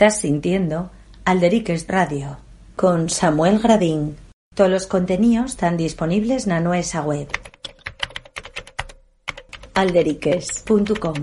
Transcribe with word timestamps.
Estás 0.00 0.22
sintiendo 0.22 0.90
Alderiques 1.26 1.86
Radio 1.86 2.38
con 2.74 3.10
Samuel 3.10 3.58
Gradín. 3.58 4.16
Todos 4.54 4.70
los 4.70 4.86
contenidos 4.86 5.50
están 5.50 5.76
disponibles 5.76 6.46
en 6.46 6.64
nuestra 6.64 7.02
web 7.02 7.28
alderiques.com. 9.74 11.16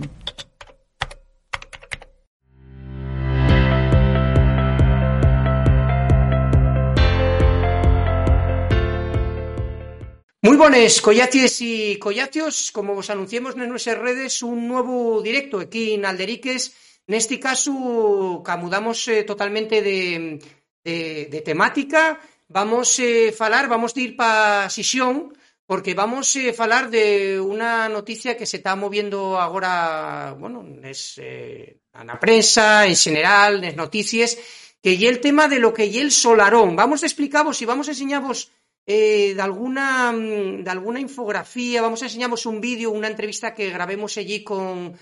Muy 10.43 10.55
buenas, 10.55 11.01
collaties 11.01 11.61
y 11.61 11.97
collatios. 11.97 12.71
Como 12.71 12.93
os 12.93 13.09
anunciamos 13.09 13.55
en 13.55 13.69
nuestras 13.69 13.97
redes, 13.97 14.43
un 14.43 14.67
nuevo 14.67 15.23
directo 15.23 15.59
aquí 15.59 15.95
en 15.95 16.05
Alderiques. 16.05 16.75
En 17.07 17.13
este 17.13 17.39
caso, 17.39 18.41
camudamos 18.43 19.07
eh, 19.07 19.23
totalmente 19.23 19.81
de, 19.81 21.41
temática. 21.45 22.19
Vamos 22.49 22.99
a 22.99 23.03
eh, 23.03 23.31
falar, 23.31 23.69
vamos 23.69 23.95
a 23.95 23.99
ir 24.01 24.17
para 24.17 24.69
Sisión, 24.69 25.33
porque 25.65 25.93
vamos 25.93 26.35
a 26.35 26.53
falar 26.53 26.89
de 26.89 27.39
una 27.39 27.87
noticia 27.87 28.35
que 28.35 28.45
se 28.45 28.57
está 28.57 28.75
moviendo 28.75 29.39
ahora, 29.39 30.35
bueno, 30.37 30.65
es 30.83 31.17
eh, 31.17 31.79
la 32.05 32.19
prensa, 32.19 32.85
en 32.85 32.95
general, 32.95 33.63
en 33.63 33.75
noticias, 33.77 34.37
que 34.81 34.93
y 34.93 35.05
el 35.05 35.21
tema 35.21 35.47
de 35.47 35.59
lo 35.59 35.73
que 35.73 35.85
y 35.85 35.99
el 35.99 36.11
solarón. 36.11 36.75
Vamos 36.75 37.03
a 37.03 37.05
explicaros 37.05 37.61
y 37.61 37.65
vamos 37.65 37.87
a 37.87 37.91
enseñaros 37.91 38.51
eh, 38.85 39.33
de, 39.35 39.41
alguna, 39.41 40.13
de 40.13 40.69
alguna 40.69 40.99
infografía, 40.99 41.81
vamos 41.81 42.01
a 42.01 42.05
enseñaros 42.05 42.45
un 42.45 42.61
vídeo, 42.61 42.91
una 42.91 43.07
entrevista 43.07 43.53
que 43.53 43.69
grabemos 43.69 44.17
allí 44.17 44.45
con, 44.45 44.97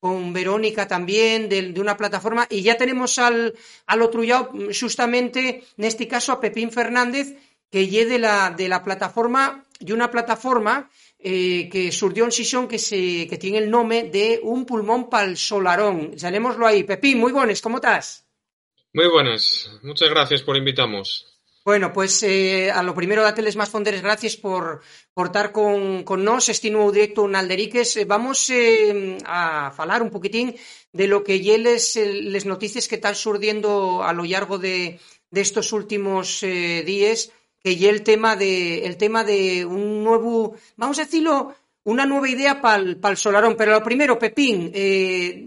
con 0.00 0.32
Verónica 0.32 0.88
también, 0.88 1.48
de, 1.48 1.72
de, 1.72 1.80
una 1.80 1.96
plataforma, 1.96 2.46
y 2.50 2.62
ya 2.62 2.76
tenemos 2.76 3.18
al, 3.18 3.54
al 3.86 4.02
otro 4.02 4.22
lado, 4.22 4.52
justamente, 4.78 5.64
en 5.76 5.84
este 5.84 6.08
caso, 6.08 6.32
a 6.32 6.40
Pepín 6.40 6.72
Fernández, 6.72 7.36
que 7.70 7.86
lle 7.86 8.06
de 8.06 8.18
la, 8.18 8.50
de 8.50 8.68
la 8.68 8.82
plataforma, 8.82 9.64
y 9.78 9.92
una 9.92 10.10
plataforma 10.10 10.90
eh, 11.18 11.68
que 11.70 11.92
surgió 11.92 12.24
en 12.24 12.32
Sison 12.32 12.68
que, 12.68 12.78
se, 12.78 13.26
que 13.28 13.38
tiene 13.38 13.58
el 13.58 13.70
nombre 13.70 14.04
de 14.04 14.40
Un 14.42 14.66
pulmón 14.66 15.08
para 15.08 15.24
el 15.26 15.36
solarón. 15.36 16.12
Llamémoslo 16.12 16.66
ahí. 16.66 16.84
Pepín, 16.84 17.18
muy 17.18 17.32
buenas, 17.32 17.60
¿cómo 17.62 17.76
estás? 17.76 18.26
Muy 18.92 19.08
buenas, 19.08 19.70
muchas 19.82 20.10
gracias 20.10 20.42
por 20.42 20.56
invitarnos. 20.56 21.29
Bueno, 21.64 21.92
pues 21.92 22.22
eh, 22.22 22.70
a 22.70 22.82
lo 22.82 22.94
primero 22.94 23.22
dateles 23.22 23.56
más 23.56 23.68
fonderes 23.68 24.02
gracias 24.02 24.36
por, 24.36 24.80
por 25.12 25.26
estar 25.26 25.52
con, 25.52 26.04
con 26.04 26.24
nos 26.24 26.48
este 26.48 26.70
nuevo 26.70 26.90
directo 26.90 27.28
en. 27.28 27.96
Eh, 27.96 28.04
vamos 28.06 28.48
eh, 28.50 29.18
a 29.26 29.70
falar 29.70 30.02
un 30.02 30.10
poquitín 30.10 30.56
de 30.92 31.06
lo 31.06 31.22
que 31.22 31.40
ya 31.40 31.58
les, 31.58 31.96
les 31.96 32.46
noticias 32.46 32.88
que 32.88 32.96
están 32.96 33.14
surgiendo 33.14 34.02
a 34.02 34.12
lo 34.12 34.24
largo 34.24 34.58
de, 34.58 34.98
de 35.30 35.40
estos 35.40 35.72
últimos 35.72 36.40
días 36.40 37.30
que 37.62 37.76
ya 37.76 37.90
el 37.90 38.02
tema 38.02 38.36
de, 38.36 38.86
el 38.86 38.96
tema 38.96 39.22
de 39.22 39.64
un 39.64 40.02
nuevo, 40.02 40.54
vamos 40.76 40.98
a 40.98 41.04
decirlo, 41.04 41.54
una 41.84 42.06
nueva 42.06 42.28
idea 42.28 42.60
para 42.60 42.78
el 42.78 43.16
Solarón. 43.16 43.56
Pero 43.56 43.72
lo 43.72 43.82
primero, 43.82 44.18
Pepín, 44.18 44.70
eh, 44.74 45.46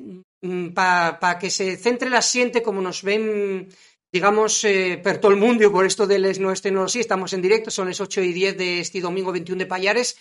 para 0.73 1.19
pa 1.19 1.39
que 1.39 1.49
se 1.49 1.77
centre 1.77 2.09
la 2.09 2.21
siente 2.21 2.61
como 2.61 2.81
nos 2.81 3.01
ven, 3.01 3.69
digamos, 4.13 4.63
eh, 4.63 5.01
per 5.03 5.17
todo 5.17 5.31
el 5.31 5.39
mundo, 5.39 5.71
por 5.71 5.85
esto 5.85 6.05
de 6.05 6.19
les 6.19 6.39
no 6.39 6.53
sí, 6.87 6.99
estamos 6.99 7.33
en 7.33 7.41
directo, 7.41 7.71
son 7.71 7.87
las 7.87 7.99
8 7.99 8.21
y 8.21 8.31
10 8.31 8.57
de 8.57 8.79
este 8.79 9.01
domingo 9.01 9.31
21 9.31 9.57
de 9.57 9.65
Payares. 9.65 10.15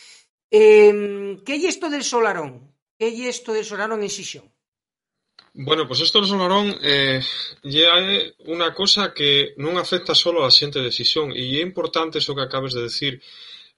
Eh, 0.50 1.38
¿Qué 1.44 1.56
es 1.56 1.64
esto 1.64 1.90
del 1.90 2.02
Solarón? 2.02 2.74
¿Qué 2.98 3.08
es 3.08 3.20
esto 3.36 3.52
del 3.52 3.66
Solarón 3.66 4.02
en 4.02 4.08
Sisión? 4.08 4.50
Bueno, 5.54 5.86
pues 5.86 6.00
esto 6.00 6.18
del 6.18 6.28
solarón 6.28 6.74
eh, 6.80 7.20
ya 7.62 8.00
é 8.00 8.32
unha 8.48 8.72
cosa 8.72 9.12
que 9.12 9.52
non 9.60 9.76
afecta 9.76 10.16
solo 10.16 10.48
a 10.48 10.48
xente 10.48 10.80
de 10.80 10.88
decisión 10.88 11.28
e 11.36 11.60
é 11.60 11.60
importante 11.60 12.16
eso 12.16 12.32
que 12.32 12.40
acabes 12.48 12.72
de 12.72 12.88
decir 12.88 13.20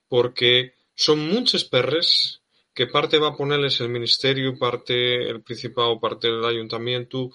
porque 0.07 0.79
son 0.95 1.19
muchos 1.27 1.67
perres 1.67 2.39
que 2.71 2.87
parte 2.87 3.19
va 3.19 3.35
a 3.35 3.39
ponerles 3.41 3.83
el 3.83 3.91
ministerio, 3.91 4.55
parte 4.55 4.95
el 5.27 5.43
Principado, 5.43 5.99
parte 5.99 6.31
el 6.31 6.47
Ayuntamiento 6.47 7.35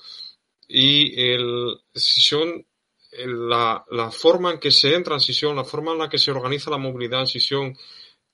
y 0.69 1.19
el 1.19 1.75
Sisión, 1.93 2.65
la, 3.11 3.83
la 3.89 4.11
forma 4.11 4.51
en 4.51 4.59
que 4.59 4.71
se 4.71 4.93
entra 4.93 5.15
en 5.15 5.19
Sisión, 5.19 5.55
la 5.55 5.63
forma 5.63 5.91
en 5.93 5.99
la 5.99 6.09
que 6.09 6.17
se 6.17 6.31
organiza 6.31 6.69
la 6.69 6.77
movilidad 6.77 7.21
en 7.21 7.27
Sisión, 7.27 7.77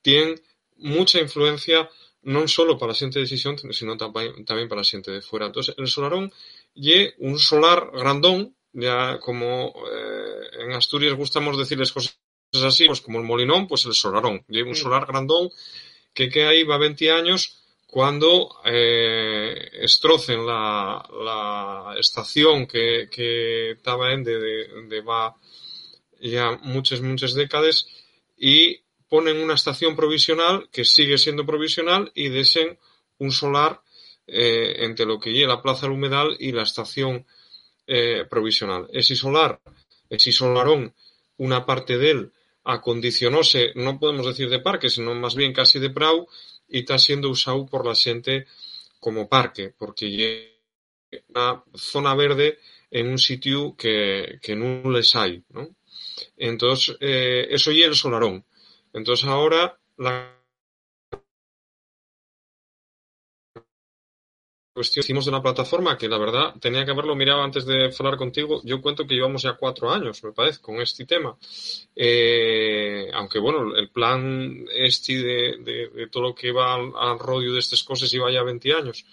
tiene 0.02 0.36
mucha 0.78 1.20
influencia 1.20 1.90
non 2.26 2.50
solo 2.50 2.74
para 2.74 2.92
a 2.92 2.98
xente 2.98 3.22
de 3.22 3.30
decisión, 3.30 3.54
sino 3.70 3.94
tamén, 4.02 4.42
tamén 4.50 4.66
para 4.66 4.82
a 4.82 4.88
xente 4.88 5.14
de 5.14 5.22
fuera. 5.22 5.48
Entón, 5.48 5.62
el 5.78 5.88
solarón 5.88 6.34
lle 6.74 7.14
un 7.22 7.38
solar 7.38 7.94
grandón, 7.94 8.58
ya 8.74 9.22
como 9.22 9.72
eh, 9.86 10.66
en 10.66 10.74
Asturias 10.74 11.14
gustamos 11.14 11.54
decirles 11.54 11.94
cosas 11.94 12.18
así, 12.66 12.90
pues 12.90 13.02
como 13.02 13.22
el 13.22 13.30
molinón, 13.30 13.70
pues 13.70 13.86
el 13.86 13.94
solarón. 13.94 14.42
Lle 14.50 14.66
un 14.66 14.74
solar 14.74 15.06
grandón 15.06 15.54
que 16.18 16.26
que 16.28 16.50
aí 16.50 16.66
va 16.66 16.82
20 16.82 17.14
años 17.14 17.65
cuando 17.96 18.58
eh, 18.66 19.70
estrocen 19.72 20.46
la, 20.46 21.96
estación 21.98 22.68
que, 22.68 23.08
estaba 23.72 24.12
en 24.12 24.22
de 24.22 25.00
va 25.00 25.34
ya 26.20 26.60
muchas, 26.64 27.00
muchas 27.00 27.36
décadas 27.36 27.88
y 28.38 28.82
ponen 29.08 29.38
una 29.38 29.54
estación 29.54 29.96
provisional 29.96 30.68
que 30.74 30.84
sigue 30.84 31.18
siendo 31.18 31.46
provisional 31.46 32.12
y 32.14 32.28
desen 32.28 32.78
un 33.20 33.32
solar 33.32 33.80
eh, 34.28 34.76
entre 34.80 35.06
lo 35.06 35.18
que 35.18 35.32
lleva 35.32 35.54
la 35.54 35.62
Plaza 35.62 35.84
del 35.86 35.96
Humedal 35.96 36.36
y 36.38 36.52
la 36.52 36.64
estación 36.64 37.26
eh, 37.88 38.26
provisional. 38.30 38.90
Ese 38.92 39.16
solar, 39.16 39.62
ese 40.10 40.34
solarón, 40.34 40.94
una 41.38 41.66
parte 41.66 41.98
de 41.98 42.12
él 42.12 42.32
acondicionóse, 42.66 43.72
no 43.76 43.98
podemos 44.00 44.26
decir 44.26 44.50
de 44.50 44.60
parque, 44.60 44.90
sino 44.90 45.16
más 45.16 45.36
bien 45.36 45.54
casi 45.54 45.80
de 45.80 45.92
prau, 45.92 46.28
y 46.68 46.80
está 46.80 46.98
siendo 46.98 47.30
usado 47.30 47.66
por 47.66 47.86
la 47.86 47.96
gente 47.96 48.46
como 49.00 49.30
parque, 49.30 49.74
porque 49.78 50.58
es 51.12 51.22
una 51.30 51.64
zona 51.76 52.16
verde 52.16 52.60
en 52.92 53.08
un 53.08 53.18
sitio 53.18 53.76
que, 53.76 54.40
que 54.42 54.56
no 54.56 54.90
les 54.90 55.16
hay, 55.16 55.44
¿no? 55.50 55.70
Entonces, 56.38 56.98
eh, 57.00 57.48
eso 57.50 57.72
y 57.72 57.84
el 57.84 57.96
solarón. 57.96 58.46
Entonces 58.94 59.26
ahora 59.26 59.78
la 59.98 60.36
cuestión 64.76 65.04
hicimos 65.04 65.24
de 65.24 65.32
una 65.32 65.42
plataforma 65.42 65.98
que 65.98 66.10
la 66.10 66.18
verdad 66.18 66.54
tenía 66.60 66.84
que 66.84 66.92
haberlo 66.92 67.16
mirado 67.16 67.42
antes 67.42 67.66
de 67.66 67.90
hablar 67.98 68.18
contigo. 68.18 68.62
Yo 68.66 68.82
cuento 68.82 69.08
que 69.08 69.16
llevamos 69.16 69.44
ya 69.44 69.54
cuatro 69.54 69.90
años, 69.90 70.22
me 70.22 70.34
parece, 70.34 70.60
con 70.60 70.82
este 70.82 71.06
tema. 71.06 71.38
Eh, 71.96 73.10
aunque 73.14 73.40
bueno, 73.40 73.74
el 73.74 73.90
plan 73.90 74.66
este 74.76 75.14
de, 75.14 75.90
de, 75.94 76.08
todo 76.12 76.24
lo 76.24 76.36
que 76.36 76.52
va 76.52 76.76
al, 76.76 76.92
al 76.98 77.54
de 77.54 77.60
estas 77.60 77.84
cosas 77.84 78.12
lleva 78.12 78.30
ya 78.30 78.44
20 78.44 78.74
años. 78.74 79.06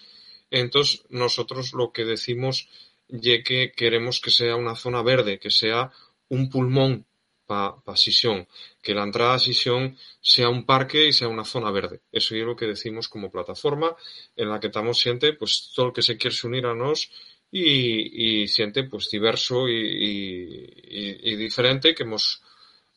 Entonces 0.51 1.05
nosotros 1.09 1.71
lo 1.73 1.93
que 1.93 2.03
decimos 2.03 2.67
es 3.07 3.43
que 3.45 3.71
queremos 3.71 4.19
que 4.19 4.31
sea 4.31 4.57
una 4.57 4.75
zona 4.75 5.01
verde, 5.01 5.39
que 5.39 5.49
sea 5.49 5.91
un 6.27 6.49
pulmón 6.49 7.05
para 7.45 7.75
pa 7.83 7.95
Sisión, 7.97 8.47
que 8.81 8.93
la 8.93 9.03
entrada 9.03 9.35
a 9.35 9.39
Sisión 9.39 9.97
sea 10.21 10.49
un 10.49 10.65
parque 10.65 11.07
y 11.07 11.13
sea 11.13 11.27
una 11.27 11.45
zona 11.45 11.71
verde. 11.71 12.01
Eso 12.11 12.35
es 12.35 12.43
lo 12.43 12.55
que 12.55 12.67
decimos 12.67 13.09
como 13.09 13.31
plataforma 13.31 13.95
en 14.35 14.49
la 14.49 14.59
que 14.59 14.67
estamos 14.67 14.99
siente 14.99 15.33
pues 15.33 15.71
todo 15.75 15.87
el 15.87 15.93
que 15.93 16.01
se 16.01 16.17
quiere 16.17 16.35
unir 16.43 16.65
a 16.65 16.73
nos 16.73 17.11
y, 17.51 18.47
siente 18.47 18.83
pues 18.83 19.09
diverso 19.11 19.69
y, 19.69 19.75
y, 19.75 21.35
diferente 21.35 21.93
que 21.93 22.05
nos 22.05 22.41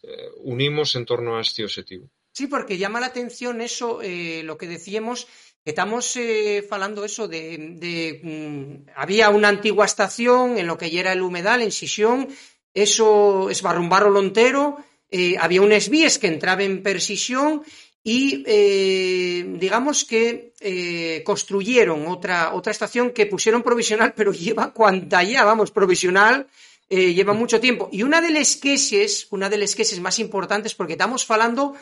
eh, 0.02 0.30
unimos 0.38 0.94
en 0.96 1.04
torno 1.04 1.36
a 1.36 1.42
este 1.42 1.64
objetivo. 1.64 2.08
Sí, 2.32 2.46
porque 2.46 2.78
llama 2.78 3.00
la 3.00 3.06
atención 3.06 3.60
eso, 3.60 4.02
eh, 4.02 4.42
lo 4.44 4.58
que 4.58 4.66
decíamos, 4.66 5.26
estamos 5.64 6.16
eh, 6.16 6.64
falando 6.68 7.04
eso 7.04 7.28
de, 7.28 7.56
de 7.78 8.20
mm, 8.22 8.90
había 8.94 9.30
una 9.30 9.48
antigua 9.48 9.86
estación 9.86 10.58
en 10.58 10.66
lo 10.66 10.76
que 10.76 10.90
ya 10.90 11.00
era 11.00 11.12
el 11.12 11.22
humedal 11.22 11.62
en 11.62 11.72
Sisión 11.72 12.28
eso 12.76 13.48
esbarrumbaron 13.50 14.16
entero, 14.18 14.76
eh, 15.10 15.36
había 15.40 15.62
unas 15.62 15.88
vías 15.88 16.18
que 16.18 16.28
entraban 16.28 16.66
en 16.66 16.82
persisión 16.82 17.62
y 18.04 18.44
eh, 18.46 19.44
digamos 19.58 20.04
que 20.04 20.52
eh, 20.60 21.22
construyeron 21.24 22.06
otra, 22.06 22.54
otra 22.54 22.70
estación 22.70 23.10
que 23.10 23.26
pusieron 23.26 23.64
provisional, 23.64 24.14
pero 24.14 24.30
lleva 24.44 24.72
cuanta 24.72 25.24
ya, 25.24 25.42
vamos, 25.44 25.72
provisional, 25.72 26.46
eh, 26.88 27.14
lleva 27.14 27.32
mucho 27.32 27.58
tiempo. 27.58 27.88
Y 27.90 28.04
una 28.04 28.20
de 28.20 28.30
las 28.30 28.54
queses, 28.56 29.26
una 29.30 29.48
de 29.48 29.58
las 29.58 29.74
queses 29.74 29.98
más 29.98 30.20
importantes, 30.20 30.74
porque 30.74 30.92
estamos 30.92 31.28
hablando 31.28 31.74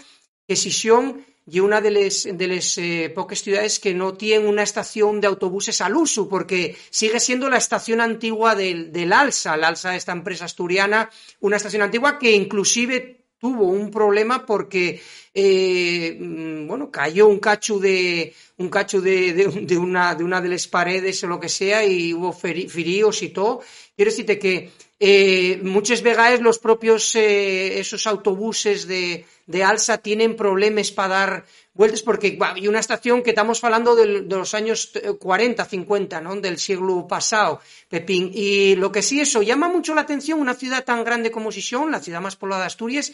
que 0.47 1.25
y 1.47 1.61
una 1.61 1.81
de 1.81 1.91
las 1.91 2.25
de 2.25 2.63
eh, 2.79 3.11
pocas 3.11 3.43
ciudades 3.43 3.79
que 3.79 3.93
no 3.93 4.15
tienen 4.15 4.49
una 4.49 4.63
estación 4.63 5.21
de 5.21 5.27
autobuses 5.27 5.81
al 5.81 5.95
uso, 5.95 6.29
porque 6.29 6.77
sigue 6.91 7.21
siendo 7.21 7.51
la 7.51 7.59
estación 7.59 8.01
antigua 8.01 8.55
del, 8.55 8.93
del 8.93 9.13
Alsa, 9.13 9.55
el 9.55 9.65
Alsa, 9.65 9.95
esta 9.95 10.13
empresa 10.13 10.47
asturiana, 10.47 11.11
una 11.41 11.57
estación 11.57 11.83
antigua 11.83 12.19
que 12.19 12.33
inclusive 12.33 13.24
tuvo 13.45 13.65
un 13.67 13.91
problema 13.91 14.47
porque 14.47 15.03
eh, 15.35 16.17
mm, 16.19 16.67
bueno, 16.67 16.91
cayó 16.91 17.27
un 17.27 17.39
cacho 17.39 17.79
de 17.79 18.33
un 18.57 18.71
cacho 18.71 19.03
de, 19.03 19.35
de, 19.35 19.77
una, 19.77 20.15
de 20.15 20.25
una 20.25 20.41
de 20.41 20.49
las 20.49 20.67
paredes 20.67 21.23
o 21.23 21.27
lo 21.27 21.39
que 21.39 21.51
sea 21.51 21.85
y 21.85 22.15
hubo 22.15 22.33
fríos 22.33 23.23
y 23.23 23.29
todo. 23.29 23.61
Quiero 23.95 24.11
decirte 24.11 24.39
que 24.39 24.71
eh, 24.99 25.61
muchas 25.63 26.01
veces 26.01 26.41
los 26.41 26.59
propios 26.59 27.15
eh, 27.17 27.79
esos 27.81 28.07
autobuses 28.07 28.89
de, 28.89 29.27
de, 29.47 29.63
alza 29.63 29.99
tienen 29.99 30.37
problemas 30.37 30.91
para 30.91 31.15
dar 31.15 31.47
vueltas 31.75 32.03
porque 32.03 32.39
hay 32.41 32.69
una 32.69 32.79
estación 32.79 33.23
que 33.23 33.31
estamos 33.31 33.63
hablando 33.63 33.95
de, 33.97 34.23
los 34.23 34.55
años 34.55 34.93
40, 35.19 35.65
50, 35.65 36.21
¿no? 36.21 36.37
del 36.37 36.59
siglo 36.59 37.07
pasado, 37.07 37.61
Pepín. 37.89 38.31
Y 38.33 38.77
lo 38.77 38.91
que 38.91 39.03
sí, 39.03 39.21
eso 39.21 39.43
llama 39.43 39.69
mucho 39.69 39.95
la 39.95 40.03
atención, 40.03 40.41
una 40.41 40.55
ciudad 40.55 40.85
tan 40.85 41.05
grande 41.05 41.31
como 41.31 41.53
Sison, 41.53 41.91
la 41.91 42.01
ciudad 42.01 42.21
más 42.21 42.37
poblada 42.37 42.63
de 42.63 42.69
Asturias, 42.69 43.13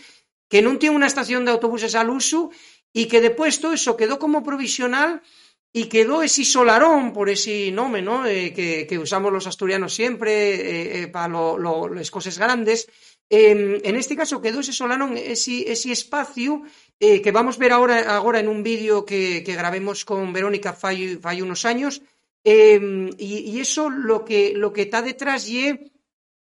que 0.48 0.62
no 0.62 0.78
tiene 0.78 0.96
una 0.96 1.06
estación 1.06 1.44
de 1.44 1.52
autobuses 1.52 1.94
al 1.94 2.10
uso 2.10 2.50
y 2.92 3.06
que 3.06 3.20
después 3.20 3.60
todo 3.60 3.72
eso 3.72 3.96
quedó 3.96 4.18
como 4.18 4.42
provisional 4.42 5.22
y 5.72 5.84
quedó 5.84 6.22
ese 6.22 6.44
solarón, 6.44 7.12
por 7.12 7.30
ese 7.30 7.70
nombre 7.70 8.02
¿no? 8.02 8.26
Eh, 8.26 8.52
que, 8.52 8.98
usamos 8.98 9.32
los 9.32 9.46
asturianos 9.46 9.94
siempre 9.94 10.54
eh, 10.54 11.02
eh, 11.02 11.08
para 11.08 11.28
las 11.94 12.10
cosas 12.10 12.36
grandes. 12.38 12.88
Em, 13.32 13.78
en 13.84 13.94
este 13.94 14.16
caso 14.16 14.42
quedó 14.42 14.58
ese 14.58 14.72
solarón, 14.72 15.16
ese, 15.16 15.70
ese 15.70 15.92
espacio 15.92 16.62
que 16.98 17.30
vamos 17.32 17.56
a 17.56 17.60
ver 17.60 17.72
ahora, 17.72 18.16
ahora 18.16 18.40
en 18.40 18.48
un 18.48 18.62
vídeo 18.62 19.06
que, 19.06 19.40
grabemos 19.46 20.04
con 20.04 20.32
Verónica 20.32 20.70
hace 20.70 21.42
unos 21.42 21.64
años. 21.64 22.02
Em, 22.42 23.10
y, 23.18 23.60
eso 23.60 23.88
lo 23.88 24.24
que, 24.24 24.52
lo 24.54 24.72
que 24.72 24.82
está 24.82 25.00
detrás 25.00 25.48
y 25.48 25.90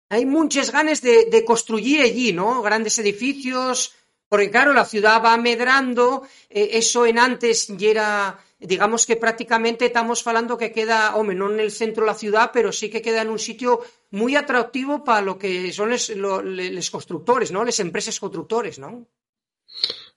hay 0.09 0.25
muchas 0.25 0.71
ganas 0.71 1.01
de, 1.01 1.43
construir 1.45 2.01
allí, 2.01 2.31
¿no? 2.31 2.61
Grandes 2.61 2.97
edificios, 2.99 3.93
porque 4.29 4.49
claro, 4.49 4.73
la 4.73 4.85
ciudad 4.85 5.21
va 5.23 5.35
medrando, 5.37 6.23
eso 6.49 7.05
en 7.05 7.19
antes 7.19 7.67
ya 7.67 7.89
era 7.89 8.39
digamos 8.59 9.05
que 9.05 9.15
prácticamente 9.15 9.85
estamos 9.85 10.25
hablando 10.25 10.57
que 10.57 10.71
queda, 10.71 11.15
hombre, 11.15 11.35
no 11.35 11.51
en 11.51 11.59
el 11.59 11.71
centro 11.71 12.03
de 12.03 12.11
la 12.11 12.17
ciudad, 12.17 12.51
pero 12.51 12.71
sí 12.71 12.89
que 12.89 13.01
queda 13.01 13.21
en 13.21 13.29
un 13.29 13.39
sitio 13.39 13.81
muy 14.11 14.35
atractivo 14.35 15.03
para 15.03 15.21
lo 15.21 15.37
que 15.37 15.71
son 15.71 15.89
los 15.91 16.89
constructores, 16.89 17.51
¿no? 17.51 17.63
Las 17.63 17.79
empresas 17.79 18.19
constructores, 18.19 18.79
¿no? 18.79 19.07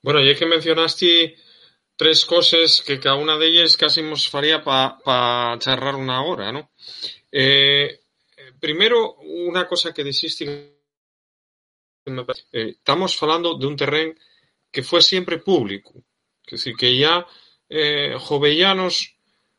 Bueno, 0.02 0.20
ya 0.24 0.34
que 0.34 0.46
mencionaste 0.46 1.36
tres 1.96 2.24
cosas 2.24 2.80
que 2.80 2.98
cada 2.98 3.16
una 3.16 3.36
de 3.36 3.48
ellas 3.48 3.76
casi 3.76 4.02
nos 4.02 4.28
faría 4.28 4.64
para 4.64 5.58
charlar 5.58 5.96
una 5.96 6.24
hora, 6.24 6.50
¿no? 6.50 6.70
Eh, 7.30 8.00
primero, 8.58 9.16
una 9.16 9.68
cosa 9.68 9.92
que 9.92 10.02
dijiste, 10.02 10.78
eh, 12.06 12.68
estamos 12.70 13.22
hablando 13.22 13.58
de 13.58 13.66
un 13.66 13.76
terreno 13.76 14.14
que 14.70 14.82
fue 14.82 15.02
siempre 15.02 15.38
público, 15.38 15.92
es 16.46 16.52
decir, 16.52 16.74
que 16.76 16.96
ya 16.96 17.26
eh, 17.70 18.16
Jovellanos 18.18 19.14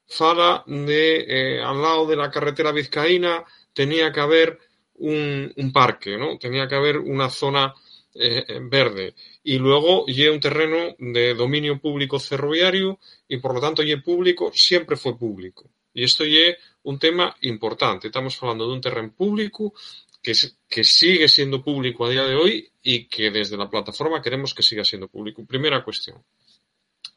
fala 0.05 0.63
de 0.67 1.25
eh, 1.27 1.61
al 1.63 1.81
lado 1.81 2.05
de 2.05 2.17
la 2.17 2.29
carretera 2.29 2.73
vizcaína 2.73 3.45
tenía 3.73 4.11
que 4.11 4.19
haber 4.19 4.59
un, 4.95 5.71
parque, 5.73 6.17
¿no? 6.17 6.37
Tenía 6.37 6.67
que 6.67 6.75
haber 6.75 6.97
una 6.99 7.29
zona 7.29 7.73
eh, 8.13 8.59
verde. 8.61 9.15
Y 9.43 9.57
luego 9.57 10.03
y 10.05 10.27
un 10.27 10.41
terreno 10.41 10.95
de 10.99 11.33
dominio 11.33 11.79
público 11.79 12.19
ferroviario 12.19 12.99
y 13.27 13.37
por 13.37 13.55
lo 13.55 13.61
tanto 13.61 13.81
y 13.81 13.95
público 13.95 14.51
siempre 14.53 14.97
fue 14.97 15.17
público. 15.17 15.69
Y 15.93 16.03
esto 16.03 16.25
es 16.25 16.57
un 16.83 16.99
tema 16.99 17.35
importante. 17.41 18.07
Estamos 18.07 18.37
hablando 18.43 18.67
de 18.67 18.73
un 18.73 18.81
terreno 18.81 19.13
público 19.13 19.73
que, 20.21 20.33
que 20.69 20.83
sigue 20.83 21.27
siendo 21.29 21.63
público 21.63 22.05
a 22.05 22.09
día 22.09 22.25
de 22.25 22.35
hoy 22.35 22.69
y 22.83 23.05
que 23.05 23.31
desde 23.31 23.57
la 23.57 23.69
plataforma 23.69 24.21
queremos 24.21 24.53
que 24.53 24.63
siga 24.63 24.83
siendo 24.83 25.07
público. 25.07 25.45
Primera 25.45 25.83
cuestión. 25.83 26.21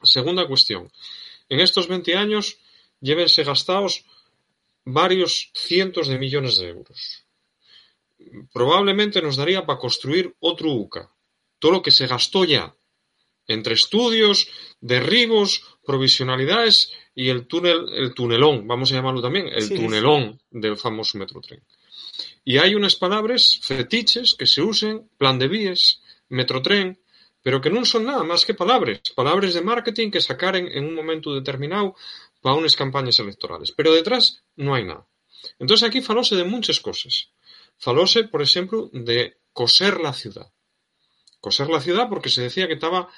Segunda 0.03 0.47
cuestión. 0.47 0.91
En 1.49 1.61
estos 1.61 1.89
20 1.89 2.17
años 2.17 2.59
llévense 3.01 3.45
gastados 3.45 4.05
varios 4.85 5.51
cientos 5.55 6.09
de 6.09 6.19
millones 6.19 6.59
de 6.59 6.69
euros. 6.69 7.25
Probablemente 8.53 9.23
nos 9.23 9.37
daría 9.37 9.67
para 9.67 9.79
construir 9.79 10.35
otro 10.41 10.73
UCA. 10.73 11.11
Todo 11.59 11.73
lo 11.73 11.83
que 11.83 11.91
se 11.91 12.07
gastó 12.07 12.45
ya. 12.45 12.75
Entre 13.47 13.75
estudios, 13.75 14.49
derribos, 14.81 15.63
provisionalidades 15.85 16.93
y 17.15 17.29
el 17.29 17.47
túnel, 17.47 17.89
el 17.95 18.15
tunelón, 18.15 18.67
vamos 18.67 18.91
a 18.91 18.95
llamarlo 18.95 19.21
también, 19.21 19.49
el 19.49 19.69
tunelón 19.69 20.41
del 20.51 20.77
famoso 20.77 21.19
Metrotren. 21.19 21.63
Y 22.45 22.59
hay 22.59 22.75
unas 22.75 22.97
palabras 22.97 23.61
fetiches 23.63 24.35
que 24.35 24.47
se 24.47 24.63
usen, 24.63 25.09
plan 25.19 25.39
de 25.39 25.49
vías, 25.49 26.03
Metrotren, 26.29 26.99
pero 27.45 27.61
que 27.61 27.69
non 27.69 27.85
son 27.85 28.09
nada 28.09 28.25
máis 28.25 28.49
que 28.49 28.57
palabras, 28.57 29.05
palabras 29.13 29.53
de 29.53 29.61
marketing 29.61 30.09
que 30.09 30.25
sacaren 30.25 30.65
en 30.73 30.89
un 30.89 30.97
momento 30.97 31.37
determinado 31.37 31.93
para 32.41 32.57
unas 32.57 32.73
campañas 32.73 33.21
electorales. 33.21 33.69
Pero 33.77 33.93
detrás 33.93 34.41
non 34.57 34.73
hai 34.73 34.89
nada. 34.89 35.05
Entón 35.61 35.77
aquí 35.85 36.01
falose 36.01 36.41
de 36.41 36.49
muchas 36.49 36.81
cosas. 36.81 37.29
Falose, 37.77 38.25
por 38.33 38.41
exemplo, 38.41 38.89
de 38.97 39.45
coser 39.53 40.01
la 40.01 40.17
ciudad. 40.17 40.49
Coser 41.45 41.69
la 41.69 41.85
ciudad 41.85 42.09
porque 42.09 42.33
se 42.33 42.49
decía 42.49 42.65
que 42.65 42.81
estaba 42.81 43.13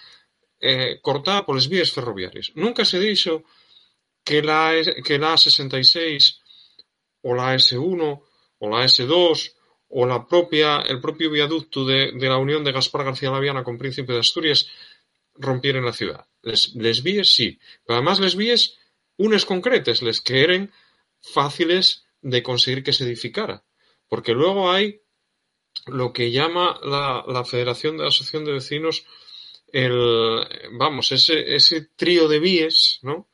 eh, 0.58 0.99
cortada 0.99 1.46
polas 1.46 1.70
vías 1.70 1.94
ferroviarias. 1.94 2.50
Nunca 2.58 2.82
se 2.82 2.99
dixo 2.99 3.46
que 4.26 4.43
la, 4.43 4.75
que 5.06 5.23
la 5.23 5.38
A66 5.38 6.43
o 7.23 7.31
la 7.31 7.55
S1 7.55 8.02
o 8.58 8.64
la 8.67 8.82
S2 8.90 9.56
o 9.88 10.06
la 10.06 10.27
propia, 10.27 10.81
el 10.81 11.00
propio 11.00 11.31
viaducto 11.31 11.85
de, 11.85 12.12
la 12.12 12.38
unión 12.38 12.65
de 12.65 12.73
Gaspar 12.73 13.05
García 13.05 13.31
Laviana 13.31 13.65
con 13.65 13.79
Príncipe 13.79 14.12
de 14.12 14.21
Asturias 14.21 14.69
rompieron 15.35 15.85
la 15.85 15.93
ciudad. 15.93 16.27
Les, 16.43 16.75
les 16.75 17.03
sí, 17.29 17.59
pero 17.85 17.99
además 17.99 18.21
les 18.21 18.37
víes 18.37 18.79
unas 19.17 19.44
concretas, 19.44 20.03
les 20.03 20.21
que 20.21 20.43
eran 20.43 20.73
fáciles 21.21 22.05
de 22.21 22.43
conseguir 22.43 22.83
que 22.83 22.93
se 22.93 23.05
edificara, 23.05 23.65
porque 24.09 24.33
luego 24.33 24.71
hay 24.71 25.00
lo 25.87 26.12
que 26.12 26.31
llama 26.31 26.79
la, 26.83 27.25
la 27.27 27.44
Federación 27.44 27.97
de 27.97 28.06
Asociación 28.06 28.44
de 28.44 28.53
Vecinos 28.53 29.06
el, 29.73 30.47
vamos, 30.73 31.13
ese, 31.13 31.55
ese 31.55 31.89
trío 31.97 32.29
de 32.29 32.39
víes, 32.39 32.99
¿no? 33.03 33.29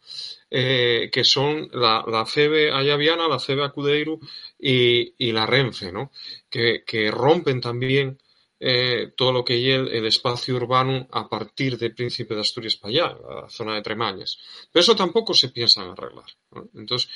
Eh, 0.54 1.08
que 1.10 1.24
son 1.24 1.70
la, 1.72 2.04
la 2.06 2.26
FEBE 2.26 2.70
Ayaviana, 2.72 3.26
la 3.26 3.38
FEBE 3.38 3.64
Acudeiro 3.64 4.20
y, 4.58 5.14
y 5.16 5.32
la 5.32 5.46
Renfe, 5.46 5.90
¿no? 5.90 6.12
Que, 6.50 6.84
que 6.84 7.10
rompen 7.10 7.60
también 7.60 8.18
eh, 8.64 9.12
todo 9.16 9.32
lo 9.32 9.44
que 9.44 9.58
es 9.58 9.90
el, 9.90 10.06
espacio 10.06 10.54
urbano 10.54 11.08
a 11.10 11.28
partir 11.28 11.76
de 11.76 11.90
Príncipe 11.90 12.36
de 12.36 12.42
Asturias 12.42 12.76
para 12.76 12.90
allá, 12.90 13.18
la 13.42 13.50
zona 13.50 13.74
de 13.74 13.82
Tremañas. 13.82 14.38
Pero 14.70 14.82
eso 14.82 14.94
tampoco 14.94 15.34
se 15.34 15.48
piensa 15.48 15.82
en 15.82 15.90
arreglar. 15.90 16.26
Entonces, 16.74 17.10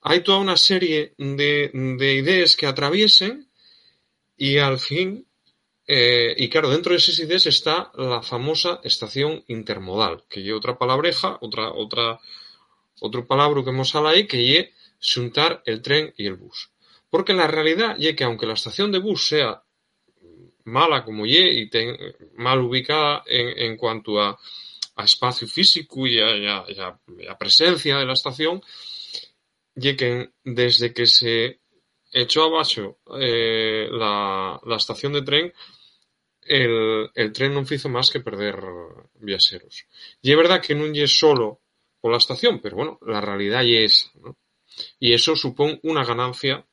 hay 0.00 0.24
toda 0.24 0.38
una 0.38 0.56
serie 0.56 1.14
de, 1.16 1.70
de 1.72 2.14
ideas 2.14 2.56
que 2.56 2.66
atraviesen 2.66 3.48
y 4.36 4.58
al 4.58 4.80
fin 4.80 5.27
eh, 5.90 6.34
y 6.36 6.50
claro, 6.50 6.68
dentro 6.68 6.92
de 6.92 6.98
esas 6.98 7.18
ideas 7.18 7.46
está 7.46 7.90
la 7.96 8.20
famosa 8.20 8.78
estación 8.84 9.42
intermodal, 9.48 10.24
que 10.28 10.46
es 10.46 10.52
otra 10.52 10.76
palabreja, 10.76 11.38
otra, 11.40 11.72
otra, 11.72 12.20
otro 13.00 13.26
palabra 13.26 13.64
que 13.64 13.70
hemos 13.70 13.94
hablado 13.94 14.14
ahí 14.14 14.26
que 14.26 14.58
es 14.58 15.14
juntar 15.14 15.62
el 15.64 15.80
tren 15.80 16.12
y 16.18 16.26
el 16.26 16.34
bus. 16.34 16.70
Porque 17.08 17.32
la 17.32 17.46
realidad 17.46 17.96
es 17.98 18.14
que 18.14 18.24
aunque 18.24 18.46
la 18.46 18.52
estación 18.52 18.92
de 18.92 18.98
bus 18.98 19.28
sea 19.28 19.62
mala 20.64 21.02
como 21.04 21.24
ye 21.24 21.62
y 21.62 21.70
mal 22.36 22.60
ubicada 22.60 23.22
en, 23.26 23.78
cuanto 23.78 24.20
a, 24.20 24.38
espacio 25.02 25.48
físico 25.48 26.06
y 26.06 26.18
a, 26.20 27.38
presencia 27.38 27.96
de 27.96 28.04
la 28.04 28.12
estación, 28.12 28.60
y 29.74 29.96
que 29.96 30.30
desde 30.44 30.92
que 30.92 31.06
se 31.06 31.60
echó 32.12 32.44
abajo 32.44 32.98
eh, 33.18 33.88
la, 33.90 34.60
estación 34.76 35.14
de 35.14 35.22
tren, 35.22 35.52
el, 36.48 37.32
tren 37.32 37.54
no 37.54 37.64
hizo 37.68 37.88
más 37.88 38.10
que 38.10 38.20
perder 38.20 38.60
viajeros. 39.14 39.86
Y 40.22 40.30
es 40.30 40.36
verdad 40.36 40.62
que 40.62 40.74
no 40.74 40.86
es 40.86 41.18
solo 41.18 41.60
por 42.00 42.12
la 42.12 42.18
estación, 42.18 42.60
pero 42.60 42.76
bueno, 42.76 42.98
la 43.06 43.20
realidad 43.20 43.62
es 43.64 44.10
¿no? 44.14 44.36
Y 44.98 45.12
eso 45.12 45.36
supone 45.36 45.80
una 45.82 46.04
ganancia 46.04 46.64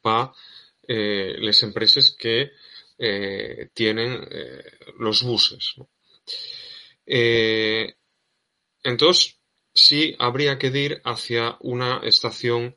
para 0.00 0.32
eh, 0.86 1.36
las 1.38 1.62
empresas 1.62 2.14
que 2.18 2.50
eh, 2.98 3.68
tienen 3.72 4.26
eh, 4.30 4.64
los 4.98 5.22
buses. 5.22 5.74
entonces, 8.82 9.38
sí 9.72 10.14
habría 10.18 10.58
que 10.58 10.66
ir 10.68 11.00
hacia 11.04 11.56
una 11.60 12.00
estación 12.02 12.76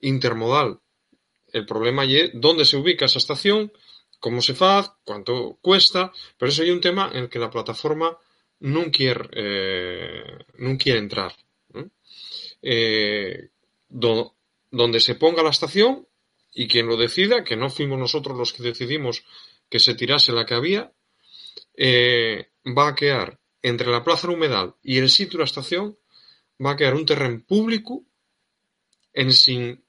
intermodal. 0.00 0.80
El 1.52 1.66
problema 1.66 2.04
es 2.04 2.30
dónde 2.34 2.64
se 2.64 2.76
ubica 2.76 3.06
esa 3.06 3.18
estación, 3.18 3.72
cómo 4.24 4.40
se 4.40 4.54
hace, 4.58 4.90
cuánto 5.04 5.58
cuesta, 5.60 6.10
pero 6.38 6.50
eso 6.50 6.62
hay 6.62 6.70
un 6.70 6.80
tema 6.80 7.10
en 7.12 7.24
el 7.24 7.28
que 7.28 7.38
la 7.38 7.50
plataforma 7.50 8.16
no 8.60 8.90
quiere, 8.90 9.28
eh, 9.32 10.38
quiere 10.78 10.98
entrar. 10.98 11.34
Eh, 12.62 13.50
donde 13.90 15.00
se 15.00 15.14
ponga 15.16 15.42
la 15.42 15.50
estación 15.50 16.08
y 16.54 16.66
quien 16.68 16.86
lo 16.86 16.96
decida, 16.96 17.44
que 17.44 17.54
no 17.54 17.68
fuimos 17.68 17.98
nosotros 17.98 18.34
los 18.38 18.54
que 18.54 18.62
decidimos 18.62 19.26
que 19.68 19.78
se 19.78 19.94
tirase 19.94 20.32
la 20.32 20.46
que 20.46 20.54
había, 20.54 20.90
eh, 21.76 22.48
va 22.66 22.88
a 22.88 22.94
quedar 22.94 23.38
entre 23.60 23.90
la 23.90 24.02
Plaza 24.02 24.26
del 24.26 24.36
Humedal 24.36 24.74
y 24.82 24.96
el 25.00 25.10
sitio 25.10 25.32
de 25.32 25.42
la 25.42 25.52
estación, 25.52 25.98
va 26.64 26.70
a 26.70 26.76
quedar 26.76 26.94
un 26.94 27.04
terreno 27.04 27.44
público 27.46 28.06
en 29.12 29.32
sin 29.32 29.84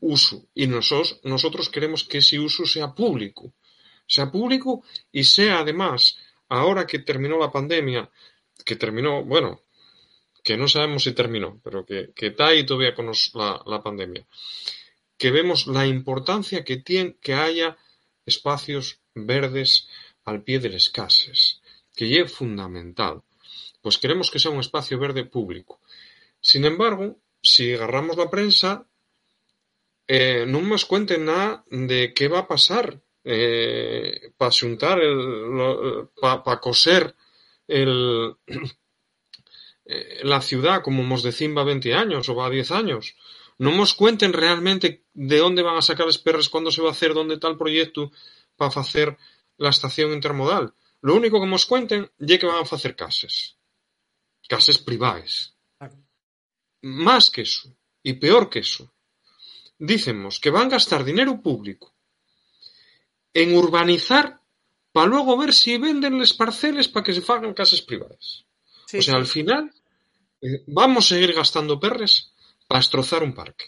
uso. 0.00 0.46
Y 0.54 0.66
nosotros, 0.66 1.20
nosotros 1.24 1.68
queremos 1.68 2.04
que 2.04 2.18
ese 2.18 2.38
uso 2.38 2.66
sea 2.66 2.94
público. 2.94 3.52
Sea 4.06 4.30
público 4.30 4.82
y 5.12 5.24
sea 5.24 5.60
además, 5.60 6.18
ahora 6.48 6.86
que 6.86 7.00
terminó 7.00 7.38
la 7.38 7.50
pandemia, 7.50 8.10
que 8.64 8.76
terminó, 8.76 9.24
bueno, 9.24 9.62
que 10.42 10.56
no 10.56 10.66
sabemos 10.66 11.04
si 11.04 11.12
terminó, 11.12 11.60
pero 11.62 11.84
que, 11.84 12.12
está 12.16 12.48
ahí 12.48 12.64
todavía 12.64 12.94
con 12.94 13.06
la, 13.34 13.62
la, 13.66 13.82
pandemia, 13.82 14.26
que 15.18 15.30
vemos 15.30 15.66
la 15.66 15.86
importancia 15.86 16.64
que 16.64 16.78
tiene 16.78 17.16
que 17.20 17.34
haya 17.34 17.76
espacios 18.24 19.00
verdes 19.14 19.88
al 20.24 20.42
pie 20.42 20.58
de 20.58 20.70
las 20.70 20.88
casas, 20.88 21.60
que 21.94 22.20
es 22.20 22.32
fundamental. 22.32 23.22
Pues 23.82 23.98
queremos 23.98 24.30
que 24.30 24.38
sea 24.38 24.50
un 24.50 24.60
espacio 24.60 24.98
verde 24.98 25.24
público. 25.24 25.80
Sin 26.40 26.64
embargo, 26.64 27.18
si 27.42 27.74
agarramos 27.74 28.16
la 28.16 28.30
prensa, 28.30 28.86
eh, 30.08 30.44
no 30.46 30.60
nos 30.62 30.84
cuenten 30.86 31.26
nada 31.26 31.64
de 31.70 32.12
qué 32.14 32.28
va 32.28 32.40
a 32.40 32.48
pasar 32.48 33.00
eh, 33.24 34.32
para 34.36 34.50
juntar, 34.50 34.98
para 36.20 36.60
coser 36.60 37.14
el, 37.66 38.34
eh, 39.84 40.20
la 40.22 40.42
ciudad, 40.42 40.82
como 40.82 41.02
nos 41.02 41.22
decían 41.22 41.56
va 41.56 41.64
20 41.64 41.94
años 41.94 42.28
o 42.28 42.34
va 42.34 42.50
10 42.50 42.70
años. 42.72 43.16
No 43.56 43.72
nos 43.72 43.94
cuenten 43.94 44.32
realmente 44.32 45.04
de 45.14 45.38
dónde 45.38 45.62
van 45.62 45.76
a 45.76 45.82
sacar 45.82 46.06
los 46.06 46.18
perros, 46.18 46.48
cuándo 46.50 46.70
se 46.70 46.82
va 46.82 46.88
a 46.88 46.92
hacer, 46.92 47.14
dónde 47.14 47.34
está 47.34 47.48
el 47.48 47.56
proyecto 47.56 48.12
para 48.54 48.80
hacer 48.80 49.16
la 49.56 49.70
estación 49.70 50.12
intermodal. 50.12 50.74
Lo 51.00 51.14
único 51.14 51.40
que 51.40 51.46
nos 51.46 51.64
cuenten 51.64 52.10
es 52.18 52.38
que 52.38 52.46
van 52.46 52.56
a 52.56 52.60
hacer 52.60 52.94
casas. 52.94 53.56
Casas 54.46 54.78
privadas. 54.78 55.56
Más 56.82 57.30
que 57.30 57.42
eso. 57.42 57.74
Y 58.02 58.14
peor 58.14 58.50
que 58.50 58.60
eso. 58.60 58.92
Dícennos 59.78 60.40
que 60.40 60.50
van 60.50 60.66
a 60.66 60.70
gastar 60.70 61.04
dinero 61.04 61.40
público 61.40 61.94
en 63.32 63.56
urbanizar 63.56 64.40
para 64.92 65.06
luego 65.06 65.36
ver 65.36 65.52
si 65.54 65.78
venden 65.78 66.18
las 66.18 66.32
parcelas 66.32 66.88
para 66.88 67.04
que 67.04 67.14
se 67.14 67.22
hagan 67.32 67.54
casas 67.54 67.82
privadas. 67.82 68.44
o 68.92 69.02
sea, 69.02 69.14
al 69.14 69.26
final 69.26 69.70
eh, 70.40 70.64
vamos 70.66 71.06
a 71.06 71.08
seguir 71.14 71.32
gastando 71.32 71.78
perres 71.78 72.32
para 72.66 72.80
destrozar 72.80 73.22
un 73.22 73.34
parque. 73.34 73.66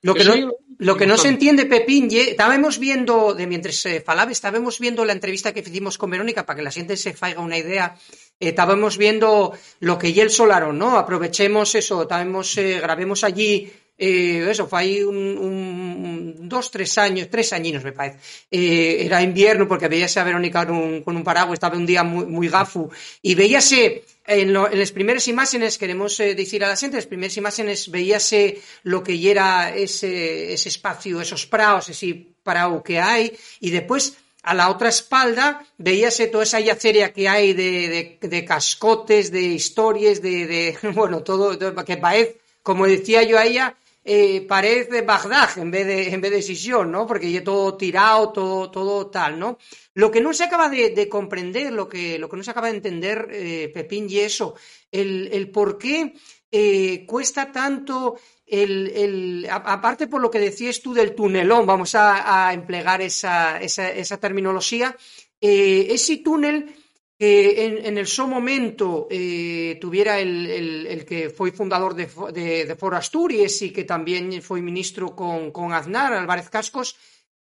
Lo 0.00 0.14
que, 0.14 0.24
no, 0.24 0.52
lo 0.78 0.96
que 0.96 1.06
no 1.06 1.16
se 1.16 1.26
entiende, 1.26 1.66
Pepín, 1.66 2.08
estábamos 2.12 2.78
viendo, 2.78 3.34
de 3.34 3.48
mientras 3.48 3.74
se 3.74 4.00
falaba, 4.00 4.30
estábamos 4.30 4.78
viendo 4.78 5.04
la 5.04 5.12
entrevista 5.12 5.52
que 5.52 5.60
hicimos 5.60 5.98
con 5.98 6.10
Verónica 6.10 6.46
para 6.46 6.58
que 6.58 6.62
la 6.62 6.70
gente 6.70 6.96
se 6.96 7.14
faiga 7.14 7.40
una 7.40 7.58
idea. 7.58 7.96
Eh, 8.38 8.50
estábamos 8.50 8.96
viendo 8.96 9.58
lo 9.80 9.98
que 9.98 10.10
y 10.10 10.20
el 10.20 10.30
solaron, 10.30 10.78
¿no? 10.78 10.98
Aprovechemos 10.98 11.74
eso, 11.74 12.02
estábamos, 12.02 12.56
eh, 12.58 12.78
grabemos 12.80 13.24
allí 13.24 13.72
eh, 13.98 14.46
eso, 14.48 14.68
fue 14.68 14.80
ahí 14.80 15.02
un, 15.02 15.16
un, 15.16 16.48
dos, 16.48 16.70
tres 16.70 16.96
años, 16.98 17.28
tres 17.28 17.52
añinos 17.52 17.82
me 17.82 17.90
parece. 17.90 18.18
Eh, 18.48 18.98
era 19.04 19.20
invierno 19.20 19.66
porque 19.66 19.88
veíase 19.88 20.20
a 20.20 20.24
Verónica 20.24 20.64
con 20.64 20.76
un, 20.76 21.02
con 21.02 21.16
un 21.16 21.24
paraguas, 21.24 21.54
estaba 21.54 21.76
un 21.76 21.84
día 21.84 22.04
muy, 22.04 22.26
muy 22.26 22.48
gafu, 22.48 22.88
y 23.22 23.34
veíase 23.34 24.04
en, 24.24 24.52
lo, 24.52 24.70
en 24.70 24.78
las 24.78 24.92
primeras 24.92 25.26
imágenes, 25.26 25.78
queremos 25.78 26.20
eh, 26.20 26.36
decir 26.36 26.64
a 26.64 26.68
la 26.68 26.76
gente, 26.76 26.96
en 26.96 27.02
las 27.02 27.06
primeras 27.06 27.36
imágenes 27.36 27.90
veíase 27.90 28.60
lo 28.84 29.02
que 29.02 29.30
era 29.30 29.74
ese, 29.74 30.52
ese 30.52 30.68
espacio, 30.68 31.20
esos 31.20 31.46
praos, 31.46 31.88
ese 31.88 32.24
prao 32.44 32.82
que 32.82 33.00
hay, 33.00 33.36
y 33.58 33.70
después 33.70 34.16
a 34.44 34.54
la 34.54 34.70
otra 34.70 34.90
espalda 34.90 35.66
veíase 35.76 36.28
toda 36.28 36.44
esa 36.44 36.60
yaceria 36.60 37.12
que 37.12 37.28
hay 37.28 37.52
de, 37.52 38.16
de, 38.20 38.28
de 38.28 38.44
cascotes, 38.44 39.32
de 39.32 39.42
historias, 39.42 40.22
de, 40.22 40.46
de 40.46 40.78
bueno, 40.94 41.22
todo, 41.24 41.58
que 41.84 41.96
parece, 41.96 42.38
como 42.62 42.86
decía 42.86 43.24
yo 43.24 43.38
a 43.38 43.44
ella, 43.44 43.74
eh, 44.10 44.40
parece 44.40 45.02
Bagdad 45.02 45.58
en 45.58 45.70
vez 45.70 45.86
de, 45.86 46.08
en 46.08 46.22
vez 46.22 46.30
de 46.30 46.40
Sisión, 46.40 46.90
¿no? 46.90 47.06
Porque 47.06 47.30
ya 47.30 47.44
todo 47.44 47.76
tirado, 47.76 48.32
todo, 48.32 48.70
todo 48.70 49.10
tal, 49.10 49.38
¿no? 49.38 49.58
Lo 49.92 50.10
que 50.10 50.22
no 50.22 50.32
se 50.32 50.44
acaba 50.44 50.70
de, 50.70 51.08
comprender, 51.10 51.74
lo 51.74 51.90
que, 51.90 52.18
lo 52.18 52.26
que 52.26 52.38
no 52.38 52.42
se 52.42 52.50
acaba 52.50 52.70
de 52.70 52.76
entender, 52.76 53.28
eh, 53.30 53.70
Pepín, 53.74 54.06
y 54.08 54.20
eso, 54.20 54.54
el, 54.90 55.28
el 55.30 55.50
por 55.50 55.76
qué 55.76 56.14
eh, 56.50 57.04
cuesta 57.06 57.52
tanto 57.52 58.18
el, 58.46 58.88
el, 58.96 59.46
aparte 59.50 60.06
por 60.06 60.22
lo 60.22 60.30
que 60.30 60.40
decías 60.40 60.80
tú 60.80 60.94
del 60.94 61.14
tunelón, 61.14 61.66
vamos 61.66 61.94
a, 61.94 62.50
emplear 62.54 63.02
esa, 63.02 63.60
esa, 63.60 63.90
esa 63.90 64.16
terminología, 64.18 64.96
ese 65.38 66.16
túnel 66.16 66.74
que 67.18 67.66
en, 67.66 67.98
el 67.98 68.06
su 68.06 68.28
momento 68.28 69.08
eh, 69.10 69.76
tuviera 69.80 70.20
el, 70.20 71.04
que 71.04 71.30
foi 71.34 71.50
fundador 71.50 71.98
de, 71.98 72.06
de, 72.30 72.62
de 72.62 72.74
Asturias 72.94 73.58
e 73.58 73.74
que 73.74 73.82
tamén 73.82 74.30
foi 74.38 74.62
ministro 74.62 75.18
con, 75.18 75.50
Aznar, 75.74 76.14
Álvarez 76.14 76.46
Cascos, 76.46 76.94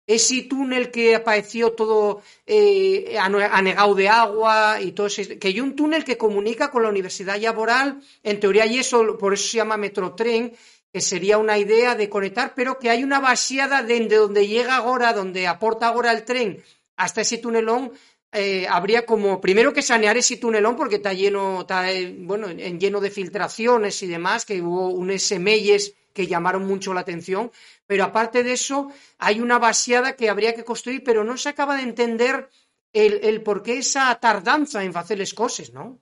ese 0.08 0.48
túnel 0.48 0.88
que 0.88 1.12
apareció 1.12 1.76
todo 1.76 2.22
eh, 2.46 3.20
anegado 3.20 3.92
de 3.94 4.08
agua 4.08 4.80
y 4.80 4.92
todo 4.96 5.12
ese, 5.12 5.36
que 5.36 5.48
hay 5.52 5.60
un 5.60 5.76
túnel 5.76 6.08
que 6.08 6.16
comunica 6.16 6.70
con 6.70 6.82
la 6.82 6.88
Universidad 6.88 7.36
Laboral, 7.36 8.00
en 8.22 8.40
teoría 8.40 8.64
y 8.64 8.78
eso, 8.78 9.18
por 9.18 9.34
eso 9.34 9.44
se 9.44 9.58
llama 9.58 9.76
Metrotren, 9.76 10.56
que 10.90 11.00
sería 11.02 11.36
una 11.36 11.58
idea 11.58 11.94
de 11.94 12.08
conectar, 12.08 12.54
pero 12.56 12.78
que 12.78 12.88
hay 12.88 13.04
una 13.04 13.20
vaciada 13.20 13.82
desde 13.82 14.16
donde 14.16 14.48
llega 14.48 14.76
ahora, 14.76 15.12
donde 15.12 15.46
aporta 15.46 15.88
ahora 15.88 16.12
el 16.12 16.24
tren, 16.24 16.64
hasta 16.96 17.20
ese 17.20 17.36
túnelón, 17.36 17.92
eh, 18.32 18.66
habría 18.68 19.06
como 19.06 19.40
primero 19.40 19.72
que 19.72 19.82
sanear 19.82 20.16
ese 20.16 20.36
tunelón 20.36 20.76
porque 20.76 20.96
está 20.96 21.12
lleno, 21.12 21.62
está 21.62 21.90
eh, 21.90 22.14
bueno, 22.18 22.48
en 22.48 22.80
lleno 22.80 23.00
de 23.00 23.10
filtraciones 23.10 24.02
y 24.02 24.06
demás, 24.06 24.44
que 24.44 24.60
hubo 24.60 24.90
unos 24.90 25.22
semelles 25.22 25.94
que 26.12 26.26
llamaron 26.26 26.66
mucho 26.66 26.94
la 26.94 27.00
atención, 27.00 27.52
pero 27.86 28.04
aparte 28.04 28.42
de 28.42 28.52
eso 28.52 28.90
hay 29.18 29.40
una 29.40 29.58
vaciada 29.58 30.16
que 30.16 30.28
habría 30.30 30.54
que 30.54 30.64
construir, 30.64 31.04
pero 31.04 31.24
no 31.24 31.36
se 31.36 31.50
acaba 31.50 31.76
de 31.76 31.82
entender 31.82 32.48
el, 32.92 33.20
el 33.22 33.42
por 33.42 33.62
qué 33.62 33.78
esa 33.78 34.14
tardanza 34.18 34.82
en 34.82 34.96
hacer 34.96 35.18
las 35.18 35.34
cosas, 35.34 35.72
¿no? 35.72 36.00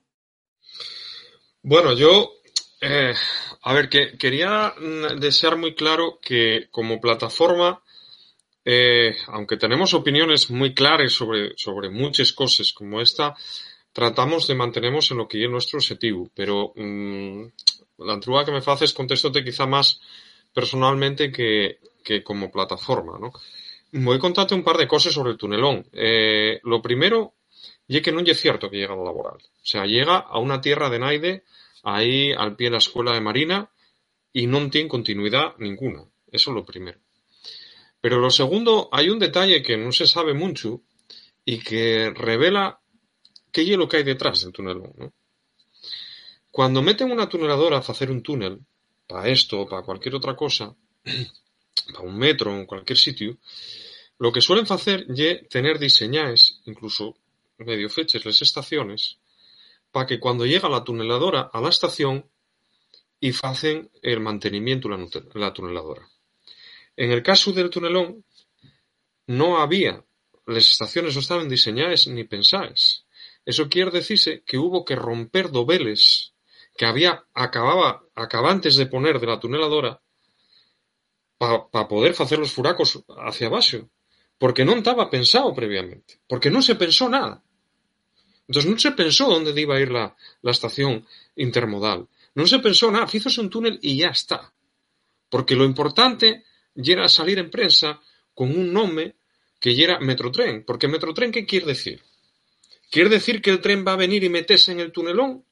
Bueno, 1.62 1.94
yo, 1.94 2.32
eh, 2.80 3.14
a 3.62 3.72
ver, 3.72 3.88
que 3.88 4.16
quería 4.18 4.74
mm, 4.78 5.18
desear 5.18 5.56
muy 5.56 5.74
claro 5.74 6.18
que 6.22 6.68
como 6.70 7.00
plataforma 7.00 7.82
eh, 8.64 9.16
aunque 9.28 9.56
tenemos 9.56 9.94
opiniones 9.94 10.50
muy 10.50 10.74
claras 10.74 11.12
sobre, 11.12 11.52
sobre 11.56 11.90
muchas 11.90 12.32
cosas 12.32 12.72
como 12.72 13.00
esta, 13.00 13.34
tratamos 13.92 14.46
de 14.46 14.54
mantenernos 14.54 15.10
en 15.10 15.18
lo 15.18 15.28
que 15.28 15.42
es 15.42 15.50
nuestro 15.50 15.78
objetivo. 15.78 16.30
Pero 16.34 16.72
mmm, 16.76 17.44
la 17.98 18.18
truda 18.20 18.44
que 18.44 18.52
me 18.52 18.58
haces 18.58 18.92
contestote 18.92 19.44
quizá 19.44 19.66
más 19.66 20.00
personalmente 20.52 21.30
que, 21.30 21.78
que 22.02 22.22
como 22.22 22.50
plataforma. 22.50 23.18
¿no? 23.18 23.32
Voy 23.92 24.16
a 24.16 24.20
contarte 24.20 24.54
un 24.54 24.64
par 24.64 24.76
de 24.76 24.88
cosas 24.88 25.12
sobre 25.12 25.32
el 25.32 25.38
tunelón. 25.38 25.86
Eh, 25.92 26.60
lo 26.64 26.82
primero, 26.82 27.34
es 27.88 28.02
que 28.02 28.12
no 28.12 28.20
es 28.20 28.40
cierto 28.40 28.70
que 28.70 28.78
llega 28.78 28.94
a 28.94 28.96
lo 28.96 29.04
laboral. 29.04 29.36
O 29.36 29.66
sea, 29.66 29.86
llega 29.86 30.18
a 30.18 30.38
una 30.38 30.60
tierra 30.60 30.90
de 30.90 30.98
Naide, 30.98 31.44
ahí 31.82 32.32
al 32.32 32.56
pie 32.56 32.68
de 32.68 32.72
la 32.72 32.78
escuela 32.78 33.12
de 33.12 33.20
Marina, 33.20 33.70
y 34.32 34.46
no 34.46 34.68
tiene 34.70 34.88
continuidad 34.88 35.54
ninguna. 35.58 36.04
Eso 36.30 36.50
es 36.50 36.54
lo 36.56 36.64
primero. 36.64 36.98
Pero 38.04 38.20
lo 38.20 38.28
segundo, 38.28 38.90
hay 38.92 39.08
un 39.08 39.18
detalle 39.18 39.62
que 39.62 39.78
no 39.78 39.90
se 39.90 40.06
sabe 40.06 40.34
mucho 40.34 40.82
y 41.42 41.58
que 41.60 42.12
revela 42.14 42.78
qué 43.50 43.62
es 43.62 43.78
lo 43.78 43.88
que 43.88 43.96
hay 43.96 44.02
detrás 44.02 44.42
del 44.42 44.52
túnel. 44.52 44.82
Cuando 46.50 46.82
meten 46.82 47.10
una 47.10 47.30
tuneladora 47.30 47.78
a 47.78 47.80
hacer 47.80 48.10
un 48.10 48.22
túnel, 48.22 48.60
para 49.06 49.30
esto 49.30 49.62
o 49.62 49.66
para 49.66 49.80
cualquier 49.80 50.16
otra 50.16 50.36
cosa, 50.36 50.76
para 51.94 52.00
un 52.00 52.18
metro 52.18 52.52
o 52.52 52.56
en 52.56 52.66
cualquier 52.66 52.98
sitio, 52.98 53.38
lo 54.18 54.30
que 54.30 54.42
suelen 54.42 54.66
hacer 54.68 55.06
es 55.08 55.48
tener 55.48 55.78
diseñadas, 55.78 56.60
incluso 56.66 57.16
medio 57.56 57.88
fechas, 57.88 58.26
las 58.26 58.42
estaciones, 58.42 59.16
para 59.90 60.04
que 60.04 60.20
cuando 60.20 60.44
llega 60.44 60.68
la 60.68 60.84
tuneladora 60.84 61.48
a 61.50 61.58
la 61.58 61.70
estación 61.70 62.26
y 63.18 63.32
hacen 63.42 63.90
el 64.02 64.20
mantenimiento 64.20 64.90
de 64.90 65.40
la 65.40 65.54
tuneladora. 65.54 66.06
En 66.96 67.10
el 67.10 67.22
caso 67.22 67.52
del 67.52 67.70
tunelón, 67.70 68.24
no 69.26 69.58
había, 69.58 70.04
las 70.46 70.70
estaciones 70.70 71.14
no 71.14 71.20
estaban 71.20 71.48
diseñadas 71.48 72.06
ni 72.06 72.24
pensadas. 72.24 73.06
Eso 73.44 73.68
quiere 73.68 73.90
decirse 73.90 74.42
que 74.46 74.58
hubo 74.58 74.84
que 74.84 74.96
romper 74.96 75.50
dobeles 75.50 76.34
que 76.76 76.86
había 76.86 77.24
acababa, 77.34 78.02
acabantes 78.14 78.76
de 78.76 78.86
poner 78.86 79.20
de 79.20 79.26
la 79.26 79.38
tuneladora 79.38 80.00
para 81.38 81.88
poder 81.88 82.14
hacer 82.18 82.38
los 82.38 82.52
furacos 82.52 83.02
hacia 83.18 83.48
abajo. 83.48 83.90
Porque 84.38 84.64
no 84.64 84.72
estaba 84.72 85.10
pensado 85.10 85.54
previamente. 85.54 86.20
Porque 86.26 86.50
no 86.50 86.62
se 86.62 86.74
pensó 86.74 87.08
nada. 87.08 87.42
Entonces 88.48 88.70
no 88.70 88.78
se 88.78 88.92
pensó 88.92 89.28
dónde 89.28 89.58
iba 89.58 89.76
a 89.76 89.80
ir 89.80 89.90
la, 89.90 90.16
la 90.42 90.50
estación 90.50 91.06
intermodal. 91.36 92.08
No 92.34 92.46
se 92.46 92.58
pensó 92.58 92.90
nada. 92.90 93.06
Hízose 93.10 93.40
un 93.40 93.50
túnel 93.50 93.78
y 93.80 93.98
ya 93.98 94.08
está. 94.08 94.52
Porque 95.28 95.54
lo 95.54 95.64
importante 95.64 96.44
y 96.74 96.92
era 96.92 97.08
salir 97.08 97.38
en 97.38 97.50
prensa 97.50 98.00
con 98.34 98.50
un 98.50 98.72
nombre 98.72 99.16
que 99.60 99.70
era 99.82 100.00
Metrotren. 100.00 100.64
Porque 100.64 100.88
Metrotren, 100.88 101.32
¿qué 101.32 101.46
quiere 101.46 101.66
decir? 101.66 102.02
¿Quiere 102.90 103.08
decir 103.08 103.40
que 103.40 103.50
el 103.50 103.60
tren 103.60 103.84
va 103.86 103.92
a 103.92 103.96
venir 103.96 104.24
y 104.24 104.28
meterse 104.28 104.72
en 104.72 104.80
el 104.80 104.92
tunelón? 104.92 105.44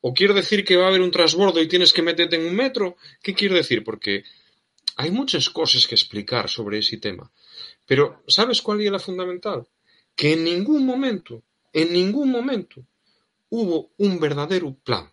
¿O 0.00 0.12
quiere 0.12 0.34
decir 0.34 0.64
que 0.64 0.76
va 0.76 0.84
a 0.84 0.88
haber 0.88 1.00
un 1.00 1.10
transbordo 1.10 1.60
y 1.62 1.68
tienes 1.68 1.92
que 1.92 2.02
meterte 2.02 2.36
en 2.36 2.46
un 2.46 2.54
metro? 2.54 2.96
¿Qué 3.22 3.32
quiere 3.32 3.54
decir? 3.54 3.82
Porque 3.82 4.24
hay 4.96 5.10
muchas 5.10 5.48
cosas 5.48 5.86
que 5.86 5.94
explicar 5.94 6.48
sobre 6.48 6.78
ese 6.78 6.98
tema. 6.98 7.30
Pero, 7.86 8.22
¿sabes 8.26 8.60
cuál 8.60 8.80
es 8.80 8.90
la 8.90 8.98
fundamental? 8.98 9.66
Que 10.14 10.34
en 10.34 10.44
ningún 10.44 10.84
momento, 10.84 11.42
en 11.72 11.92
ningún 11.92 12.30
momento, 12.30 12.86
hubo 13.48 13.92
un 13.96 14.20
verdadero 14.20 14.74
plan. 14.84 15.10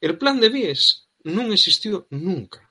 El 0.00 0.18
plan 0.18 0.40
de 0.40 0.48
vías 0.48 1.08
non 1.24 1.50
existiu 1.52 2.06
nunca. 2.10 2.65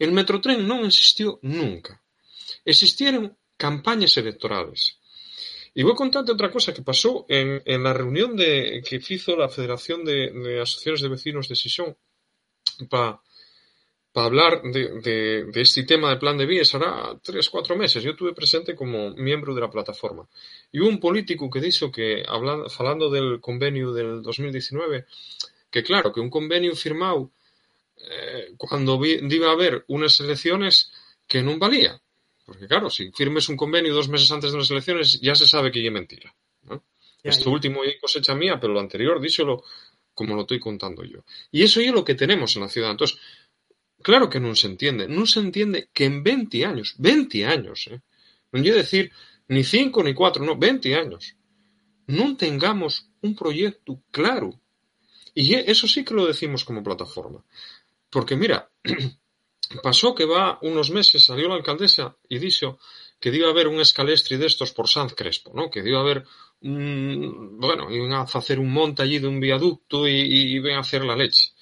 El 0.00 0.10
Metrotren 0.16 0.64
non 0.64 0.88
existiu 0.88 1.36
nunca. 1.44 2.00
Existieron 2.64 3.36
campañas 3.60 4.16
electorales. 4.16 4.96
Voy 5.76 5.92
a 5.92 6.00
contarte 6.02 6.32
otra 6.32 6.50
cosa 6.50 6.74
que 6.74 6.82
pasó 6.82 7.26
en, 7.28 7.82
la 7.84 7.92
reunión 7.92 8.34
que 8.36 9.00
hizo 9.08 9.36
la 9.36 9.48
Federación 9.48 10.04
de, 10.04 10.32
de 10.32 10.60
Asociaciones 10.60 11.00
de 11.02 11.12
Vecinos 11.14 11.48
de 11.48 11.54
Sison 11.54 11.94
para 12.88 13.20
pa 14.12 14.24
hablar 14.24 14.62
de, 14.62 15.50
este 15.54 15.84
tema 15.84 16.10
de 16.10 16.16
plan 16.16 16.36
de 16.36 16.46
vías 16.46 16.74
hará 16.74 17.14
tres, 17.22 17.48
cuatro 17.48 17.76
meses. 17.76 18.02
Yo 18.02 18.12
estuve 18.12 18.32
presente 18.34 18.74
como 18.74 19.10
miembro 19.14 19.54
de 19.54 19.60
la 19.60 19.70
plataforma. 19.70 20.28
Y 20.72 20.80
un 20.80 20.98
político 20.98 21.48
que 21.48 21.60
dijo 21.60 21.92
que, 21.92 22.24
hablando, 22.26 22.68
falando 22.68 23.08
del 23.08 23.40
convenio 23.40 23.92
del 23.92 24.22
2019, 24.22 25.06
que 25.70 25.82
claro, 25.84 26.12
que 26.12 26.20
un 26.20 26.30
convenio 26.30 26.74
firmado 26.74 27.30
eh, 28.08 28.54
cuando 28.56 28.98
vi, 28.98 29.20
iba 29.20 29.48
a 29.48 29.52
haber 29.52 29.84
unas 29.88 30.20
elecciones 30.20 30.92
que 31.26 31.42
non 31.42 31.58
valía. 31.58 32.00
Porque 32.44 32.66
claro, 32.66 32.90
si 32.90 33.12
firmes 33.12 33.48
un 33.48 33.56
convenio 33.56 33.94
dos 33.94 34.08
meses 34.08 34.30
antes 34.32 34.50
de 34.50 34.58
las 34.58 34.70
elecciones, 34.70 35.20
ya 35.20 35.34
se 35.34 35.46
sabe 35.46 35.70
que 35.70 35.84
es 35.84 35.92
mentira. 35.92 36.34
¿no? 36.66 36.82
Ya, 37.22 37.30
Esto 37.30 37.46
ya. 37.46 37.54
último 37.54 37.84
es 37.84 38.00
cosecha 38.00 38.34
mía, 38.34 38.58
pero 38.58 38.72
lo 38.72 38.80
anterior, 38.80 39.20
díselo 39.20 39.62
como 40.14 40.34
lo 40.34 40.42
estoy 40.42 40.58
contando 40.58 41.04
yo. 41.04 41.24
Y 41.52 41.62
eso 41.62 41.80
es 41.80 41.92
lo 41.92 42.04
que 42.04 42.14
tenemos 42.14 42.56
en 42.56 42.62
la 42.62 42.68
ciudad. 42.68 42.90
Entonces, 42.90 43.18
claro 44.02 44.28
que 44.28 44.40
non 44.40 44.56
se 44.56 44.66
entiende. 44.66 45.06
Non 45.06 45.30
se 45.30 45.38
entiende 45.40 45.88
que 45.94 46.04
en 46.10 46.24
20 46.24 46.66
años, 46.66 46.96
20 46.98 47.46
años, 47.46 47.86
eh, 47.86 48.00
non 48.50 48.64
lle 48.64 48.74
decir 48.74 49.14
ni 49.46 49.62
5 49.62 50.02
ni 50.02 50.12
4, 50.12 50.42
no, 50.42 50.58
20 50.58 50.90
años, 50.98 51.38
non 52.10 52.34
tengamos 52.34 53.06
un 53.22 53.38
proyecto 53.38 54.02
claro. 54.10 54.58
Y 55.34 55.54
eso 55.54 55.86
sí 55.86 56.02
que 56.02 56.14
lo 56.18 56.26
decimos 56.26 56.66
como 56.66 56.82
plataforma. 56.82 57.46
Porque 58.10 58.36
mira, 58.36 58.70
pasó 59.82 60.14
que 60.14 60.24
va 60.24 60.58
unos 60.62 60.90
meses, 60.90 61.24
salió 61.24 61.48
la 61.48 61.54
alcaldesa 61.54 62.16
y 62.28 62.38
dijo 62.38 62.78
que 63.20 63.30
iba 63.30 63.48
a 63.48 63.50
haber 63.50 63.68
un 63.68 63.80
escalestri 63.80 64.36
de 64.36 64.46
estos 64.46 64.72
por 64.72 64.88
Sanz 64.88 65.14
Crespo, 65.14 65.52
¿no? 65.54 65.70
Que 65.70 65.80
iba 65.80 65.98
a 65.98 66.02
haber 66.02 66.24
un, 66.62 67.58
bueno, 67.58 67.90
iban 67.90 68.12
a 68.12 68.22
hacer 68.22 68.58
un 68.58 68.72
monte 68.72 69.02
allí 69.02 69.18
de 69.18 69.28
un 69.28 69.40
viaducto 69.40 70.08
y, 70.08 70.12
y 70.12 70.54
iban 70.56 70.74
a 70.74 70.80
hacer 70.80 71.04
la 71.04 71.16
leche. 71.16 71.52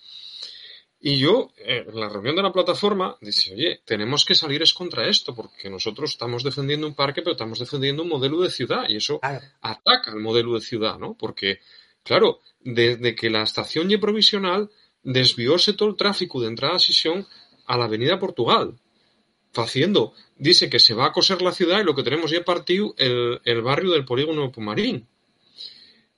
Y 1.01 1.19
yo, 1.19 1.53
en 1.59 1.95
la 1.95 2.09
reunión 2.09 2.35
de 2.35 2.43
la 2.43 2.53
plataforma, 2.53 3.17
dice, 3.21 3.55
oye, 3.55 3.83
tenemos 3.85 4.25
que 4.25 4.35
salir 4.35 4.63
es 4.63 4.75
contra 4.75 5.09
esto, 5.09 5.33
porque 5.33 5.71
nosotros 5.71 6.11
estamos 6.11 6.43
defendiendo 6.43 6.89
un 6.89 6.95
parque, 6.95 7.23
pero 7.23 7.33
estamos 7.33 7.61
defendiendo 7.61 8.03
un 8.03 8.09
modelo 8.09 8.41
de 8.41 8.51
ciudad, 8.51 8.85
y 8.89 8.97
eso 8.97 9.21
claro. 9.21 9.47
ataca 9.61 10.11
al 10.11 10.19
modelo 10.19 10.55
de 10.55 10.61
ciudad, 10.61 10.99
¿no? 10.99 11.15
Porque, 11.17 11.61
claro, 12.03 12.41
desde 12.59 13.15
que 13.15 13.31
la 13.31 13.43
estación 13.43 13.89
y 13.93 13.97
provisional, 13.97 14.71
desvióse 15.03 15.73
todo 15.73 15.89
el 15.89 15.97
tráfico 15.97 16.41
de 16.41 16.49
entrada 16.49 16.77
a 16.77 16.79
Sisión 16.79 17.27
a 17.67 17.77
la 17.77 17.85
avenida 17.85 18.19
Portugal, 18.19 18.79
faciendo, 19.53 20.15
dice 20.37 20.69
que 20.71 20.79
se 20.79 20.95
va 20.95 21.07
a 21.07 21.13
coser 21.13 21.43
la 21.43 21.53
ciudad 21.53 21.81
y 21.81 21.85
lo 21.85 21.95
que 21.95 22.03
tenemos 22.03 22.31
ya 22.31 22.43
partido 22.45 22.95
el, 22.97 23.41
el 23.45 23.63
barrio 23.63 23.93
del 23.93 24.05
polígono 24.05 24.43
de 24.43 24.49
Pumarín. 24.49 25.09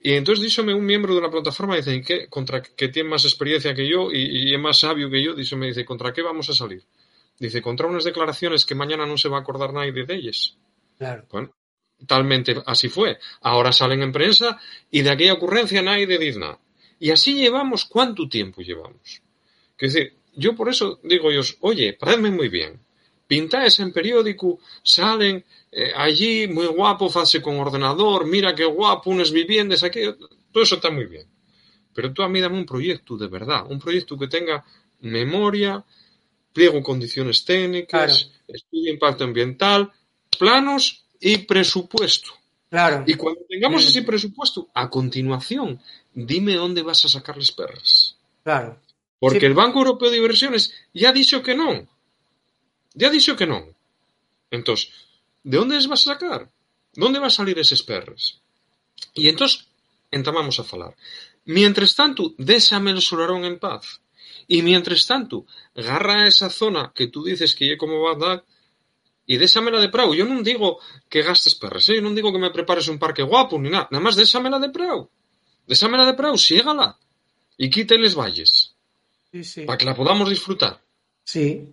Y 0.03 0.13
entonces 0.13 0.43
díxome 0.43 0.73
un 0.73 0.87
miembro 0.87 1.15
de 1.15 1.21
la 1.21 1.31
plataforma, 1.31 1.77
dice, 1.77 2.01
¿qué, 2.03 2.27
contra 2.29 2.63
que 2.63 2.89
tiene 2.89 3.11
más 3.11 3.25
experiencia 3.25 3.75
que 3.75 3.87
yo 3.87 4.11
y, 4.11 4.49
y 4.51 4.55
es 4.55 4.61
más 4.61 4.79
sabio 4.79 5.11
que 5.11 5.23
yo? 5.23 5.35
Dice, 5.35 5.57
me 5.57 5.67
dice, 5.67 5.85
¿contra 5.85 6.13
qué 6.13 6.23
vamos 6.23 6.49
a 6.49 6.55
salir? 6.55 6.83
Dice, 7.39 7.61
contra 7.61 7.87
unas 7.87 8.05
declaraciones 8.05 8.65
que 8.65 8.75
mañana 8.75 9.07
no 9.07 9.17
se 9.19 9.29
va 9.29 9.39
a 9.39 9.41
acordar 9.41 9.73
nadie 9.73 9.93
de 9.93 10.15
ellas. 10.15 10.57
Claro. 10.97 11.27
Bueno, 11.31 11.51
talmente 12.07 12.63
así 12.67 12.89
fue. 12.89 13.19
Ahora 13.41 13.73
salen 13.73 14.03
en 14.03 14.13
prensa 14.13 14.59
y 14.91 15.03
de 15.03 15.11
aquella 15.11 15.35
ocurrencia 15.35 15.83
nadie 15.83 16.07
dice 16.07 16.39
nada. 16.39 16.59
Y 17.01 17.11
así 17.11 17.35
llevamos, 17.35 17.87
¿cuánto 17.87 18.29
tiempo 18.29 18.61
llevamos? 18.61 19.23
Es 19.79 19.95
decir, 19.95 20.13
yo 20.37 20.55
por 20.55 20.69
eso 20.69 21.01
digo 21.03 21.33
yo, 21.33 21.41
oye, 21.61 21.95
paradme 21.95 22.31
muy 22.31 22.49
bien. 22.49 22.79
Pintáis 23.27 23.81
en 23.81 23.93
periódico, 23.93 24.59
salen 24.83 25.43
eh, 25.73 25.93
allí 25.97 26.47
muy 26.47 26.67
guapo, 26.67 27.09
fase 27.09 27.41
con 27.41 27.59
ordenador, 27.59 28.27
mira 28.27 28.55
qué 28.55 28.65
guapo, 28.65 29.11
unas 29.11 29.33
viviendas, 29.33 29.83
aquí, 29.83 30.01
todo 30.53 30.63
eso 30.63 30.75
está 30.75 30.91
muy 30.91 31.07
bien. 31.07 31.27
Pero 31.95 32.13
tú 32.13 32.23
a 32.23 32.29
mí 32.29 32.41
dame 32.41 32.59
un 32.59 32.67
proyecto 32.67 33.17
de 33.17 33.29
verdad, 33.29 33.65
un 33.71 33.79
proyecto 33.79 34.19
que 34.19 34.29
tenga 34.29 34.65
memoria, 35.01 35.83
pliego 36.53 36.83
condiciones 36.83 37.45
técnicas, 37.45 38.25
claro. 38.25 38.39
estudio 38.49 38.85
de 38.85 38.91
impacto 38.91 39.25
ambiental, 39.25 39.91
planos 40.39 41.05
y 41.19 41.39
presupuesto. 41.39 42.40
Claro. 42.71 43.05
Y 43.07 43.15
cuando 43.15 43.41
tengamos 43.49 43.85
mm. 43.85 43.89
ese 43.89 44.03
presupuesto, 44.03 44.69
a 44.75 44.89
continuación, 44.89 45.81
dime 46.15 46.55
dónde 46.55 46.83
vas 46.83 47.05
a 47.05 47.09
sacar 47.09 47.37
las 47.37 47.51
perras. 47.51 48.17
Claro. 48.45 48.79
Porque 49.19 49.41
sí. 49.41 49.47
el 49.47 49.55
Banco 49.55 49.81
Europeo 49.81 50.11
de 50.11 50.17
Inversiones 50.17 50.73
ya 50.95 51.11
ha 51.11 51.13
dicho 51.13 51.43
que 51.43 51.55
no. 51.55 51.87
Ya 52.95 53.09
ha 53.09 53.11
dicho 53.11 53.37
que 53.37 53.47
no. 53.47 53.67
Entonces, 54.51 54.91
¿de 55.43 55.59
dónde 55.59 55.77
les 55.77 55.89
vas 55.89 56.07
a 56.07 56.15
sacar? 56.15 56.51
¿Dónde 56.95 57.19
van 57.19 57.29
a 57.29 57.31
salir 57.31 57.59
esos 57.59 57.83
perras? 57.83 58.41
Y 59.15 59.29
entonces, 59.29 59.67
entamamos 60.11 60.59
a 60.61 60.65
falar. 60.65 60.97
Mientras 61.45 61.95
tanto, 61.95 62.35
déjame 62.39 62.93
el 62.93 63.03
solarón 63.03 63.45
en 63.45 63.59
paz. 63.59 64.01
Y 64.47 64.63
mientras 64.63 65.07
tanto, 65.07 65.47
agarra 65.75 66.27
esa 66.27 66.51
zona 66.51 66.93
que 66.95 67.09
tú 67.09 67.25
dices 67.25 67.55
que 67.55 67.69
ya 67.69 67.77
como 67.77 68.01
va 68.03 68.13
a 68.13 68.17
dar 68.17 68.45
y 69.27 69.37
désamela 69.37 69.81
de 69.81 69.89
prau. 69.89 70.15
Yo 70.15 70.27
non 70.27 70.43
digo 70.43 70.81
que 71.09 71.23
gastes 71.23 71.55
perras, 71.55 71.89
¿eh? 71.89 71.99
yo 71.99 72.03
non 72.03 72.17
digo 72.17 72.33
que 72.33 72.43
me 72.43 72.51
prepares 72.51 72.89
un 72.89 72.99
parque 72.99 73.23
guapo 73.23 73.59
ni 73.59 73.71
nada. 73.71 73.89
Nada 73.91 74.03
más 74.03 74.17
désamela 74.17 74.59
de 74.59 74.71
prau. 74.71 75.11
Désamela 75.67 76.07
de 76.07 76.15
prau, 76.15 76.35
sígala. 76.37 76.99
Y 77.57 77.71
quíteles 77.71 78.17
valles. 78.17 78.75
Sí, 79.31 79.45
sí. 79.45 79.63
Para 79.63 79.79
que 79.79 79.87
la 79.87 79.95
podamos 79.95 80.29
disfrutar. 80.29 80.81
Sí. 81.23 81.73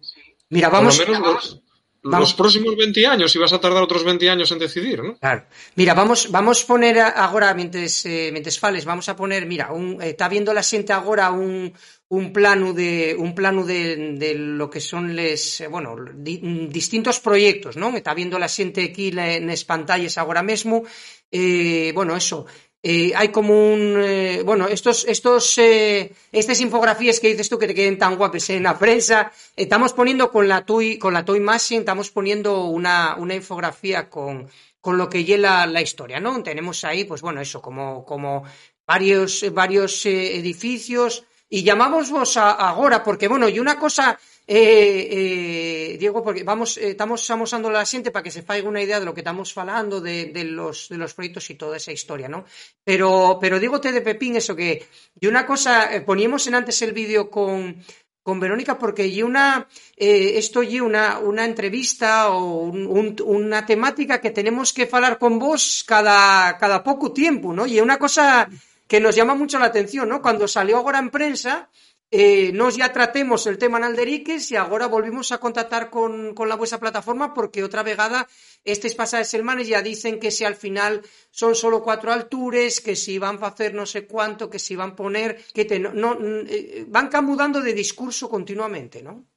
Mira, 0.49 0.69
vamos. 0.69 0.97
Por 0.97 1.10
lo 1.10 1.19
menos 1.19 1.33
los, 1.33 1.62
Vamos. 2.03 2.29
los 2.29 2.33
próximos 2.36 2.75
20 2.75 3.05
años 3.05 3.36
y 3.36 3.39
vas 3.39 3.53
a 3.53 3.60
tardar 3.60 3.83
otros 3.83 4.03
20 4.03 4.29
años 4.29 4.51
en 4.51 4.60
decidir, 4.60 5.03
¿no? 5.03 5.17
Claro. 5.17 5.43
Mira, 5.75 5.93
vamos 5.93 6.31
vamos 6.31 6.63
poner 6.63 6.99
agora 6.99 7.53
mientras 7.53 8.05
eh, 8.05 8.29
mientras 8.31 8.60
fales, 8.60 8.86
vamos 8.86 9.10
a 9.10 9.15
poner, 9.15 9.45
mira, 9.45 9.71
un 9.71 10.01
eh, 10.01 10.10
está 10.10 10.29
viendo 10.29 10.53
la 10.53 10.63
xente 10.63 10.93
agora 10.93 11.31
un 11.31 11.73
un 12.10 12.31
plano 12.31 12.73
de 12.73 13.15
un 13.17 13.36
plano 13.36 13.65
de, 13.65 14.15
de 14.15 14.33
lo 14.36 14.69
que 14.69 14.79
son 14.79 15.15
les, 15.15 15.62
eh, 15.62 15.67
bueno, 15.67 15.95
di, 16.15 16.67
distintos 16.69 17.19
proyectos, 17.19 17.75
¿no? 17.75 17.95
Está 17.95 18.13
viendo 18.13 18.39
la 18.39 18.47
xente 18.47 18.81
aquí 18.83 19.12
nas 19.12 19.65
pantallas 19.65 20.17
agora 20.17 20.41
mesmo. 20.41 20.83
Eh, 21.29 21.91
bueno, 21.93 22.15
eso, 22.15 22.47
eh, 22.83 23.11
hai 23.15 23.29
como 23.33 23.73
un 23.73 23.97
eh, 23.97 24.43
bueno, 24.45 24.67
estos 24.67 25.05
estos 25.05 25.57
eh, 25.57 26.13
estas 26.31 26.61
infografías 26.61 27.19
que 27.19 27.29
dices 27.29 27.49
tú 27.49 27.57
que 27.57 27.67
te 27.67 27.73
queden 27.73 27.97
tan 27.97 28.15
guapes 28.15 28.49
en 28.49 28.63
la 28.63 28.77
prensa, 28.77 29.31
estamos 29.55 29.93
poniendo 29.93 30.31
con 30.31 30.47
la 30.47 30.65
tu 30.65 30.81
con 30.99 31.13
la 31.13 31.25
tu 31.25 31.35
imagen, 31.35 31.79
estamos 31.79 32.11
poniendo 32.11 32.65
una, 32.65 33.15
una 33.17 33.35
infografía 33.35 34.09
con 34.09 34.47
con 34.79 34.97
lo 34.97 35.09
que 35.09 35.25
lleva 35.25 35.65
la, 35.65 35.81
historia, 35.81 36.21
¿no? 36.21 36.41
Tenemos 36.43 36.85
ahí, 36.85 37.03
pues 37.03 37.21
bueno, 37.21 37.41
eso, 37.41 37.61
como, 37.61 38.05
como 38.05 38.43
varios, 38.85 39.43
varios 39.51 40.05
edificios, 40.05 41.25
y 41.49 41.63
llamamos 41.63 42.09
vos 42.09 42.37
a, 42.37 42.51
agora, 42.51 43.03
porque, 43.03 43.27
bueno, 43.27 43.49
y 43.49 43.59
una 43.59 43.77
cosa, 43.77 44.17
eh, 44.49 45.07
eh, 45.12 45.97
Diego, 45.99 46.23
porque 46.23 46.43
vamos, 46.43 46.77
eh, 46.77 46.91
estamos 46.91 47.29
amosando 47.29 47.69
la 47.69 47.86
xente 47.86 48.12
para 48.12 48.23
que 48.23 48.31
se 48.31 48.43
faiga 48.43 48.69
una 48.69 48.81
idea 48.81 48.99
de 48.99 49.05
lo 49.05 49.13
que 49.13 49.19
estamos 49.19 49.51
falando, 49.51 49.99
de, 49.99 50.31
de, 50.31 50.45
los, 50.45 50.88
de 50.88 50.97
los 50.97 51.13
proyectos 51.13 51.49
y 51.49 51.55
toda 51.55 51.75
esa 51.75 51.91
historia, 51.91 52.29
¿no? 52.29 52.45
Pero, 52.81 53.38
pero 53.41 53.60
dígote 53.60 53.91
de 53.91 53.99
Pepín 53.99 54.38
eso 54.38 54.55
que, 54.55 54.88
y 55.19 55.27
una 55.27 55.45
cosa, 55.45 55.93
eh, 55.93 55.99
poníamos 55.99 56.47
en 56.47 56.55
antes 56.55 56.81
el 56.81 56.93
vídeo 56.93 57.29
con, 57.29 57.83
con 58.23 58.39
Verónica 58.39 58.77
porque 58.79 59.05
y 59.05 59.21
una 59.21 59.67
esto 59.97 60.63
y 60.63 60.79
una, 60.79 61.19
una 61.19 61.43
entrevista 61.43 62.29
o 62.29 62.62
un, 62.62 62.88
un, 62.88 63.15
una 63.25 63.65
temática 63.65 64.21
que 64.21 64.31
tenemos 64.31 64.71
que 64.71 64.88
falar 64.88 65.19
con 65.19 65.39
vos 65.39 65.83
cada, 65.86 66.57
cada 66.57 66.83
poco 66.83 67.12
tiempo, 67.12 67.51
¿no? 67.51 67.65
Y 67.65 67.81
una 67.81 67.99
cosa 67.99 68.47
que 68.88 69.01
nos 69.01 69.15
llama 69.15 69.36
mucho 69.36 69.60
la 69.60 69.65
atención, 69.65 70.07
¿no? 70.07 70.21
Cuando 70.21 70.47
salió 70.47 70.77
ahora 70.77 70.99
en 70.99 71.10
prensa, 71.10 71.69
eh, 72.10 72.52
nos 72.54 72.78
ya 72.78 72.93
tratemos 72.93 73.48
el 73.48 73.58
tema 73.58 73.78
en 73.80 73.84
Alderiques 73.84 74.52
y 74.52 74.56
agora 74.56 74.88
volvimos 74.88 75.34
a 75.34 75.39
contactar 75.39 75.89
con, 75.89 76.34
con 76.34 76.48
la 76.48 76.56
vuestra 76.56 76.80
plataforma 76.80 77.34
porque 77.34 77.63
outra 77.63 77.84
vegada 77.84 78.28
estes 78.63 78.96
pasadas 78.96 79.28
semanas 79.28 79.67
ya 79.67 79.82
dicen 79.82 80.20
que 80.20 80.32
se 80.32 80.46
al 80.46 80.56
final 80.56 81.04
son 81.32 81.54
solo 81.56 81.84
cuatro 81.84 82.13
altures, 82.13 82.80
que 82.80 82.96
si 82.96 83.20
van 83.20 83.43
a 83.43 83.48
hacer 83.48 83.74
no 83.74 83.86
sé 83.86 84.08
cuánto, 84.08 84.50
que 84.50 84.60
si 84.60 84.76
van 84.76 84.91
a 84.91 84.96
poner, 84.96 85.43
que 85.54 85.65
te, 85.65 85.80
no, 85.80 85.91
no, 85.91 86.15
eh, 86.48 86.86
van 86.88 87.10
camudando 87.10 87.60
de 87.60 87.74
discurso 87.74 88.30
continuamente, 88.30 89.04
¿no? 89.04 89.28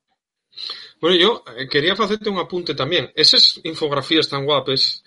Bueno, 1.00 1.16
yo 1.16 1.44
eh, 1.56 1.68
quería 1.68 1.96
facerte 1.96 2.30
un 2.30 2.38
apunte 2.38 2.74
también. 2.74 3.10
Esas 3.14 3.60
infografías 3.64 4.28
tan 4.28 4.44
guapes 4.44 5.02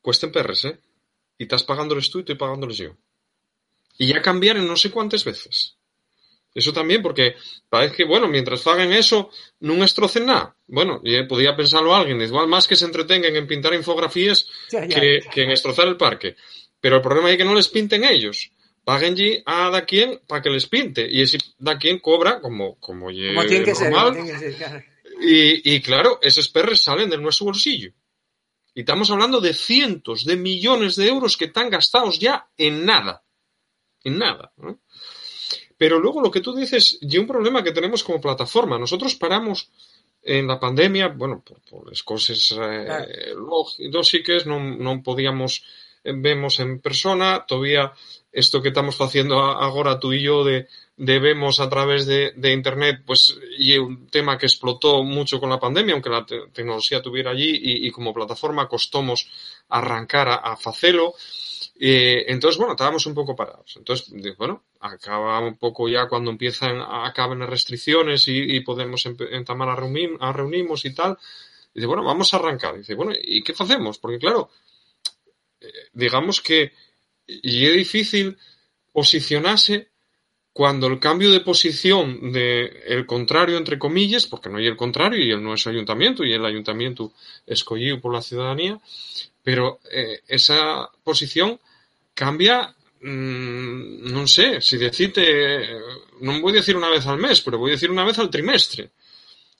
cuesten 0.00 0.32
perres, 0.32 0.64
¿eh? 0.64 0.80
y 1.38 1.44
estás 1.44 1.62
pagándoles 1.62 2.10
tú 2.10 2.18
y 2.18 2.22
estoy 2.22 2.34
pagándoles 2.34 2.78
yo. 2.78 2.96
Y 3.98 4.08
ya 4.08 4.20
cambiaron 4.20 4.66
no 4.66 4.76
sé 4.76 4.90
cuántas 4.90 5.24
veces. 5.24 5.77
Eso 6.58 6.72
también, 6.72 7.02
porque 7.02 7.36
parece 7.68 7.94
que, 7.94 8.04
bueno, 8.04 8.26
mientras 8.26 8.66
hagan 8.66 8.92
eso, 8.92 9.30
no 9.60 9.84
estrocen 9.84 10.26
nada. 10.26 10.56
Bueno, 10.66 11.00
y 11.04 11.22
podía 11.22 11.54
pensarlo 11.54 11.94
alguien, 11.94 12.20
igual 12.20 12.48
más 12.48 12.66
que 12.66 12.74
se 12.74 12.84
entretengan 12.84 13.36
en 13.36 13.46
pintar 13.46 13.74
infografías 13.74 14.48
Que, 14.68 15.20
en 15.36 15.50
estrozar 15.52 15.86
el 15.86 15.96
parque. 15.96 16.34
Pero 16.80 16.96
el 16.96 17.02
problema 17.02 17.30
es 17.30 17.36
que 17.36 17.44
no 17.44 17.54
les 17.54 17.68
pinten 17.68 18.02
ellos. 18.02 18.50
Paguen 18.82 19.14
a 19.46 19.70
da 19.70 19.84
quien 19.84 20.20
para 20.26 20.42
que 20.42 20.50
les 20.50 20.66
pinte. 20.66 21.06
Y 21.08 21.22
ese 21.22 21.38
da 21.58 21.78
quien 21.78 22.00
cobra 22.00 22.40
como, 22.40 22.74
como, 22.80 23.12
tiene 23.12 23.64
que 23.64 23.72
normal. 23.74 24.14
Ser, 24.14 24.84
Y, 25.20 25.74
y, 25.74 25.80
claro, 25.80 26.18
esos 26.20 26.48
perros 26.48 26.80
salen 26.82 27.08
de 27.08 27.18
nuestro 27.18 27.46
bolsillo. 27.46 27.92
Y 28.74 28.80
estamos 28.80 29.12
hablando 29.12 29.40
de 29.40 29.54
cientos 29.54 30.24
de 30.24 30.36
millones 30.36 30.96
de 30.96 31.06
euros 31.06 31.36
que 31.36 31.44
están 31.44 31.70
gastados 31.70 32.18
ya 32.18 32.48
en 32.56 32.84
nada. 32.84 33.22
En 34.02 34.18
nada. 34.18 34.52
Pero 35.78 35.98
luego 35.98 36.20
lo 36.20 36.30
que 36.30 36.40
tú 36.40 36.54
dices, 36.54 36.98
y 37.00 37.16
un 37.16 37.26
problema 37.26 37.62
que 37.62 37.72
tenemos 37.72 38.04
como 38.04 38.20
plataforma. 38.20 38.78
Nosotros 38.78 39.14
paramos 39.14 39.70
en 40.22 40.46
la 40.46 40.58
pandemia, 40.58 41.08
bueno, 41.08 41.42
por, 41.70 41.88
las 41.88 42.02
cosas 42.02 42.54
eh, 42.60 43.32
lógicas, 43.36 44.44
no, 44.44 44.58
no 44.60 45.02
podíamos 45.02 45.62
eh, 46.04 46.12
vemos 46.14 46.60
en 46.60 46.80
persona, 46.80 47.44
todavía 47.46 47.92
esto 48.32 48.62
que 48.62 48.68
estamos 48.68 49.00
haciendo 49.00 49.38
ahora 49.38 49.98
tú 49.98 50.12
y 50.12 50.22
yo 50.22 50.44
de, 50.44 50.68
vemos 50.96 51.60
a 51.60 51.68
través 51.68 52.06
de, 52.06 52.52
internet, 52.52 53.02
pues 53.06 53.38
y 53.58 53.76
un 53.78 54.08
tema 54.08 54.36
que 54.38 54.46
explotó 54.46 55.02
mucho 55.02 55.40
con 55.40 55.50
la 55.50 55.58
pandemia, 55.58 55.94
aunque 55.94 56.10
la 56.10 56.26
tecnología 56.26 57.02
tuviera 57.02 57.30
allí 57.30 57.58
y, 57.62 57.90
como 57.90 58.14
plataforma 58.14 58.68
costamos 58.68 59.28
arrancar 59.68 60.28
a, 60.28 60.34
a 60.36 60.56
facelo. 60.56 61.14
Eh, 61.80 62.24
entonces, 62.28 62.58
bueno, 62.58 62.72
estábamos 62.72 63.06
un 63.06 63.14
poco 63.14 63.36
parados. 63.36 63.76
Entonces, 63.76 64.12
bueno, 64.36 64.64
acaba 64.80 65.38
un 65.40 65.56
poco 65.56 65.88
ya 65.88 66.08
cuando 66.08 66.30
empiezan, 66.30 66.80
acaban 66.80 67.38
las 67.38 67.48
restricciones 67.48 68.24
y, 68.26 68.60
podemos 68.60 69.06
entamar 69.06 69.68
a, 69.68 69.76
reunir, 69.76 70.16
a 70.20 70.32
reunimos 70.32 70.84
y 70.84 70.94
tal. 70.94 71.16
Dice, 71.72 71.86
bueno, 71.86 72.02
vamos 72.02 72.34
a 72.34 72.38
arrancar. 72.38 72.76
Dice, 72.76 72.94
bueno, 72.94 73.12
¿y 73.22 73.42
qué 73.42 73.54
hacemos? 73.56 73.98
Porque 73.98 74.18
claro, 74.18 74.50
eh, 75.60 75.72
digamos 75.92 76.40
que 76.40 76.72
y 77.28 77.66
es 77.66 77.74
difícil 77.74 78.38
posicionarse 78.92 79.88
cuando 80.52 80.88
el 80.88 80.98
cambio 80.98 81.30
de 81.30 81.40
posición 81.40 82.32
de 82.32 82.82
el 82.86 83.06
contrario 83.06 83.58
entre 83.58 83.78
comillas, 83.78 84.26
porque 84.26 84.48
no 84.48 84.58
hay 84.58 84.66
el 84.66 84.76
contrario 84.76 85.24
y 85.24 85.30
él 85.30 85.42
no 85.42 85.54
es 85.54 85.66
ayuntamiento 85.66 86.24
y 86.24 86.32
el 86.32 86.44
ayuntamiento 86.44 87.12
escogido 87.46 88.00
por 88.00 88.12
la 88.12 88.22
ciudadanía, 88.22 88.80
pero 89.44 89.78
eh, 89.92 90.20
esa 90.26 90.90
posición 91.04 91.60
cambia, 92.18 92.74
mm, 93.00 94.10
no 94.12 94.26
sé, 94.26 94.60
si 94.60 94.76
decirte, 94.76 95.68
no 96.20 96.40
voy 96.40 96.50
a 96.50 96.56
decir 96.56 96.76
una 96.76 96.90
vez 96.90 97.06
al 97.06 97.16
mes, 97.16 97.40
pero 97.42 97.58
voy 97.58 97.70
a 97.70 97.74
decir 97.74 97.92
una 97.92 98.04
vez 98.04 98.18
al 98.18 98.28
trimestre. 98.28 98.90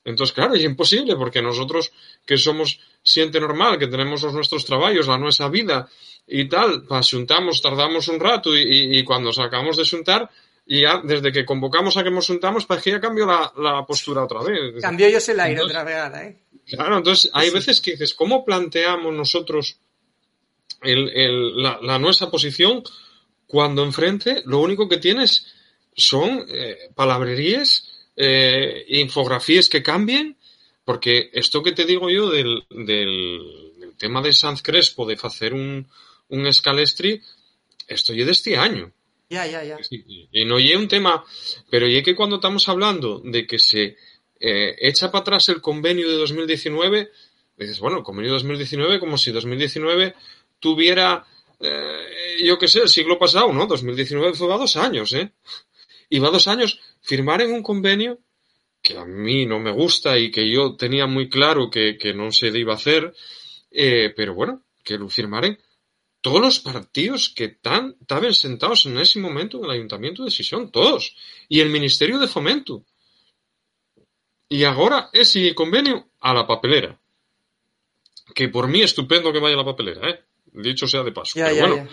Entonces, 0.03 0.33
claro, 0.33 0.55
es 0.55 0.63
imposible 0.63 1.15
porque 1.15 1.41
nosotros 1.41 1.93
que 2.25 2.37
somos 2.37 2.81
siente 3.01 3.39
normal, 3.39 3.79
que 3.79 3.87
tenemos 3.87 4.23
los 4.23 4.33
nuestros 4.33 4.65
trabajos, 4.65 5.07
la 5.07 5.17
nuestra 5.17 5.47
vida 5.47 5.87
y 6.27 6.49
tal, 6.49 6.83
pues 6.83 7.61
tardamos 7.61 8.09
un 8.09 8.19
rato 8.19 8.49
y, 8.53 9.01
cuando 9.05 9.31
sacamos 9.31 9.77
de 9.77 9.87
juntar, 9.89 10.29
y 10.65 10.81
ya 10.81 11.01
desde 11.01 11.31
que 11.31 11.45
convocamos 11.45 11.95
a 11.95 12.03
que 12.03 12.11
nos 12.11 12.27
juntamos, 12.27 12.65
pues 12.65 12.81
que 12.81 12.91
ya 12.91 12.99
cambió 12.99 13.25
la, 13.25 13.85
postura 13.87 14.25
otra 14.25 14.43
vez. 14.43 14.81
Cambió 14.81 15.07
yo 15.07 15.19
el 15.25 15.39
aire 15.39 15.61
otra 15.61 15.85
vez, 15.85 15.95
¿eh? 16.23 16.37
Claro, 16.67 16.97
entonces 16.97 17.31
hay 17.33 17.51
veces 17.51 17.79
que 17.79 17.91
dices, 17.91 18.13
¿cómo 18.13 18.43
planteamos 18.43 19.13
nosotros 19.13 19.79
la, 20.81 21.99
nuestra 21.99 22.29
posición 22.29 22.83
cuando 23.47 23.83
enfrente 23.83 24.43
lo 24.45 24.59
único 24.59 24.87
que 24.87 24.97
tienes 24.97 25.47
son 25.95 26.45
eh, 26.49 26.89
palabrerías, 26.95 27.89
eh, 28.15 28.85
infografías 28.89 29.69
que 29.69 29.83
cambien? 29.83 30.37
Porque 30.85 31.29
esto 31.33 31.61
que 31.61 31.71
te 31.71 31.85
digo 31.85 32.09
yo 32.09 32.29
del, 32.29 32.63
del 32.69 33.93
tema 33.97 34.21
de 34.21 34.33
Sanz 34.33 34.61
Crespo, 34.61 35.05
de 35.05 35.17
hacer 35.21 35.53
un, 35.53 35.87
un 36.29 36.47
escalestri, 36.47 37.21
esto 37.87 38.13
de 38.13 38.31
este 38.31 38.57
año. 38.57 38.91
Ya, 39.29 39.45
ya, 39.45 39.63
ya. 39.63 39.77
Y 40.31 40.45
no 40.45 40.57
es 40.57 40.75
un 40.75 40.87
tema, 40.87 41.23
pero 41.69 41.87
ya 41.87 42.01
que 42.01 42.15
cuando 42.15 42.37
estamos 42.37 42.67
hablando 42.67 43.21
de 43.23 43.45
que 43.45 43.59
se 43.59 43.95
eh, 44.39 44.75
echa 44.79 45.11
para 45.11 45.21
atrás 45.21 45.49
el 45.49 45.61
convenio 45.61 46.09
de 46.09 46.15
2019, 46.15 47.11
dices, 47.57 47.79
bueno, 47.79 47.97
el 47.97 48.03
convenio 48.03 48.31
de 48.31 48.37
2019 48.37 48.99
como 48.99 49.17
si 49.17 49.31
2019 49.31 50.15
tuviera, 50.59 51.25
eh, 51.59 52.43
yo 52.43 52.57
qué 52.57 52.67
sé, 52.67 52.81
el 52.81 52.89
siglo 52.89 53.17
pasado, 53.17 53.51
¿no? 53.53 53.65
2019 53.65 54.33
fue 54.33 54.47
va 54.47 54.57
dos 54.57 54.75
años, 54.75 55.13
¿eh? 55.13 55.33
Y 56.09 56.19
va 56.19 56.29
dos 56.29 56.47
años 56.47 56.79
firmar 57.01 57.41
en 57.41 57.53
un 57.53 57.63
convenio 57.63 58.19
que 58.81 58.97
a 58.97 59.05
mí 59.05 59.45
no 59.45 59.59
me 59.59 59.71
gusta 59.71 60.17
y 60.17 60.31
que 60.31 60.49
yo 60.49 60.75
tenía 60.75 61.05
muy 61.05 61.29
claro 61.29 61.69
que, 61.69 61.97
no 62.15 62.31
se 62.31 62.47
iba 62.47 62.73
a 62.73 62.77
hacer, 62.77 63.13
eh, 63.71 64.13
pero 64.15 64.33
bueno, 64.33 64.63
que 64.83 64.97
lo 64.97 65.09
firmaré 65.09 65.59
todos 66.21 66.41
los 66.41 66.59
partidos 66.59 67.29
que 67.29 67.45
están, 67.45 67.95
estaban 67.99 68.33
sentados 68.33 68.85
en 68.85 68.97
ese 68.97 69.19
momento 69.19 69.57
en 69.57 69.65
el 69.65 69.71
Ayuntamiento 69.71 70.23
de 70.23 70.31
Sisión, 70.31 70.71
todos, 70.71 71.15
y 71.47 71.61
el 71.61 71.69
Ministerio 71.69 72.19
de 72.19 72.27
Fomento. 72.27 72.83
Y 74.49 74.63
ahora 74.63 75.09
ese 75.13 75.53
convenio 75.55 76.09
a 76.19 76.33
la 76.33 76.45
papelera. 76.45 76.99
Que 78.35 78.49
por 78.49 78.67
mí 78.67 78.81
estupendo 78.81 79.31
que 79.31 79.39
vaya 79.39 79.55
a 79.55 79.59
la 79.59 79.65
papelera, 79.65 80.09
¿eh? 80.09 80.23
Dicho 80.53 80.87
sea 80.87 81.03
de 81.03 81.11
paso. 81.11 81.33
Pero 81.35 81.55
bueno, 81.55 81.87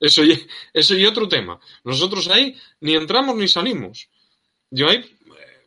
eso 0.00 0.24
y, 0.24 0.46
eso 0.72 0.96
y 0.96 1.06
otro 1.06 1.28
tema. 1.28 1.60
Nosotros 1.84 2.28
ahí 2.28 2.56
ni 2.80 2.94
entramos 2.94 3.36
ni 3.36 3.46
salimos. 3.46 4.08
Yo 4.70 4.88
ahí, 4.88 5.04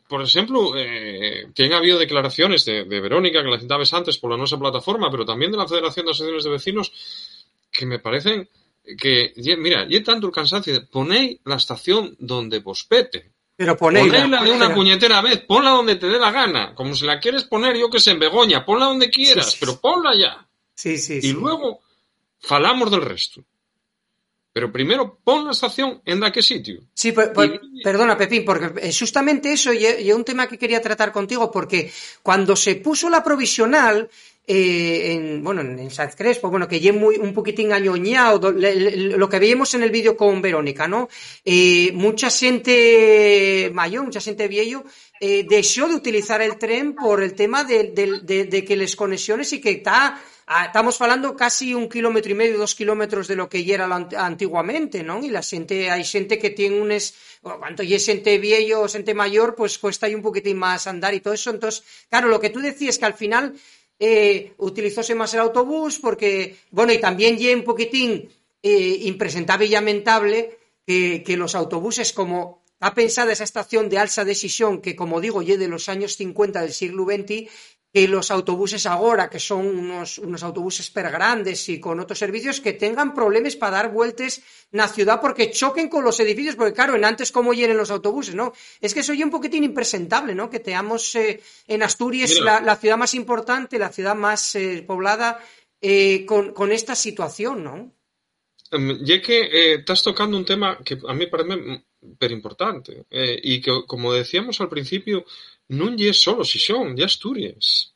por 0.10 0.22
ejemplo, 0.22 0.74
eh, 0.76 1.48
que 1.56 1.74
ha 1.74 1.78
habido 1.78 1.98
declaraciones 1.98 2.66
de, 2.66 2.84
Verónica, 2.84 3.42
que 3.42 3.50
la 3.50 3.60
citabas 3.60 3.94
antes 3.94 4.18
por 4.18 4.32
la 4.32 4.38
nuestra 4.38 4.60
plataforma, 4.60 5.10
pero 5.10 5.26
también 5.26 5.52
de 5.52 5.58
la 5.58 5.68
Federación 5.68 6.06
de 6.06 6.12
Asociaciones 6.12 6.44
de 6.44 6.50
Vecinos, 6.50 6.92
que 7.72 7.86
me 7.86 8.00
parecen 8.00 8.50
que, 8.98 9.34
mira, 9.58 9.86
y 9.90 10.02
tanto 10.02 10.28
el 10.28 10.34
cansancio, 10.34 10.86
ponéis 10.92 11.40
la 11.46 11.56
estación 11.56 12.16
donde 12.20 12.60
vos 12.60 12.84
pete. 12.84 13.32
Pero 13.56 13.78
ponéisla, 13.78 14.44
de 14.44 14.52
una 14.52 14.74
puñetera 14.74 15.22
vez, 15.22 15.40
ponla 15.46 15.70
donde 15.70 15.96
te 15.96 16.08
dé 16.08 16.20
la 16.20 16.32
gana. 16.32 16.76
Como 16.76 16.94
si 16.94 17.06
la 17.06 17.22
quieres 17.22 17.46
poner, 17.46 17.78
yo 17.78 17.90
que 17.90 18.02
sé, 18.02 18.12
en 18.12 18.20
Begoña, 18.20 18.66
ponla 18.66 18.88
donde 18.88 19.10
quieras, 19.10 19.56
pero 19.60 19.80
ponla 19.80 20.14
ya. 20.14 20.46
Sí, 20.74 20.98
sí, 20.98 21.20
y 21.24 21.32
luego 21.32 21.85
falamos 22.46 22.92
del 22.92 23.02
resto. 23.02 23.44
Pero 24.54 24.72
primero 24.72 25.20
pon 25.22 25.44
la 25.44 25.52
estación 25.52 26.02
en 26.06 26.22
da 26.22 26.32
qué 26.32 26.42
sitio. 26.42 26.80
Sí, 26.94 27.12
perdona, 27.12 28.18
Pepín, 28.18 28.46
porque 28.46 28.90
justamente 28.98 29.52
eso 29.52 29.74
y 29.74 30.10
un 30.14 30.24
tema 30.24 30.48
que 30.48 30.58
quería 30.58 30.82
tratar 30.82 31.12
contigo, 31.12 31.52
porque 31.52 31.92
cuando 32.24 32.56
se 32.56 32.76
puso 32.76 33.10
la 33.10 33.22
provisional, 33.22 34.10
eh, 34.48 35.14
en, 35.14 35.44
bueno, 35.44 35.62
en 35.62 35.90
San 35.90 36.12
Crespo, 36.12 36.52
bueno, 36.52 36.68
que 36.68 36.80
lleve 36.80 37.00
muy, 37.00 37.18
un 37.18 37.34
poquitín 37.34 37.74
añoñado, 37.74 38.52
lo 38.52 39.28
que 39.28 39.40
veíamos 39.40 39.74
en 39.74 39.82
el 39.82 39.90
vídeo 39.90 40.16
con 40.16 40.40
Verónica, 40.40 40.88
¿no? 40.88 41.10
Eh, 41.44 41.92
mucha 41.94 42.30
gente 42.30 43.72
mayor, 43.74 44.04
mucha 44.04 44.22
gente 44.22 44.48
viejo, 44.48 44.86
eh, 45.20 45.48
dejó 45.50 45.88
de 45.88 45.96
utilizar 45.96 46.44
el 46.44 46.60
tren 46.60 46.94
por 46.94 47.24
el 47.24 47.34
tema 47.34 47.64
de, 47.64 48.64
que 48.68 48.78
les 48.78 48.96
conexiones 48.96 49.52
y 49.54 49.60
que 49.60 49.72
está, 49.72 50.22
estamos 50.66 51.02
hablando 51.02 51.36
casi 51.36 51.74
un 51.74 51.90
kilómetro 51.90 52.32
y 52.32 52.36
medio, 52.36 52.58
dos 52.58 52.76
kilómetros 52.76 53.28
de 53.28 53.36
lo 53.36 53.50
que 53.50 53.66
era 53.74 53.86
antiguamente, 54.18 55.04
¿no? 55.04 55.24
Y 55.24 55.30
la 55.30 55.42
gente, 55.42 55.90
hay 55.90 56.04
gente 56.04 56.38
que 56.38 56.52
tiene 56.52 56.80
un 56.80 56.92
es, 56.92 57.16
cuanto 57.42 57.84
y 57.84 57.94
es 57.94 58.06
gente 58.06 58.38
viejo, 58.38 58.88
gente 58.88 59.14
mayor, 59.14 59.56
pues 59.56 59.78
cuesta 59.80 60.08
un 60.08 60.22
poquitín 60.22 60.58
más 60.58 60.88
andar 60.88 61.14
y 61.14 61.20
todo 61.20 61.34
eso. 61.34 61.50
Entonces, 61.50 61.84
claro, 62.10 62.28
lo 62.28 62.40
que 62.40 62.50
tú 62.50 62.60
decías 62.60 62.98
que 62.98 63.06
al 63.06 63.16
final, 63.16 63.56
eh, 64.00 64.54
utilizóse 64.58 65.16
más 65.16 65.34
el 65.34 65.40
autobús 65.40 66.00
porque, 66.00 66.58
bueno, 66.72 66.92
y 66.92 67.00
también 67.00 67.38
ya 67.38 67.56
un 67.56 67.64
poquitín 67.64 68.30
eh, 68.62 68.98
impresentable 69.04 69.66
y 69.66 69.70
lamentable 69.70 70.58
que, 70.86 71.36
los 71.38 71.56
autobuses, 71.56 72.14
como 72.14 72.64
ha 72.80 72.94
pensado 72.94 73.32
esa 73.32 73.44
estación 73.44 73.90
de 73.90 73.98
alza 73.98 74.26
decisión, 74.26 74.82
que 74.82 74.96
como 74.96 75.22
digo, 75.22 75.42
ya 75.42 75.58
de 75.58 75.68
los 75.68 75.90
años 75.90 76.16
50 76.18 76.62
del 76.62 76.74
siglo 76.74 77.06
XX, 77.06 77.50
que 77.96 78.10
los 78.10 78.30
autobuses 78.30 78.86
ahora, 78.88 79.30
que 79.30 79.40
son 79.40 79.66
unos, 79.66 80.20
unos 80.20 80.44
autobuses 80.44 80.90
per 80.92 81.10
grandes 81.10 81.70
y 81.70 81.80
con 81.80 81.98
otros 82.02 82.20
servicios, 82.20 82.60
que 82.60 82.74
tengan 82.74 83.14
problemas 83.14 83.56
para 83.56 83.78
dar 83.78 83.90
vueltas 83.90 84.40
en 84.74 84.80
la 84.80 84.90
ciudad 84.90 85.22
porque 85.22 85.50
choquen 85.50 85.88
con 85.88 86.04
los 86.04 86.20
edificios, 86.20 86.58
porque 86.58 86.74
claro, 86.74 86.98
en 86.98 87.06
antes 87.06 87.32
cómo 87.32 87.54
llenen 87.54 87.78
los 87.78 87.92
autobuses, 87.92 88.36
¿no? 88.36 88.52
Es 88.82 88.94
que 88.94 89.02
soy 89.02 89.24
un 89.24 89.30
poquitín 89.30 89.64
impresentable, 89.64 90.36
¿no? 90.36 90.50
Que 90.50 90.60
teamos 90.60 91.16
eh, 91.16 91.40
en 91.70 91.84
Asturias 91.84 92.38
la, 92.42 92.76
ciudad 92.76 92.98
más 92.98 93.14
importante, 93.14 93.80
la 93.80 93.94
ciudad 93.94 94.14
más 94.14 94.56
eh, 94.56 94.84
poblada, 94.86 95.40
eh, 95.80 96.26
con, 96.26 96.52
con, 96.52 96.74
esta 96.74 96.96
situación, 96.96 97.64
¿no? 97.64 97.94
Em, 98.72 99.06
ya 99.06 99.22
que 99.22 99.76
estás 99.76 100.04
tocando 100.04 100.36
un 100.36 100.44
tema 100.44 100.80
que 100.84 100.98
a 101.08 101.14
mí 101.14 101.28
parece 101.28 101.86
súper 102.02 102.32
importante 102.32 103.06
y 103.10 103.62
que, 103.62 103.72
como 103.88 104.12
decíamos 104.12 104.60
al 104.60 104.68
principio, 104.68 105.24
non 105.70 105.98
lle 105.98 106.14
solo 106.14 106.44
Xixón, 106.44 106.96
lle 106.96 107.06
Asturias. 107.06 107.96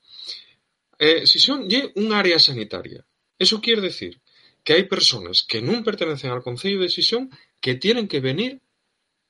Eh, 0.98 1.26
Xixón 1.26 1.70
lle 1.70 1.92
un 1.96 2.14
área 2.14 2.40
sanitaria. 2.40 3.06
Eso 3.38 3.62
quiere 3.62 3.82
decir 3.82 4.22
que 4.64 4.74
hay 4.74 4.84
personas 4.84 5.44
que 5.44 5.62
no 5.62 5.84
pertenecen 5.84 6.32
al 6.32 6.44
Consejo 6.44 6.80
de 6.80 6.90
Decisión 6.90 7.30
que 7.60 7.76
tienen 7.76 8.08
que 8.08 8.20
venir 8.20 8.62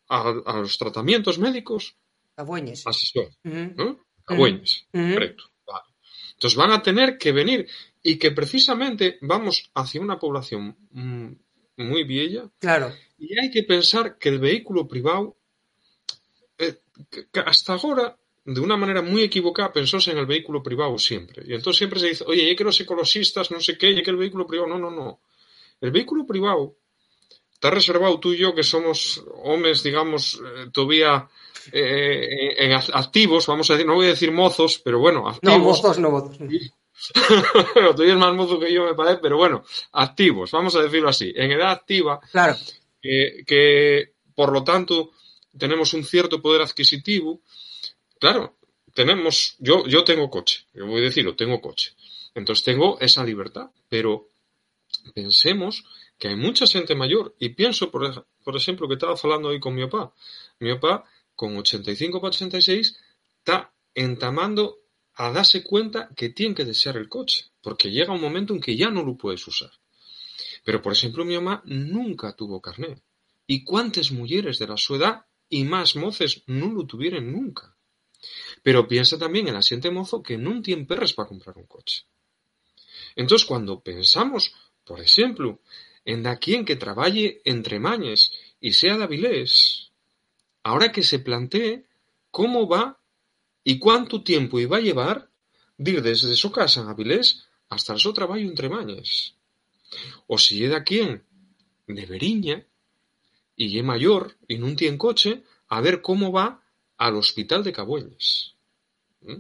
a, 0.10 0.58
los 0.58 0.78
tratamientos 0.78 1.38
médicos 1.38 1.96
a 2.36 2.94
sesión, 2.94 3.30
¿no? 3.44 4.00
A 4.26 4.36
correcto. 4.36 5.44
Entonces 6.34 6.58
van 6.58 6.72
a 6.72 6.82
tener 6.82 7.18
que 7.18 7.32
venir 7.34 7.68
y 8.02 8.18
que 8.18 8.32
precisamente 8.32 9.18
vamos 9.22 9.70
hacia 9.76 10.00
una 10.02 10.18
población 10.18 10.78
mm, 10.92 11.32
muy 11.78 12.04
vieja. 12.06 12.50
Claro. 12.60 12.96
Y 13.18 13.38
hay 13.38 13.52
que 13.52 13.64
pensar 13.64 14.18
que 14.18 14.30
el 14.30 14.40
vehículo 14.40 14.88
privado, 14.88 15.38
eh, 16.58 16.80
hasta 17.46 17.74
ahora, 17.74 18.18
de 18.54 18.62
una 18.62 18.78
manera 18.78 19.04
muy 19.04 19.22
equivocada, 19.22 19.72
pensóse 19.72 20.12
en 20.12 20.18
el 20.18 20.26
vehículo 20.26 20.64
privado 20.64 20.98
siempre. 20.98 21.44
Y 21.46 21.54
entonces 21.54 21.78
siempre 21.78 22.00
se 22.00 22.08
dice, 22.08 22.24
oye, 22.26 22.48
ya 22.48 22.56
que 22.56 22.64
los 22.64 22.80
ecologistas, 22.82 23.52
no 23.52 23.60
sé 23.60 23.78
qué, 23.78 23.94
ya 23.94 24.02
que 24.02 24.10
el 24.10 24.18
vehículo 24.18 24.48
privado. 24.48 24.70
No, 24.70 24.80
no, 24.80 24.90
no. 24.90 25.20
El 25.80 25.92
vehículo 25.92 26.26
privado 26.26 26.76
está 27.54 27.70
reservado 27.70 28.20
tú 28.20 28.34
y 28.34 28.38
yo, 28.38 28.56
que 28.56 28.64
somos 28.64 29.24
hombres, 29.44 29.84
digamos, 29.84 30.42
eh, 30.44 30.70
todavía 30.72 31.30
eh, 31.72 32.56
en 32.58 32.72
activos, 32.72 33.46
vamos 33.46 33.70
a 33.70 33.74
decir, 33.74 33.86
no 33.86 33.96
voy 33.96 34.08
a 34.08 34.10
decir 34.10 34.32
mozos, 34.32 34.80
pero 34.84 34.98
bueno, 34.98 35.28
activos. 35.28 35.58
No, 35.58 35.64
mozos, 35.64 36.00
no 36.00 36.10
mozos. 36.10 36.38
tú 37.96 38.02
eres 38.02 38.18
más 38.18 38.34
mozo 38.34 38.60
que 38.60 38.74
yo, 38.74 38.84
me 38.84 38.96
parece, 38.96 39.20
pero 39.22 39.38
bueno, 39.38 39.64
activos, 39.94 40.52
vamos 40.52 40.76
a 40.76 40.82
decirlo 40.82 41.10
así, 41.10 41.32
en 41.36 41.52
edad 41.52 41.72
activa, 41.72 42.20
claro. 42.32 42.58
que 43.02 44.14
por 44.36 44.52
lo 44.52 44.64
tanto 44.64 45.12
tenemos 45.58 45.94
un 45.94 46.04
cierto 46.04 46.42
poder 46.42 46.62
adquisitivo, 46.62 47.42
claro, 48.20 48.58
tenemos, 48.94 49.56
yo, 49.60 49.86
yo 49.88 50.04
tengo 50.04 50.30
coche, 50.30 50.66
yo 50.74 50.86
voy 50.86 51.02
a 51.02 51.06
decirlo, 51.06 51.36
tengo 51.36 51.62
coche, 51.62 51.94
entonces 52.36 52.64
tengo 52.64 53.00
esa 53.00 53.24
libertad, 53.24 53.72
pero 53.88 54.28
pensemos 55.14 55.84
que 56.18 56.28
hay 56.28 56.36
mucha 56.36 56.68
gente 56.68 56.96
mayor, 56.96 57.36
y 57.40 57.50
pienso, 57.50 57.90
por, 57.90 58.28
por 58.44 58.56
ejemplo, 58.56 58.88
que 58.88 58.96
estaba 58.96 59.16
hablando 59.22 59.50
hoy 59.50 59.60
con 59.60 59.74
mi 59.74 59.86
papá, 59.88 60.14
mi 60.60 60.74
papá 60.74 61.06
con 61.36 61.56
85 61.56 62.20
para 62.20 62.30
86 62.30 63.00
está 63.40 63.72
entamando 63.96 64.80
a 65.14 65.32
darse 65.32 65.64
cuenta 65.64 66.10
que 66.16 66.30
tiene 66.30 66.56
que 66.56 66.66
desear 66.66 66.98
el 66.98 67.10
coche, 67.10 67.46
porque 67.62 67.92
llega 67.92 68.14
un 68.14 68.22
momento 68.22 68.54
en 68.54 68.62
que 68.62 68.76
ya 68.76 68.90
no 68.90 69.04
lo 69.04 69.16
puedes 69.16 69.46
usar. 69.48 69.72
Pero, 70.64 70.82
por 70.82 70.94
ejemplo, 70.94 71.26
mi 71.26 71.36
mamá 71.36 71.62
nunca 71.66 72.36
tuvo 72.36 72.62
carnet. 72.62 73.02
¿Y 73.48 73.64
cuántas 73.64 74.12
mujeres 74.12 74.60
de 74.60 74.68
la 74.68 74.78
su 74.78 74.96
edad 74.96 75.26
y 75.50 75.64
más 75.64 75.96
moces 75.96 76.44
no 76.48 76.72
lo 76.72 76.86
tuvieron 76.86 77.32
nunca? 77.32 77.76
Pero 78.64 78.88
piensa 78.88 79.18
también 79.18 79.48
en 79.48 79.54
la 79.54 79.62
siguiente 79.62 79.92
mozo 79.92 80.22
que 80.22 80.38
no 80.38 80.62
tiene 80.62 80.86
perres 80.86 81.14
para 81.14 81.30
comprar 81.30 81.58
un 81.58 81.66
coche. 81.66 82.06
Entonces, 83.16 83.48
cuando 83.48 83.82
pensamos, 83.82 84.54
por 84.84 85.00
ejemplo, 85.00 85.60
en 86.06 86.24
da 86.24 86.38
quien 86.38 86.66
que 86.66 86.76
trabaje 86.76 87.42
entre 87.46 87.80
mañes 87.80 88.32
y 88.60 88.74
sea 88.74 88.98
de 88.98 89.04
Avilés, 89.04 89.92
ahora 90.64 90.92
que 90.92 91.04
se 91.04 91.20
plantee 91.20 91.86
cómo 92.32 92.68
va 92.68 93.00
y 93.64 93.80
cuánto 93.80 94.24
tiempo 94.24 94.60
iba 94.60 94.78
a 94.78 94.82
llevar 94.82 95.30
ir 95.78 96.02
desde 96.02 96.36
su 96.36 96.52
casa 96.52 96.82
en 96.82 96.88
Avilés 96.88 97.46
hasta 97.70 97.94
el 97.94 98.00
su 98.00 98.14
trabajo 98.14 98.40
entre 98.40 98.70
mañes. 98.70 99.36
O 100.28 100.38
si 100.38 100.64
es 100.64 100.72
de 100.72 100.84
quien 100.84 101.24
de 101.88 102.06
Beriña 102.06 102.66
y 103.56 103.78
es 103.78 103.84
mayor 103.84 104.38
y 104.48 104.58
no 104.58 104.76
tiene 104.76 104.98
coche, 104.98 105.44
a 105.68 105.82
ver 105.82 106.02
cómo 106.02 106.32
va 106.32 106.64
al 107.00 107.16
hospital 107.16 107.64
de 107.64 107.74
Cabueñes. 107.74 108.56
¿Mm? 109.22 109.38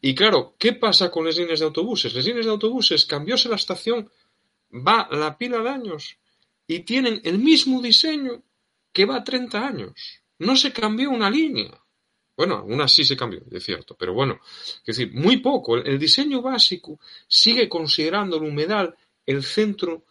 Y 0.00 0.14
claro, 0.14 0.54
¿qué 0.58 0.72
pasa 0.72 1.10
con 1.10 1.26
las 1.26 1.36
líneas 1.36 1.58
de 1.58 1.66
autobuses? 1.66 2.14
Las 2.14 2.24
líneas 2.24 2.46
de 2.46 2.52
autobuses 2.52 3.04
cambióse 3.04 3.48
la 3.48 3.56
estación, 3.56 4.10
va 4.72 5.08
la 5.10 5.36
pila 5.36 5.58
de 5.58 5.68
años 5.68 6.16
y 6.66 6.80
tienen 6.80 7.20
el 7.24 7.38
mismo 7.38 7.82
diseño 7.82 8.42
que 8.92 9.04
va 9.04 9.24
30 9.24 9.66
años. 9.66 9.92
No 10.38 10.56
se 10.56 10.72
cambió 10.72 11.10
una 11.10 11.30
línea. 11.30 11.80
Bueno, 12.36 12.64
una 12.64 12.86
sí 12.86 13.04
se 13.04 13.16
cambió, 13.16 13.42
es 13.50 13.64
cierto, 13.64 13.96
pero 13.98 14.12
bueno, 14.12 14.40
es 14.44 14.96
decir, 14.96 15.12
muy 15.14 15.38
poco. 15.38 15.78
El 15.78 15.98
diseño 15.98 16.42
básico 16.42 17.00
sigue 17.26 17.68
considerando 17.68 18.36
el 18.36 18.42
humedal 18.42 18.94
el 19.24 19.42
centro 19.42 20.04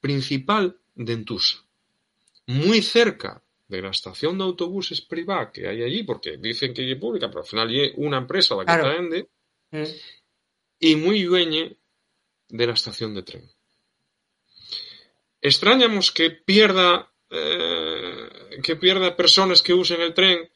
principal 0.00 0.78
de 0.94 1.12
Entusa. 1.12 1.58
Muy 2.46 2.82
cerca 2.82 3.42
de 3.68 3.82
la 3.82 3.90
estación 3.90 4.38
de 4.38 4.44
autobuses 4.44 5.00
privada 5.00 5.50
que 5.50 5.68
hay 5.68 5.82
allí, 5.82 6.02
porque 6.04 6.36
dicen 6.36 6.72
que 6.72 6.90
es 6.90 6.98
pública, 6.98 7.28
pero 7.28 7.40
al 7.40 7.46
final 7.46 7.74
es 7.74 7.92
una 7.96 8.18
empresa 8.18 8.54
la 8.54 8.64
que 8.64 8.72
está 8.72 8.96
ende, 8.96 9.28
mm. 9.70 9.84
y 10.80 10.96
muy 10.96 11.22
dueña 11.22 11.70
de 12.48 12.66
la 12.66 12.74
estación 12.74 13.14
de 13.14 13.22
tren. 13.22 13.50
Extrañamos 15.40 16.12
que 16.12 16.30
pierda 16.30 17.12
eh, 17.30 18.60
que 18.62 18.76
pierda 18.76 19.16
personas 19.16 19.62
que 19.62 19.74
usen 19.74 20.00
el 20.00 20.14
tren 20.14 20.48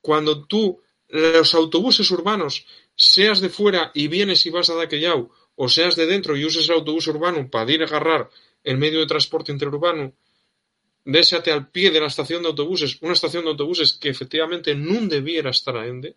cuando 0.00 0.46
tú 0.46 0.80
los 1.08 1.54
autobuses 1.54 2.10
urbanos 2.10 2.66
seas 2.94 3.40
de 3.40 3.48
fuera 3.48 3.90
y 3.94 4.08
vienes 4.08 4.46
y 4.46 4.50
vas 4.50 4.70
a 4.70 4.74
Daquellau 4.74 5.30
o 5.56 5.68
seas 5.68 5.96
de 5.96 6.06
dentro 6.06 6.36
y 6.36 6.44
uses 6.44 6.68
el 6.68 6.76
autobús 6.76 7.06
urbano 7.08 7.50
para 7.50 7.70
ir 7.72 7.82
a 7.82 7.86
agarrar 7.86 8.30
el 8.62 8.78
medio 8.78 9.00
de 9.00 9.06
transporte 9.06 9.50
interurbano 9.50 10.12
désate 11.04 11.50
al 11.50 11.70
pie 11.70 11.90
de 11.90 12.00
la 12.00 12.06
estación 12.06 12.42
de 12.42 12.48
autobuses, 12.48 12.98
una 13.00 13.12
estación 13.12 13.44
de 13.44 13.50
autobuses 13.50 13.94
que 13.94 14.08
efectivamente 14.08 14.74
no 14.74 15.00
debiera 15.06 15.50
estar 15.50 15.76
a 15.76 15.86
ende, 15.86 16.16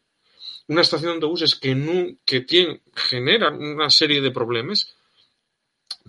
una 0.67 0.81
estación 0.81 1.11
de 1.11 1.15
autobuses 1.15 1.55
que, 1.55 2.17
que 2.25 2.41
tiene, 2.41 2.81
genera 2.95 3.49
una 3.49 3.89
serie 3.89 4.21
de 4.21 4.31
problemas, 4.31 4.95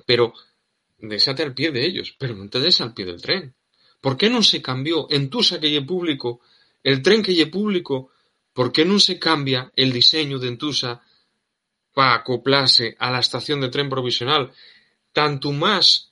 pero 0.06 0.34
désate 0.98 1.42
al 1.42 1.54
pie 1.54 1.70
de 1.70 1.84
ellos, 1.84 2.14
pero 2.18 2.34
no 2.34 2.48
te 2.48 2.60
des 2.60 2.80
al 2.80 2.94
pie 2.94 3.06
del 3.06 3.20
tren. 3.20 3.54
¿Por 4.00 4.16
qué 4.16 4.30
no 4.30 4.42
se 4.42 4.60
cambió 4.60 5.06
en 5.10 5.30
tu 5.30 5.40
que 5.42 5.82
público, 5.82 6.40
el 6.82 7.02
tren 7.02 7.22
que 7.22 7.40
es 7.40 7.48
público, 7.48 8.10
por 8.52 8.72
qué 8.72 8.84
no 8.84 8.98
se 8.98 9.18
cambia 9.18 9.72
el 9.76 9.92
diseño 9.92 10.38
de 10.38 10.48
Entusa 10.48 11.02
para 11.94 12.14
acoplarse 12.14 12.96
a 12.98 13.10
la 13.10 13.20
estación 13.20 13.60
de 13.60 13.68
tren 13.68 13.88
provisional? 13.88 14.52
Tanto 15.12 15.52
más 15.52 16.11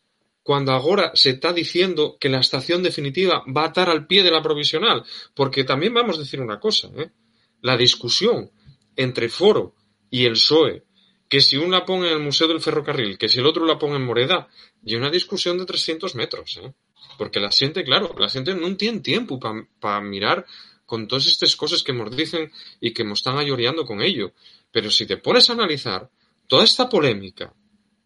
cuando 0.51 0.73
ahora 0.73 1.13
se 1.15 1.31
está 1.31 1.53
diciendo 1.53 2.17
que 2.19 2.29
la 2.29 2.41
estación 2.41 2.83
definitiva 2.83 3.45
va 3.57 3.63
a 3.63 3.67
estar 3.69 3.89
al 3.89 4.09
pie 4.09 4.25
de 4.25 4.33
la 4.33 4.43
provisional, 4.43 5.05
porque 5.33 5.63
también 5.63 5.95
vamos 5.95 6.17
a 6.17 6.23
decir 6.23 6.41
una 6.41 6.59
cosa, 6.59 6.91
¿eh? 6.97 7.13
la 7.61 7.77
discusión 7.77 8.51
entre 8.97 9.29
Foro 9.29 9.77
y 10.11 10.25
el 10.25 10.33
PSOE, 10.33 10.83
que 11.29 11.41
si 11.41 11.57
uno 11.57 11.69
la 11.69 11.85
pone 11.85 12.09
en 12.09 12.15
el 12.15 12.19
Museo 12.19 12.49
del 12.49 12.61
Ferrocarril, 12.61 13.17
que 13.17 13.29
si 13.29 13.39
el 13.39 13.47
otro 13.47 13.65
la 13.65 13.79
pone 13.79 13.95
en 13.95 14.05
Moreda, 14.05 14.49
y 14.85 14.97
una 14.97 15.09
discusión 15.09 15.57
de 15.57 15.67
300 15.67 16.17
metros, 16.17 16.59
¿eh? 16.61 16.75
porque 17.17 17.39
la 17.39 17.53
gente, 17.53 17.85
claro, 17.85 18.13
la 18.19 18.29
gente 18.29 18.53
no 18.53 18.77
tiene 18.77 18.99
tiempo 18.99 19.39
para 19.79 20.01
mirar 20.01 20.45
con 20.85 21.07
todas 21.07 21.29
estas 21.29 21.55
cosas 21.55 21.85
que 21.85 21.93
nos 21.93 22.17
dicen 22.17 22.51
y 22.81 22.93
que 22.93 23.05
nos 23.05 23.21
están 23.21 23.39
ayoreando 23.39 23.85
con 23.85 24.03
ello. 24.03 24.33
Pero 24.73 24.91
si 24.91 25.07
te 25.07 25.17
pones 25.17 25.49
a 25.49 25.53
analizar 25.53 26.11
toda 26.49 26.65
esta 26.65 26.89
polémica, 26.89 27.55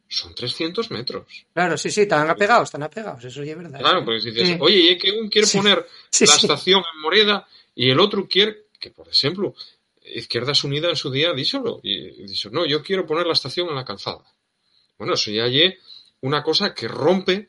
son 0.08 0.34
300 0.34 0.90
metros. 0.90 1.26
Claro, 1.52 1.76
sí, 1.76 1.90
sí, 1.90 2.02
están 2.02 2.28
apegados, 2.28 2.68
están 2.68 2.82
apegados, 2.82 3.24
eso 3.24 3.42
ya 3.42 3.52
es 3.52 3.58
verdad. 3.58 3.80
Claro, 3.80 4.04
porque 4.04 4.20
si 4.20 4.30
dices, 4.30 4.58
oye, 4.60 4.92
y 4.92 4.98
que 4.98 5.12
uno 5.12 5.28
quiere 5.30 5.48
poner 5.48 5.78
la 6.20 6.34
estación 6.34 6.82
en 6.94 7.00
Moreda 7.00 7.46
y 7.74 7.90
el 7.90 7.98
otro 8.00 8.28
quiere, 8.28 8.66
que 8.78 8.90
por 8.90 9.08
ejemplo, 9.08 9.54
Izquierdas 10.04 10.62
Unidas 10.64 10.90
en 10.90 10.96
su 10.96 11.10
día 11.10 11.32
díselo, 11.32 11.80
y 11.82 12.22
dice, 12.24 12.50
no, 12.50 12.66
yo 12.66 12.82
quiero 12.82 13.06
poner 13.06 13.26
la 13.26 13.32
estación 13.32 13.68
en 13.68 13.74
la 13.74 13.84
calzada. 13.84 14.24
Bueno, 14.98 15.14
eso 15.14 15.30
ya 15.30 15.46
es 15.46 15.74
una 16.20 16.42
cosa 16.42 16.74
que 16.74 16.88
rompe 16.88 17.48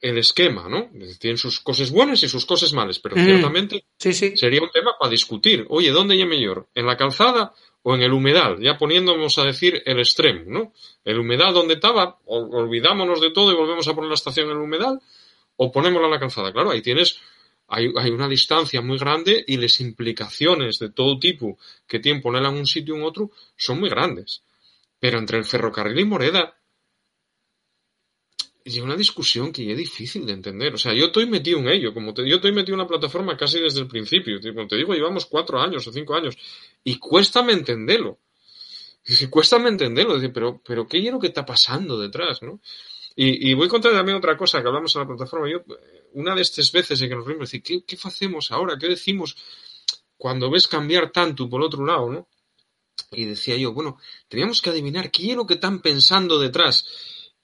el 0.00 0.18
esquema, 0.18 0.68
¿no? 0.68 0.90
Tienen 1.18 1.36
sus 1.36 1.60
cosas 1.60 1.90
buenas 1.90 2.22
y 2.22 2.28
sus 2.28 2.46
cosas 2.46 2.72
malas, 2.72 2.98
pero 2.98 3.16
mm. 3.16 3.24
ciertamente 3.24 3.84
sería 3.98 4.62
un 4.62 4.70
tema 4.70 4.92
para 4.98 5.10
discutir. 5.10 5.66
Oye, 5.68 5.90
¿dónde 5.90 6.20
es 6.20 6.26
mejor? 6.26 6.68
¿En 6.74 6.86
la 6.86 6.96
calzada 6.96 7.52
o 7.82 7.94
en 7.94 8.02
el 8.02 8.12
humedal, 8.12 8.60
ya 8.60 8.76
poniéndonos 8.76 9.38
a 9.38 9.44
decir 9.44 9.82
el 9.86 9.98
extremo, 9.98 10.42
¿no? 10.46 10.72
El 11.04 11.18
humedal 11.18 11.54
donde 11.54 11.74
estaba, 11.74 12.18
olvidámonos 12.26 13.20
de 13.20 13.30
todo 13.30 13.52
y 13.52 13.56
volvemos 13.56 13.88
a 13.88 13.94
poner 13.94 14.08
la 14.08 14.14
estación 14.14 14.46
en 14.46 14.52
el 14.52 14.62
humedal, 14.62 15.00
o 15.56 15.72
ponémosla 15.72 16.06
en 16.06 16.12
la 16.12 16.20
calzada. 16.20 16.52
Claro, 16.52 16.70
ahí 16.70 16.82
tienes, 16.82 17.20
hay, 17.68 17.92
hay 17.96 18.10
una 18.10 18.28
distancia 18.28 18.80
muy 18.80 18.98
grande 18.98 19.44
y 19.46 19.56
las 19.56 19.80
implicaciones 19.80 20.78
de 20.78 20.90
todo 20.90 21.18
tipo 21.18 21.58
que 21.86 22.00
tienen 22.00 22.22
ponerla 22.22 22.48
en 22.50 22.56
un 22.56 22.66
sitio 22.66 22.96
en 22.96 23.02
otro 23.02 23.30
son 23.56 23.80
muy 23.80 23.88
grandes. 23.88 24.42
Pero 24.98 25.18
entre 25.18 25.38
el 25.38 25.44
ferrocarril 25.44 25.98
y 25.98 26.04
Moreda, 26.04 26.59
y 28.76 28.80
una 28.80 28.96
discusión 28.96 29.52
que 29.52 29.70
es 29.70 29.76
difícil 29.76 30.26
de 30.26 30.32
entender. 30.32 30.74
O 30.74 30.78
sea, 30.78 30.92
yo 30.94 31.06
estoy 31.06 31.26
metido 31.26 31.58
en 31.58 31.68
ello, 31.68 31.92
como 31.92 32.14
te, 32.14 32.28
yo 32.28 32.36
estoy 32.36 32.52
metido 32.52 32.74
en 32.74 32.80
la 32.80 32.86
plataforma 32.86 33.36
casi 33.36 33.60
desde 33.60 33.80
el 33.80 33.88
principio. 33.88 34.38
Como 34.40 34.66
te 34.66 34.76
digo, 34.76 34.94
llevamos 34.94 35.26
cuatro 35.26 35.60
años 35.60 35.86
o 35.86 35.92
cinco 35.92 36.14
años 36.14 36.36
y 36.84 36.98
cuéstame 36.98 37.52
entenderlo. 37.52 38.18
Y 39.06 39.26
cuéstame 39.26 39.68
entenderlo, 39.70 40.18
pero, 40.32 40.60
pero 40.64 40.86
¿qué 40.86 40.98
es 40.98 41.12
lo 41.12 41.18
que 41.18 41.28
está 41.28 41.44
pasando 41.44 41.98
detrás, 41.98 42.42
no? 42.42 42.60
Y, 43.16 43.52
voy 43.54 43.66
a 43.66 43.68
contar 43.68 43.92
también 43.92 44.16
otra 44.16 44.36
cosa 44.36 44.62
que 44.62 44.68
hablamos 44.68 44.94
en 44.94 45.02
la 45.02 45.08
plataforma. 45.08 45.50
Yo, 45.50 45.58
una 46.12 46.34
de 46.34 46.42
estas 46.42 46.72
veces 46.72 47.02
en 47.02 47.08
que 47.08 47.16
nos 47.16 47.26
reunimos, 47.26 47.50
decir, 47.50 47.62
¿qué, 47.62 47.84
¿qué 47.84 47.98
hacemos 48.02 48.50
ahora? 48.50 48.78
¿Qué 48.78 48.88
decimos 48.88 49.36
cuando 50.16 50.50
ves 50.50 50.68
cambiar 50.68 51.10
tanto 51.10 51.48
por 51.48 51.60
otro 51.60 51.84
lado, 51.84 52.08
no? 52.08 52.28
Y 53.10 53.24
decía 53.24 53.56
yo, 53.56 53.72
bueno, 53.72 53.98
teníamos 54.28 54.62
que 54.62 54.70
adivinar 54.70 55.10
qué 55.10 55.30
es 55.30 55.36
lo 55.36 55.46
que 55.46 55.54
están 55.54 55.80
pensando 55.80 56.38
detrás 56.38 56.86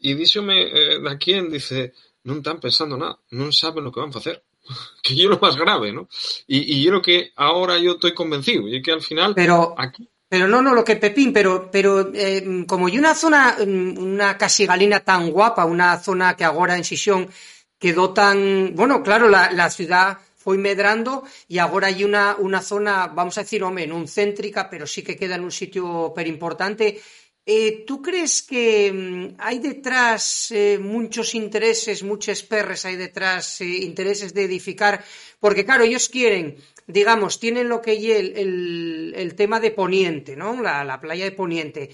e 0.06 0.14
díxome 0.14 0.56
eh, 0.70 0.96
da 1.02 1.18
quen, 1.18 1.50
dice, 1.50 1.90
non 2.22 2.38
están 2.38 2.62
pensando 2.62 2.94
nada, 2.94 3.18
non 3.34 3.50
saben 3.50 3.86
o 3.86 3.92
que 3.92 4.02
van 4.02 4.14
facer. 4.14 4.36
que 5.04 5.14
é 5.14 5.26
lo 5.26 5.38
máis 5.38 5.56
grave, 5.58 5.90
¿no? 5.90 6.06
E, 6.46 6.58
e 6.58 6.86
é 6.86 6.90
lo 6.90 7.00
que 7.02 7.32
agora 7.34 7.74
eu 7.78 7.94
estou 7.98 8.10
convencido, 8.14 8.66
e 8.70 8.82
que 8.82 8.92
al 8.94 9.02
final 9.02 9.34
pero, 9.34 9.74
aquí 9.78 10.06
Pero 10.28 10.48
no, 10.48 10.60
no, 10.60 10.74
lo 10.74 10.82
que 10.82 10.96
Pepín, 10.96 11.32
pero, 11.32 11.70
pero 11.70 12.10
eh, 12.12 12.64
como 12.66 12.88
hay 12.88 12.98
una 12.98 13.14
zona, 13.14 13.56
mm, 13.64 13.96
una 13.96 14.36
casigalina 14.36 15.00
tan 15.00 15.30
guapa, 15.30 15.64
una 15.64 15.98
zona 15.98 16.34
que 16.34 16.42
ahora 16.42 16.76
en 16.76 16.82
Sisión 16.82 17.30
quedó 17.78 18.12
tan, 18.12 18.74
bueno, 18.74 19.04
claro, 19.04 19.28
la, 19.28 19.52
la 19.52 19.70
ciudad 19.70 20.18
fue 20.34 20.58
medrando 20.58 21.22
y 21.46 21.58
ahora 21.58 21.88
hay 21.88 22.02
una, 22.02 22.36
una 22.38 22.60
zona, 22.60 23.06
vamos 23.08 23.38
a 23.38 23.42
decir, 23.42 23.62
hombre, 23.62 23.90
un 23.92 24.08
céntrica, 24.08 24.68
pero 24.68 24.86
sí 24.86 25.02
que 25.02 25.16
queda 25.16 25.36
en 25.36 25.44
un 25.44 25.52
sitio 25.52 26.12
pero 26.14 26.28
importante. 26.28 27.00
Eh, 27.48 27.84
¿Tú 27.86 28.02
crees 28.02 28.42
que 28.42 28.92
mm, 28.92 29.36
hay 29.38 29.60
detrás 29.60 30.50
eh, 30.50 30.78
muchos 30.80 31.34
intereses, 31.34 32.02
muchos 32.02 32.42
perres 32.42 32.84
hay 32.84 32.96
detrás, 32.96 33.60
eh, 33.60 33.66
intereses 33.66 34.34
de 34.34 34.44
edificar? 34.44 35.04
Porque 35.38 35.64
claro, 35.64 35.84
ellos 35.84 36.08
quieren 36.08 36.56
digamos, 36.88 37.40
tienen 37.40 37.68
lo 37.68 37.82
que 37.82 37.94
es 37.94 38.36
el, 38.36 39.12
el, 39.16 39.34
tema 39.34 39.58
de 39.58 39.72
Poniente, 39.72 40.36
¿no? 40.36 40.60
La, 40.62 40.84
la, 40.84 41.00
playa 41.00 41.24
de 41.24 41.32
Poniente. 41.32 41.90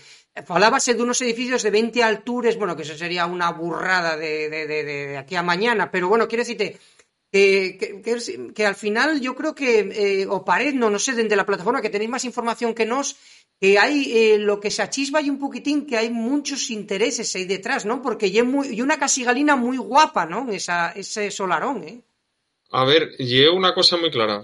Hablábase 0.49 0.95
de 0.95 1.03
unos 1.03 1.21
edificios 1.23 1.63
de 1.63 1.71
20 1.71 2.03
alturas, 2.03 2.57
bueno, 2.57 2.77
que 2.77 2.83
eso 2.83 2.95
sería 2.95 3.27
una 3.27 3.51
burrada 3.53 4.17
de, 4.17 4.51
de, 4.51 4.67
de, 4.67 4.85
de 4.85 5.17
aquí 5.17 5.35
a 5.35 5.43
mañana, 5.43 5.91
pero 5.91 6.09
bueno, 6.09 6.29
quiero 6.29 6.43
decirte 6.43 6.79
que, 7.31 8.03
que, 8.05 8.53
que, 8.53 8.67
al 8.67 8.75
final 8.75 9.21
yo 9.21 9.35
creo 9.35 9.55
que, 9.55 9.81
eh, 9.81 10.27
o 10.29 10.45
pared, 10.45 10.75
no, 10.75 10.91
no 10.91 10.99
sé, 10.99 11.15
desde 11.15 11.35
la 11.35 11.47
plataforma, 11.47 11.81
que 11.81 11.89
tenéis 11.89 12.11
más 12.11 12.25
información 12.27 12.75
que 12.75 12.85
nos, 12.85 13.17
que 13.63 13.79
hay 13.79 14.11
eh, 14.13 14.39
lo 14.41 14.59
que 14.59 14.73
se 14.73 14.83
achisba 14.83 15.23
y 15.23 15.31
un 15.31 15.39
poquitín 15.39 15.87
que 15.87 15.97
hay 15.97 16.11
muchos 16.11 16.69
intereses 16.71 17.37
ahí 17.37 17.45
detrás, 17.45 17.87
¿no? 17.87 18.03
Porque 18.03 18.27
y, 18.27 18.43
muy, 18.43 18.75
y 18.75 18.81
una 18.81 18.99
casigalina 18.99 19.55
muy 19.55 19.77
guapa, 19.77 20.27
¿no? 20.27 20.51
Esa, 20.51 20.91
ese 20.91 21.31
solarón, 21.31 21.85
¿eh? 21.85 22.03
A 22.73 22.85
ver, 22.85 23.13
y 23.21 23.41
una 23.45 23.73
cosa 23.73 23.97
muy 23.99 24.11
clara 24.11 24.43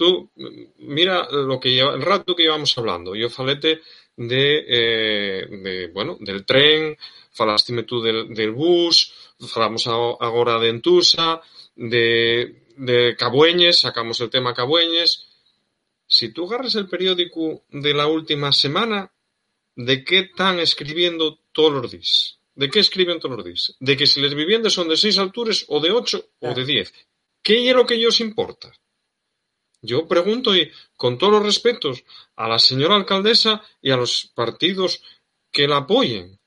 tú 0.00 0.30
mira 0.78 1.28
lo 1.30 1.60
que 1.60 1.70
lleva, 1.70 1.94
el 1.94 2.00
rato 2.00 2.34
que 2.34 2.44
llevamos 2.44 2.76
hablando. 2.76 3.14
Yo 3.14 3.28
falete 3.28 3.82
de, 4.16 4.64
eh, 4.66 5.90
bueno, 5.92 6.16
del 6.18 6.44
tren, 6.44 6.96
falastime 7.30 7.84
tú 7.84 8.00
del, 8.00 8.34
del 8.34 8.50
bus, 8.50 9.12
falamos 9.46 9.86
agora 9.86 10.58
de 10.58 10.70
Entusa, 10.70 11.40
de, 11.76 12.64
de 12.76 13.14
Cabueñes, 13.16 13.80
sacamos 13.80 14.20
el 14.22 14.30
tema 14.30 14.54
Cabueñes. 14.54 15.29
Si 16.12 16.32
tú 16.32 16.46
agarras 16.46 16.74
el 16.74 16.88
periódico 16.88 17.64
de 17.68 17.94
la 17.94 18.08
última 18.08 18.50
semana, 18.50 19.12
¿de 19.76 20.04
qué 20.04 20.18
están 20.18 20.58
escribiendo 20.58 21.38
todos 21.52 21.80
los 21.80 21.92
días? 21.92 22.40
¿De 22.52 22.68
qué 22.68 22.80
escriben 22.80 23.20
todos 23.20 23.36
los 23.36 23.44
días? 23.44 23.76
De 23.78 23.96
que 23.96 24.08
si 24.08 24.20
las 24.20 24.34
viviendas 24.34 24.72
son 24.72 24.88
de 24.88 24.96
seis 24.96 25.18
alturas 25.18 25.64
o 25.68 25.78
de 25.78 25.92
ocho 25.92 26.30
o 26.40 26.52
de 26.52 26.64
diez. 26.64 26.92
¿Qué 27.40 27.70
es 27.70 27.76
lo 27.76 27.86
que 27.86 27.94
ellos 27.94 28.18
importa? 28.18 28.72
Yo 29.82 30.08
pregunto, 30.08 30.54
y 30.56 30.72
con 30.96 31.16
todos 31.16 31.34
los 31.34 31.44
respetos, 31.44 32.02
a 32.34 32.48
la 32.48 32.58
señora 32.58 32.96
alcaldesa 32.96 33.62
y 33.80 33.92
a 33.92 33.96
los 33.96 34.32
partidos 34.34 35.04
que 35.52 35.68
la 35.68 35.76
apoyen, 35.76 36.40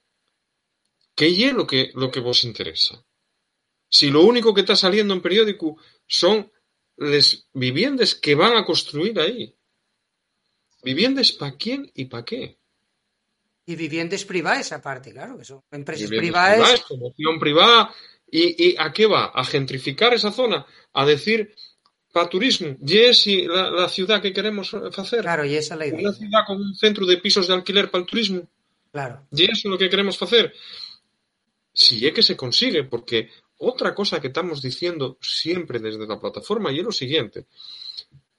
¿qué 1.16 1.28
es 1.28 1.54
lo 1.54 1.66
que, 1.66 1.92
lo 1.96 2.12
que 2.12 2.20
vos 2.20 2.44
interesa? 2.44 3.02
Si 3.90 4.12
lo 4.12 4.24
único 4.24 4.54
que 4.54 4.62
está 4.62 4.76
saliendo 4.76 5.14
en 5.14 5.22
periódico 5.22 5.78
son 6.06 6.52
las 7.04 7.48
viviendas 7.54 8.16
que 8.16 8.36
van 8.36 8.56
a 8.58 8.66
construir 8.66 9.20
ahí. 9.20 9.56
¿Viviendas 10.84 11.32
para 11.32 11.56
quién 11.56 11.90
y 11.94 12.06
para 12.06 12.26
qué? 12.26 12.58
Y 13.66 13.76
viviendas 13.76 14.26
privadas 14.26 14.72
aparte, 14.72 15.12
claro, 15.12 15.38
que 15.38 15.46
son 15.46 15.64
empresas 15.72 16.10
privadas. 16.10 16.56
privadas. 16.56 16.82
Promoción 16.88 17.40
privada. 17.40 17.96
¿Y, 18.30 18.72
¿Y 18.72 18.76
a 18.78 18.92
qué 18.92 19.06
va? 19.06 19.32
¿A 19.34 19.46
gentrificar 19.46 20.14
esa 20.14 20.32
zona? 20.32 20.66
¿A 20.94 21.06
decir 21.06 21.56
para 22.14 22.30
turismo. 22.30 22.78
E 22.80 23.10
ese 23.10 23.50
la, 23.50 23.72
la 23.72 23.90
ciudad 23.90 24.22
que 24.22 24.32
queremos 24.32 24.70
facer. 24.94 25.22
Claro, 25.26 25.44
e 25.44 25.58
esa 25.58 25.76
la 25.76 25.90
idea. 25.90 26.06
Unha 26.06 26.14
ciudad 26.14 26.46
con 26.46 26.62
un 26.62 26.78
centro 26.78 27.10
de 27.10 27.18
pisos 27.18 27.50
de 27.50 27.58
alquiler 27.58 27.90
para 27.90 28.06
o 28.06 28.08
turismo. 28.08 28.46
Claro. 28.94 29.26
E 29.34 29.50
eso 29.50 29.66
é 29.68 29.74
o 29.74 29.82
que 29.82 29.90
queremos 29.90 30.16
facer. 30.16 30.54
Si 31.74 32.06
é 32.06 32.14
que 32.14 32.22
se 32.22 32.38
consigue, 32.38 32.86
porque 32.86 33.34
outra 33.64 33.96
cosa 33.96 34.20
que 34.20 34.28
estamos 34.28 34.60
diciendo 34.60 35.18
siempre 35.24 35.80
desde 35.80 36.06
la 36.06 36.20
plataforma 36.20 36.70
e 36.70 36.80
é 36.80 36.84
o 36.84 36.92
siguiente. 36.92 37.48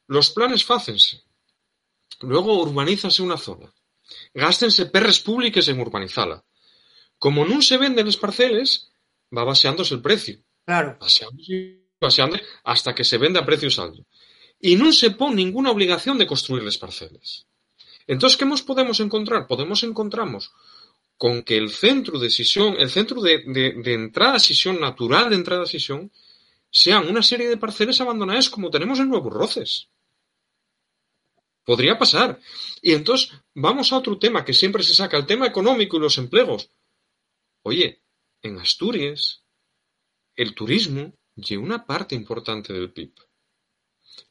Los 0.06 0.28
planes 0.36 0.62
fácense. 0.62 1.24
Luego 2.20 2.60
urbanízase 2.60 3.24
unha 3.24 3.40
zona. 3.40 3.72
Gástense 4.36 4.92
perres 4.92 5.18
públicas 5.18 5.66
en 5.72 5.80
urbanizala. 5.80 6.44
Como 7.16 7.48
non 7.48 7.64
se 7.64 7.80
venden 7.80 8.04
as 8.04 8.20
parceles, 8.20 8.92
va 9.32 9.48
baseándose 9.48 9.96
el 9.96 10.04
precio. 10.04 10.36
Claro. 10.68 11.00
Baseándose 11.00 12.44
hasta 12.62 12.94
que 12.94 13.08
se 13.08 13.16
vende 13.16 13.40
a 13.40 13.48
precios 13.48 13.80
altos. 13.80 14.04
Y 14.60 14.76
no 14.76 14.92
se 14.92 15.10
pone 15.10 15.40
ninguna 15.40 15.72
obligación 15.72 16.16
de 16.20 16.28
construirles 16.28 16.78
parcelas. 16.78 17.48
Entonces, 18.06 18.36
¿qué 18.36 18.44
nos 18.44 18.62
podemos 18.62 19.00
encontrar? 19.00 19.46
Podemos 19.46 19.82
encontrarnos 19.82 20.52
con 21.16 21.42
que 21.42 21.56
el 21.56 21.70
centro 21.70 22.18
de 22.18 22.30
sesión, 22.30 22.76
el 22.78 22.90
centro 22.90 23.20
de, 23.20 23.38
de, 23.46 23.94
entrada 23.94 24.36
a 24.36 24.72
natural 24.72 25.30
de 25.30 25.36
entrada 25.36 25.62
a 25.62 25.66
sesión, 25.66 26.10
sean 26.70 27.08
una 27.08 27.22
serie 27.22 27.48
de 27.48 27.56
parcelas 27.56 28.00
abandonadas 28.00 28.50
como 28.50 28.70
tenemos 28.70 28.98
en 28.98 29.08
Nuevos 29.08 29.32
Roces. 29.32 29.88
Podría 31.64 31.96
pasar. 31.98 32.40
Y 32.82 32.92
entonces 32.92 33.30
vamos 33.54 33.92
a 33.92 33.98
otro 33.98 34.18
tema 34.18 34.44
que 34.44 34.52
siempre 34.52 34.82
se 34.82 34.94
saca, 34.94 35.16
el 35.16 35.26
tema 35.26 35.46
económico 35.46 35.96
y 35.96 36.00
los 36.00 36.18
empleos. 36.18 36.68
Oye, 37.62 38.02
en 38.42 38.58
Asturias, 38.58 39.42
el 40.36 40.54
turismo 40.54 41.14
y 41.36 41.56
una 41.56 41.86
parte 41.86 42.14
importante 42.14 42.72
del 42.72 42.92
PIB. 42.92 43.12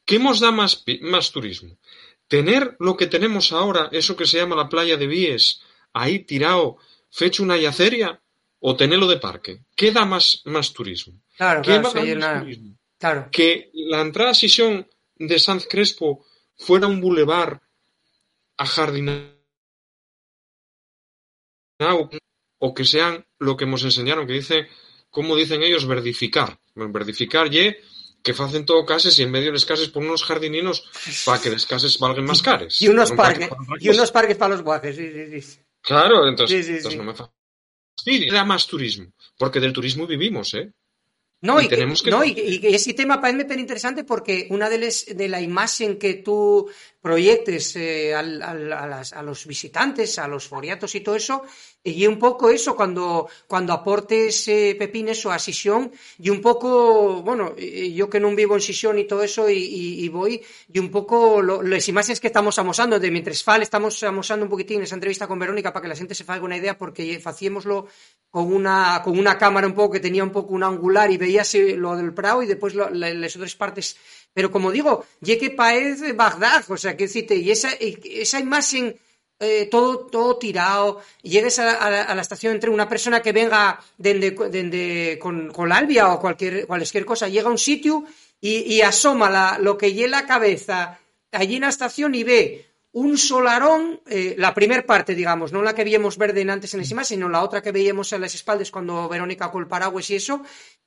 ¿Qué 0.04 0.18
nos 0.18 0.40
da 0.40 0.50
más, 0.50 0.84
más 1.00 1.32
turismo? 1.32 1.78
Tener 2.28 2.76
lo 2.78 2.96
que 2.96 3.06
tenemos 3.06 3.52
ahora, 3.52 3.88
eso 3.92 4.16
que 4.16 4.26
se 4.26 4.38
llama 4.38 4.56
la 4.56 4.68
playa 4.68 4.96
de 4.96 5.06
Vies, 5.06 5.60
ahí 5.94 6.18
tirado, 6.20 6.76
fecho 7.10 7.42
una 7.42 7.56
yaceria, 7.56 8.20
o 8.60 8.76
tenerlo 8.76 9.06
de 9.06 9.18
parque. 9.18 9.64
¿Qué 9.74 9.92
da 9.92 10.04
más, 10.04 10.42
más 10.44 10.72
turismo? 10.72 11.20
Claro, 11.36 11.62
¿Qué 11.62 11.80
claro, 11.80 11.82
más 11.82 12.40
turismo? 12.40 12.78
Claro. 12.98 13.28
Que 13.30 13.70
la 13.74 14.00
entrada 14.00 14.30
a 14.30 14.34
Sisión 14.34 14.88
de 15.16 15.38
Sanz 15.38 15.66
Crespo 15.68 16.24
fuera 16.56 16.86
un 16.86 17.00
bulevar 17.00 17.62
ajardinado 18.56 19.34
o 22.58 22.74
que 22.74 22.84
sean 22.84 23.26
lo 23.38 23.56
que 23.56 23.66
nos 23.66 23.84
enseñaron, 23.84 24.26
que 24.26 24.32
dice 24.32 24.68
como 25.14 25.36
dicen 25.36 25.62
ellos, 25.62 25.86
verdificar. 25.86 26.58
Verdificar 26.74 27.48
ye 27.48 27.78
que 28.20 28.34
facen 28.34 28.64
todo 28.64 28.84
cases 28.84 29.16
y 29.18 29.22
en 29.22 29.30
medio 29.30 29.52
les 29.52 29.64
cases 29.64 29.88
por 29.88 30.02
unos 30.02 30.24
jardininos 30.24 30.90
para 31.26 31.40
que 31.40 31.50
les 31.50 31.66
cases 31.66 31.98
valgan 31.98 32.24
más 32.24 32.40
cares. 32.42 32.80
Y 32.80 32.88
unos 32.88 33.12
parques, 33.12 33.50
y 33.78 33.90
unos 33.90 34.10
parques 34.10 34.36
para 34.36 34.54
los 34.54 34.62
guajes, 34.62 34.96
sí, 34.96 35.12
sí, 35.12 35.40
sí. 35.40 35.60
Claro, 35.84 36.26
entonces, 36.26 36.64
sí, 36.64 36.72
sí, 36.72 36.76
entonces 36.78 36.98
no 36.98 37.04
me 37.04 37.14
fastidia. 37.14 38.32
Da 38.32 38.44
más 38.44 38.66
turismo, 38.66 39.12
porque 39.38 39.60
del 39.60 39.72
turismo 39.72 40.06
vivimos, 40.06 40.54
¿eh? 40.54 40.72
No, 41.42 41.60
y, 41.60 41.68
tenemos 41.68 42.02
que... 42.02 42.10
no, 42.10 42.24
y, 42.24 42.30
y 42.62 42.74
ese 42.74 42.94
tema 42.94 43.20
parece 43.20 43.44
tan 43.44 43.58
interesante 43.58 44.02
porque 44.02 44.46
una 44.48 44.70
de, 44.70 44.78
les, 44.78 45.14
de 45.14 45.28
la 45.28 45.42
imagen 45.42 45.98
que 45.98 46.14
tú 46.14 46.70
proyectes 47.02 47.76
eh, 47.76 48.14
al, 48.14 48.40
al, 48.40 48.72
a, 48.72 48.86
las, 48.86 49.12
a, 49.12 49.22
los 49.22 49.46
visitantes, 49.46 50.18
a 50.18 50.26
los 50.26 50.48
foriatos 50.48 50.94
y 50.94 51.00
todo 51.02 51.16
eso, 51.16 51.42
y 51.86 52.06
un 52.06 52.18
poco 52.18 52.48
eso, 52.48 52.74
cuando, 52.74 53.28
cuando 53.46 53.74
aportes 53.74 54.48
eh, 54.48 54.74
Pepín 54.78 55.10
eso 55.10 55.30
a 55.30 55.38
Sisión, 55.38 55.92
y 56.18 56.30
un 56.30 56.40
poco, 56.40 57.22
bueno, 57.22 57.54
yo 57.56 58.08
que 58.08 58.18
no 58.18 58.34
vivo 58.34 58.54
en 58.54 58.62
Sisión 58.62 58.98
y 58.98 59.04
todo 59.04 59.22
eso, 59.22 59.50
y, 59.50 60.08
voy, 60.08 60.42
y 60.72 60.78
un 60.78 60.90
poco 60.90 61.42
lo, 61.42 61.62
las 61.62 61.86
imágenes 61.86 62.20
que 62.20 62.28
estamos 62.28 62.58
amosando, 62.58 62.98
de 62.98 63.10
mientras 63.10 63.44
fal 63.44 63.60
estamos 63.60 64.02
amosando 64.02 64.46
un 64.46 64.50
poquitín 64.50 64.80
esa 64.82 64.94
entrevista 64.94 65.26
con 65.26 65.38
Verónica 65.38 65.74
para 65.74 65.82
que 65.82 65.88
la 65.88 65.96
gente 65.96 66.14
se 66.14 66.24
haga 66.26 66.42
una 66.42 66.56
idea, 66.56 66.78
porque 66.78 67.20
hacíamoslo 67.22 67.86
con 68.30 68.50
una, 68.50 69.02
con 69.04 69.18
una 69.18 69.36
cámara 69.36 69.66
un 69.66 69.74
poco 69.74 69.92
que 69.92 70.00
tenía 70.00 70.24
un 70.24 70.32
poco 70.32 70.54
un 70.54 70.62
angular 70.62 71.10
y 71.10 71.18
veíase 71.18 71.76
lo 71.76 71.96
del 71.96 72.14
Prado 72.14 72.42
y 72.42 72.46
después 72.46 72.74
las 72.74 73.36
otras 73.36 73.54
partes. 73.56 73.96
Pero 74.32 74.50
como 74.50 74.72
digo, 74.72 75.04
ye 75.20 75.36
que 75.36 75.50
parece 75.50 76.14
Bagdad, 76.14 76.64
o 76.70 76.78
sea, 76.78 76.96
que 76.96 77.04
decirte, 77.04 77.36
y 77.36 77.50
esa, 77.50 77.68
esa 77.78 78.40
imagen 78.40 78.96
eh, 79.44 79.68
todo, 79.70 80.06
todo 80.06 80.36
tirado, 80.36 81.00
llegues 81.22 81.58
a, 81.58 81.72
a, 81.72 82.02
a, 82.02 82.14
la 82.14 82.22
estación 82.22 82.54
entre 82.54 82.70
una 82.70 82.88
persona 82.88 83.20
que 83.20 83.32
venga 83.32 83.80
dende, 83.98 84.30
dende, 84.50 85.18
con, 85.20 85.52
con 85.52 85.68
la 85.68 85.76
albia 85.76 86.12
o 86.12 86.20
cualquier, 86.20 86.66
cualquier 86.66 87.04
cosa, 87.04 87.28
llega 87.28 87.48
a 87.48 87.52
un 87.52 87.58
sitio 87.58 88.04
y, 88.40 88.82
asoma 88.82 89.30
la, 89.30 89.58
lo 89.58 89.78
que 89.78 89.94
lleva 89.94 90.20
la 90.20 90.26
cabeza 90.26 90.98
allí 91.32 91.56
en 91.56 91.62
la 91.62 91.68
estación 91.68 92.14
y 92.14 92.24
ve 92.24 92.66
un 92.92 93.18
solarón, 93.18 94.00
eh, 94.06 94.36
la 94.38 94.54
primera 94.54 94.86
parte, 94.86 95.16
digamos, 95.16 95.50
no 95.50 95.62
la 95.62 95.74
que 95.74 95.82
veíamos 95.82 96.16
verde 96.16 96.48
antes 96.48 96.72
en 96.74 96.80
la 96.80 96.86
imagen, 96.86 97.16
sino 97.16 97.28
la 97.28 97.42
otra 97.42 97.60
que 97.60 97.72
veíamos 97.72 98.12
en 98.12 98.20
las 98.20 98.34
espaldas 98.34 98.70
cuando 98.70 99.08
Verónica 99.08 99.50
con 99.50 99.62
el 99.62 99.68
paraguas 99.68 100.08
y 100.10 100.16
eso, 100.16 100.42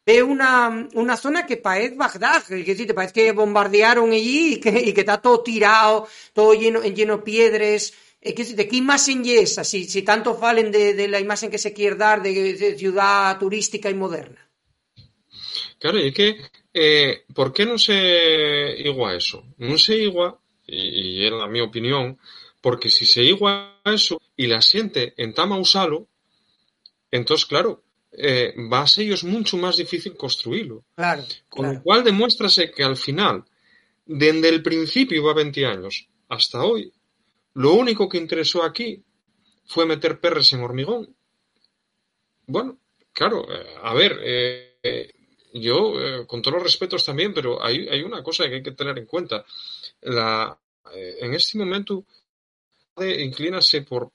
ve 0.05 0.24
una, 0.24 0.88
una 0.93 1.18
zona 1.18 1.45
que 1.45 1.58
parece 1.58 1.95
Bagdad, 1.95 2.43
que 2.43 2.64
decir, 2.64 2.95
parece 2.95 3.14
que 3.14 3.32
bombardearon 3.34 4.12
allí 4.12 4.53
y 4.53 4.60
que, 4.62 4.93
está 4.95 5.22
todo 5.22 5.41
tirado, 5.41 6.08
todo 6.32 6.53
lleno, 6.53 6.82
lleno 6.84 7.18
de 7.18 7.24
piedras, 7.24 7.93
de 8.22 8.65
que 8.68 8.76
imaxen 8.76 9.24
lle 9.24 9.45
esa, 9.45 9.63
si, 9.63 9.86
si 9.86 10.01
tanto 10.01 10.36
falen 10.36 10.72
de, 10.72 10.93
de 10.93 11.07
la 11.07 11.20
imaxen 11.20 11.51
que 11.51 11.61
se 11.61 11.74
quer 11.74 11.95
dar 11.97 12.22
de, 12.22 12.57
de 12.57 12.76
ciudad 12.76 13.38
turística 13.38 13.89
e 13.89 13.95
moderna? 13.95 14.41
Claro, 15.80 15.97
é 16.01 16.11
que 16.11 16.41
eh, 16.74 17.26
por 17.34 17.53
que 17.53 17.63
non 17.65 17.78
se 17.78 17.93
igua 18.82 19.13
eso? 19.13 19.45
Non 19.61 19.78
se 19.78 19.93
igua, 19.97 20.41
e, 20.65 21.26
é 21.26 21.30
a 21.30 21.47
miña 21.47 21.70
opinión, 21.70 22.18
porque 22.61 22.89
si 22.89 23.05
se 23.05 23.22
igua 23.22 23.82
eso 23.86 24.18
e 24.34 24.49
la 24.49 24.61
xente 24.61 25.13
entama 25.18 25.61
usalo, 25.61 26.09
entón, 27.13 27.38
claro, 27.45 27.86
eh, 28.11 28.53
va 28.57 28.82
a 28.82 28.89
ser 28.89 29.13
mucho 29.30 29.61
máis 29.61 29.78
difícil 29.78 30.18
construílo. 30.18 30.84
Claro, 30.97 31.24
Con 31.47 31.70
claro. 31.70 31.78
lo 31.78 31.84
cual 31.86 32.01
demuéstrase 32.03 32.74
que 32.74 32.84
al 32.84 32.97
final, 32.97 33.45
desde 34.05 34.49
el 34.49 34.65
principio 34.65 35.24
va 35.24 35.38
20 35.38 35.65
años 35.65 36.09
hasta 36.28 36.65
hoy, 36.65 36.91
Lo 37.58 37.74
único 37.74 38.08
que 38.08 38.20
interesó 38.20 38.62
aquí 38.62 39.03
fue 39.66 39.88
meter 39.88 40.20
perres 40.20 40.53
en 40.53 40.62
hormigón. 40.62 41.16
Bueno, 42.45 42.78
claro, 43.12 43.51
eh, 43.51 43.76
a 43.82 43.95
ver, 43.95 44.20
eh, 44.24 45.12
yo 45.55 45.99
eh, 45.99 46.28
con 46.28 46.39
todos 46.39 46.58
los 46.58 46.64
respetos 46.64 47.03
también, 47.03 47.34
pero 47.34 47.64
hay, 47.64 47.88
hay, 47.89 48.03
una 48.03 48.22
cosa 48.22 48.47
que 48.47 48.55
hay 48.55 48.62
que 48.62 48.74
tener 48.74 48.95
en 48.99 49.08
cuenta. 49.08 49.43
La, 50.01 50.55
en 50.93 51.34
este 51.34 51.58
momento 51.58 52.05
inclínase 52.97 53.82
por, 53.82 54.12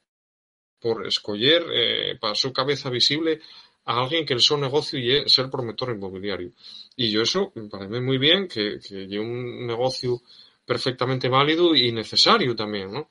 por 0.78 1.04
escoger 1.04 2.18
para 2.20 2.36
su 2.36 2.52
cabeza 2.52 2.90
visible 2.90 3.40
a 3.86 4.02
alguien 4.02 4.24
que 4.24 4.34
el 4.34 4.40
su 4.40 4.56
negocio 4.56 5.00
y 5.00 5.28
ser 5.28 5.50
promotor 5.50 5.90
inmobiliario. 5.90 6.52
Y 6.94 7.10
yo 7.10 7.22
eso 7.22 7.50
me 7.56 7.68
parece 7.68 8.00
muy 8.00 8.18
bien, 8.18 8.46
que, 8.46 8.78
que 8.78 9.18
un 9.18 9.66
negocio 9.66 10.22
perfectamente 10.64 11.28
válido 11.28 11.74
y 11.74 11.90
necesario 11.90 12.54
también, 12.54 12.92
¿no? 12.92 13.10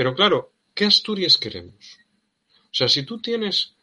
Pero 0.00 0.14
claro, 0.14 0.54
¿qué 0.72 0.86
Asturias 0.86 1.36
queremos? 1.36 1.98
O 2.62 2.72
sea, 2.72 2.88
si 2.88 3.02
tú 3.02 3.20
tienes 3.20 3.74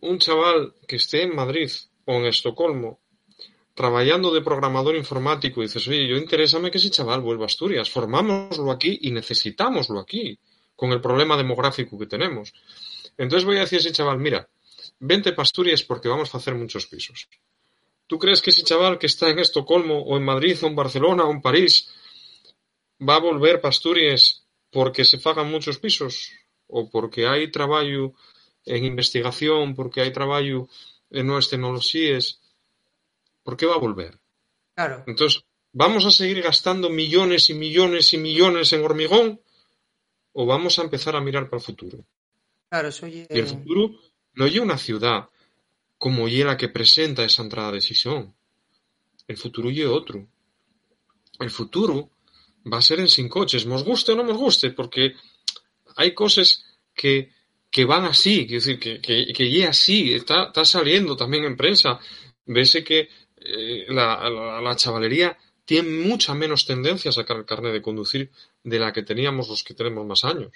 un 0.00 0.18
chaval 0.18 0.74
que 0.88 0.96
esté 0.96 1.22
en 1.22 1.32
Madrid 1.32 1.70
o 2.06 2.14
en 2.14 2.26
Estocolmo 2.26 2.98
trabajando 3.72 4.34
de 4.34 4.40
programador 4.40 4.96
informático 4.96 5.60
y 5.62 5.66
dices, 5.66 5.86
oye, 5.86 6.08
yo 6.08 6.16
interésame 6.16 6.72
que 6.72 6.78
ese 6.78 6.90
chaval 6.90 7.20
vuelva 7.20 7.44
a 7.44 7.46
Asturias, 7.46 7.88
formámoslo 7.88 8.68
aquí 8.72 8.98
y 9.02 9.12
necesitámoslo 9.12 10.00
aquí, 10.00 10.36
con 10.74 10.90
el 10.90 11.00
problema 11.00 11.36
demográfico 11.36 11.96
que 11.96 12.06
tenemos. 12.06 12.52
Entonces 13.16 13.44
voy 13.44 13.58
a 13.58 13.60
decir 13.60 13.78
a 13.78 13.82
ese 13.82 13.92
chaval, 13.92 14.18
mira, 14.18 14.48
vente 14.98 15.30
para 15.30 15.44
Asturias 15.44 15.84
porque 15.84 16.08
vamos 16.08 16.34
a 16.34 16.38
hacer 16.38 16.56
muchos 16.56 16.88
pisos. 16.88 17.28
¿Tú 18.08 18.18
crees 18.18 18.42
que 18.42 18.50
ese 18.50 18.64
chaval 18.64 18.98
que 18.98 19.06
está 19.06 19.28
en 19.30 19.38
Estocolmo 19.38 20.02
o 20.02 20.16
en 20.16 20.24
Madrid 20.24 20.58
o 20.64 20.66
en 20.66 20.74
Barcelona 20.74 21.22
o 21.22 21.30
en 21.30 21.40
París 21.40 21.94
va 23.00 23.14
a 23.14 23.20
volver 23.20 23.60
para 23.60 23.70
Asturias 23.70 24.43
porque 24.74 25.06
se 25.06 25.22
fagan 25.22 25.46
muchos 25.54 25.78
pisos 25.78 26.34
ou 26.66 26.90
porque 26.90 27.30
hai 27.30 27.46
traballo 27.54 28.18
en 28.66 28.82
investigación, 28.82 29.78
porque 29.78 30.02
hai 30.02 30.10
traballo 30.10 30.66
en 31.14 31.30
novas 31.30 31.46
tecnoloxías, 31.46 32.42
por 33.46 33.54
que 33.54 33.70
va 33.70 33.78
a 33.78 33.84
volver? 33.86 34.18
Claro. 34.74 35.06
Entón, 35.06 35.30
vamos 35.70 36.02
a 36.02 36.10
seguir 36.10 36.42
gastando 36.42 36.90
millones 36.90 37.46
e 37.52 37.54
millones 37.54 38.10
e 38.10 38.18
millones 38.18 38.74
en 38.74 38.82
hormigón 38.82 39.38
ou 40.34 40.44
vamos 40.50 40.74
a 40.76 40.82
empezar 40.82 41.14
a 41.14 41.22
mirar 41.22 41.46
para 41.46 41.62
o 41.62 41.66
futuro? 41.68 42.02
Claro, 42.66 42.90
lle... 42.90 43.30
E 43.30 43.38
o 43.38 43.46
futuro 43.46 43.94
non 44.34 44.50
é 44.50 44.58
unha 44.58 44.74
ciudad 44.74 45.30
como 46.02 46.26
é 46.26 46.42
la 46.42 46.58
que 46.58 46.74
presenta 46.74 47.22
esa 47.22 47.46
entrada 47.46 47.70
de 47.70 47.78
decisión. 47.78 48.34
El 49.30 49.38
futuro 49.38 49.70
é 49.70 49.86
outro. 49.86 50.26
El 51.38 51.54
futuro 51.54 52.10
va 52.72 52.78
a 52.78 52.82
ser 52.82 53.00
en 53.00 53.08
sin 53.08 53.28
coches, 53.28 53.66
nos 53.66 53.84
guste 53.84 54.12
o 54.12 54.16
no 54.16 54.22
nos 54.22 54.36
guste, 54.36 54.70
porque 54.70 55.14
hay 55.96 56.12
cosas 56.14 56.64
que, 56.94 57.30
que 57.70 57.84
van 57.84 58.04
así, 58.04 58.46
quiero 58.46 58.64
decir, 58.64 58.78
que, 58.78 59.00
que, 59.00 59.32
que 59.32 59.66
así, 59.66 60.14
está, 60.14 60.44
está, 60.44 60.64
saliendo 60.64 61.16
también 61.16 61.44
en 61.44 61.56
prensa, 61.56 61.98
vese 62.46 62.82
que 62.82 63.08
eh, 63.36 63.86
la, 63.88 64.28
la, 64.30 64.60
la, 64.60 64.76
chavalería 64.76 65.36
tiene 65.64 65.88
mucha 65.88 66.34
menos 66.34 66.66
tendencia 66.66 67.10
a 67.10 67.12
sacar 67.12 67.36
el 67.36 67.44
carnet 67.44 67.72
de 67.72 67.82
conducir 67.82 68.30
de 68.62 68.78
la 68.78 68.92
que 68.92 69.02
teníamos 69.02 69.48
los 69.48 69.62
que 69.62 69.74
tenemos 69.74 70.06
más 70.06 70.24
años. 70.24 70.52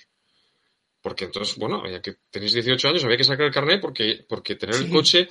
Porque 1.00 1.26
entonces, 1.26 1.56
bueno, 1.56 1.88
ya 1.88 2.02
que 2.02 2.16
tenéis 2.30 2.54
18 2.54 2.88
años, 2.88 3.04
había 3.04 3.16
que 3.16 3.24
sacar 3.24 3.46
el 3.46 3.52
carnet 3.52 3.80
porque, 3.80 4.24
porque 4.28 4.56
tener 4.56 4.74
sí. 4.74 4.84
el 4.84 4.90
coche 4.90 5.28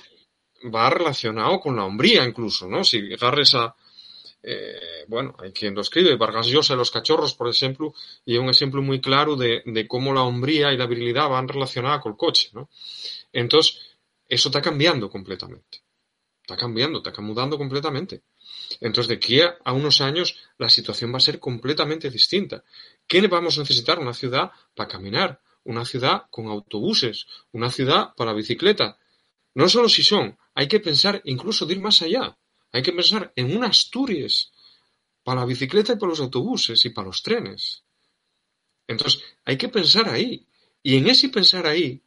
va 0.74 0.90
relacionado 0.90 1.60
con 1.60 1.76
la 1.76 1.84
hombría 1.84 2.24
incluso, 2.24 2.66
¿no? 2.66 2.82
Si 2.82 3.12
agarres 3.12 3.54
a, 3.54 3.76
eh, 4.42 5.04
bueno, 5.08 5.34
hai 5.38 5.52
quien 5.52 5.74
lo 5.74 5.82
escribe, 5.82 6.16
Vargas 6.16 6.46
Llosa 6.46 6.74
e 6.74 6.80
los 6.80 6.90
cachorros, 6.90 7.34
por 7.34 7.48
exemplo, 7.48 7.94
e 8.24 8.36
é 8.36 8.40
un 8.40 8.48
exemplo 8.48 8.80
moi 8.82 9.00
claro 9.00 9.34
de, 9.34 9.62
de 9.66 9.82
como 9.86 10.14
la 10.14 10.22
hombría 10.22 10.70
e 10.70 10.76
la 10.78 10.86
virilidad 10.86 11.28
van 11.28 11.50
relacionada 11.50 12.00
col 12.00 12.16
coche, 12.16 12.50
¿no? 12.54 12.70
Eso 14.28 14.48
está 14.50 14.60
cambiando 14.60 15.08
completamente. 15.08 15.82
Está 16.42 16.56
cambiando, 16.56 16.98
está 16.98 17.20
mudando 17.20 17.58
completamente. 17.58 18.22
Entonces, 18.80 19.08
de 19.08 19.14
aquí 19.14 19.40
a 19.40 19.72
unos 19.72 20.00
años, 20.00 20.36
la 20.58 20.68
situación 20.68 21.12
va 21.12 21.18
a 21.18 21.20
ser 21.28 21.38
completamente 21.40 22.10
distinta. 22.10 22.64
¿Qué 23.06 23.26
vamos 23.26 23.56
a 23.56 23.60
necesitar? 23.60 23.98
Una 23.98 24.14
ciudad 24.14 24.50
para 24.74 24.88
caminar, 24.88 25.40
una 25.64 25.84
ciudad 25.84 26.24
con 26.30 26.46
autobuses, 26.46 27.26
una 27.52 27.70
ciudad 27.70 28.14
para 28.16 28.32
bicicleta. 28.32 28.98
No 29.54 29.68
solo 29.68 29.88
si 29.88 30.02
son, 30.02 30.38
hay 30.54 30.68
que 30.68 30.80
pensar 30.80 31.20
incluso 31.24 31.66
de 31.66 31.74
ir 31.74 31.80
más 31.80 32.00
allá. 32.02 32.38
Hay 32.78 32.82
que 32.84 32.92
pensar 32.92 33.32
en 33.34 33.56
un 33.56 33.64
Asturias 33.64 34.52
para 35.24 35.40
la 35.40 35.46
bicicleta 35.46 35.94
y 35.94 35.96
para 35.96 36.10
los 36.10 36.20
autobuses 36.20 36.84
y 36.84 36.90
para 36.90 37.08
los 37.08 37.24
trenes. 37.24 37.82
Entonces, 38.86 39.20
hay 39.44 39.58
que 39.58 39.68
pensar 39.68 40.08
ahí. 40.08 40.46
Y 40.80 40.96
en 40.96 41.08
ese 41.08 41.28
pensar 41.28 41.66
ahí, 41.66 42.00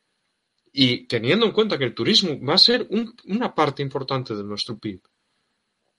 y 0.71 1.07
teniendo 1.07 1.45
en 1.45 1.51
cuenta 1.51 1.77
que 1.77 1.83
el 1.83 1.93
turismo 1.93 2.39
va 2.41 2.53
a 2.53 2.57
ser 2.57 2.87
un, 2.89 3.13
una 3.25 3.53
parte 3.53 3.83
importante 3.83 4.33
de 4.33 4.45
nuestro 4.45 4.77
PIB, 4.77 5.01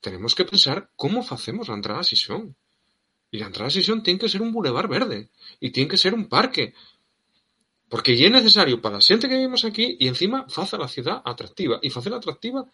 tenemos 0.01 0.35
que 0.35 0.47
pensar 0.47 0.91
cómo 0.97 1.21
hacemos 1.21 1.69
la 1.69 1.75
entrada 1.75 2.01
a 2.01 2.05
Sisión. 2.05 2.57
Y 3.31 3.41
la 3.41 3.49
entrada 3.49 3.69
a 3.69 3.71
Sisión 3.71 4.03
tiene 4.03 4.21
que 4.21 4.31
ser 4.31 4.41
un 4.41 4.53
bulevar 4.53 4.89
verde. 4.89 5.29
Y 5.61 5.69
tiene 5.69 5.91
que 5.91 5.99
ser 5.99 6.15
un 6.15 6.31
parque. 6.31 6.73
Porque 7.91 8.17
ya 8.17 8.25
es 8.29 8.33
necesario 8.33 8.81
para 8.81 8.95
la 8.95 9.03
gente 9.03 9.29
que 9.29 9.35
vivimos 9.35 9.67
aquí 9.67 9.99
y 10.01 10.09
encima 10.09 10.47
hace 10.57 10.79
la 10.79 10.89
ciudad 10.89 11.21
atractiva. 11.27 11.79
Y 11.83 11.89
hacerla 11.89 12.17
atractiva 12.17 12.67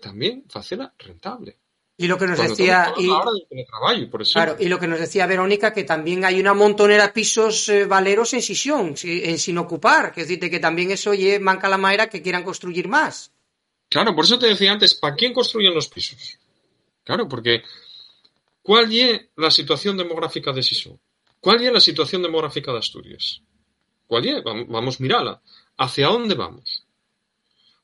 también 0.00 0.44
facela 0.48 0.94
rentable. 0.98 1.58
Y 2.00 2.06
lo 2.06 2.16
que 2.16 2.28
nos 2.28 2.36
Cuando 2.36 2.54
decía 2.54 2.94
y, 2.96 4.06
por 4.06 4.24
claro, 4.24 4.56
y 4.60 4.68
lo 4.68 4.78
que 4.78 4.86
nos 4.86 5.00
decía 5.00 5.26
Verónica 5.26 5.72
que 5.72 5.82
también 5.82 6.24
hay 6.24 6.38
una 6.38 6.54
montonera 6.54 7.08
de 7.08 7.12
pisos 7.12 7.68
eh, 7.68 7.86
valeros 7.86 8.32
en 8.34 8.42
Sisión, 8.42 8.96
sin, 8.96 9.36
sin 9.36 9.58
ocupar, 9.58 10.12
que 10.12 10.20
decirte 10.20 10.48
que 10.48 10.60
también 10.60 10.92
eso 10.92 11.12
ye, 11.12 11.40
manca 11.40 11.68
la 11.68 11.76
manera 11.76 12.08
que 12.08 12.22
quieran 12.22 12.44
construir 12.44 12.86
más. 12.86 13.32
Claro, 13.88 14.14
por 14.14 14.24
eso 14.24 14.38
te 14.38 14.46
decía 14.46 14.70
antes, 14.70 14.94
¿para 14.94 15.16
quién 15.16 15.32
construyen 15.32 15.74
los 15.74 15.88
pisos? 15.88 16.38
Claro, 17.02 17.26
porque 17.28 17.62
¿cuál 18.62 18.92
es 18.92 19.30
la 19.34 19.50
situación 19.50 19.96
demográfica 19.96 20.52
de 20.52 20.62
Sisión? 20.62 21.00
¿Cuál 21.40 21.64
es 21.64 21.72
la 21.72 21.80
situación 21.80 22.22
demográfica 22.22 22.70
de 22.70 22.78
Asturias? 22.78 23.42
¿Cuál 24.06 24.26
es? 24.26 24.44
Vamos, 24.44 24.68
vamos 24.68 25.00
a 25.00 25.02
mirarla. 25.02 25.42
¿Hacia 25.76 26.06
dónde 26.06 26.36
vamos? 26.36 26.84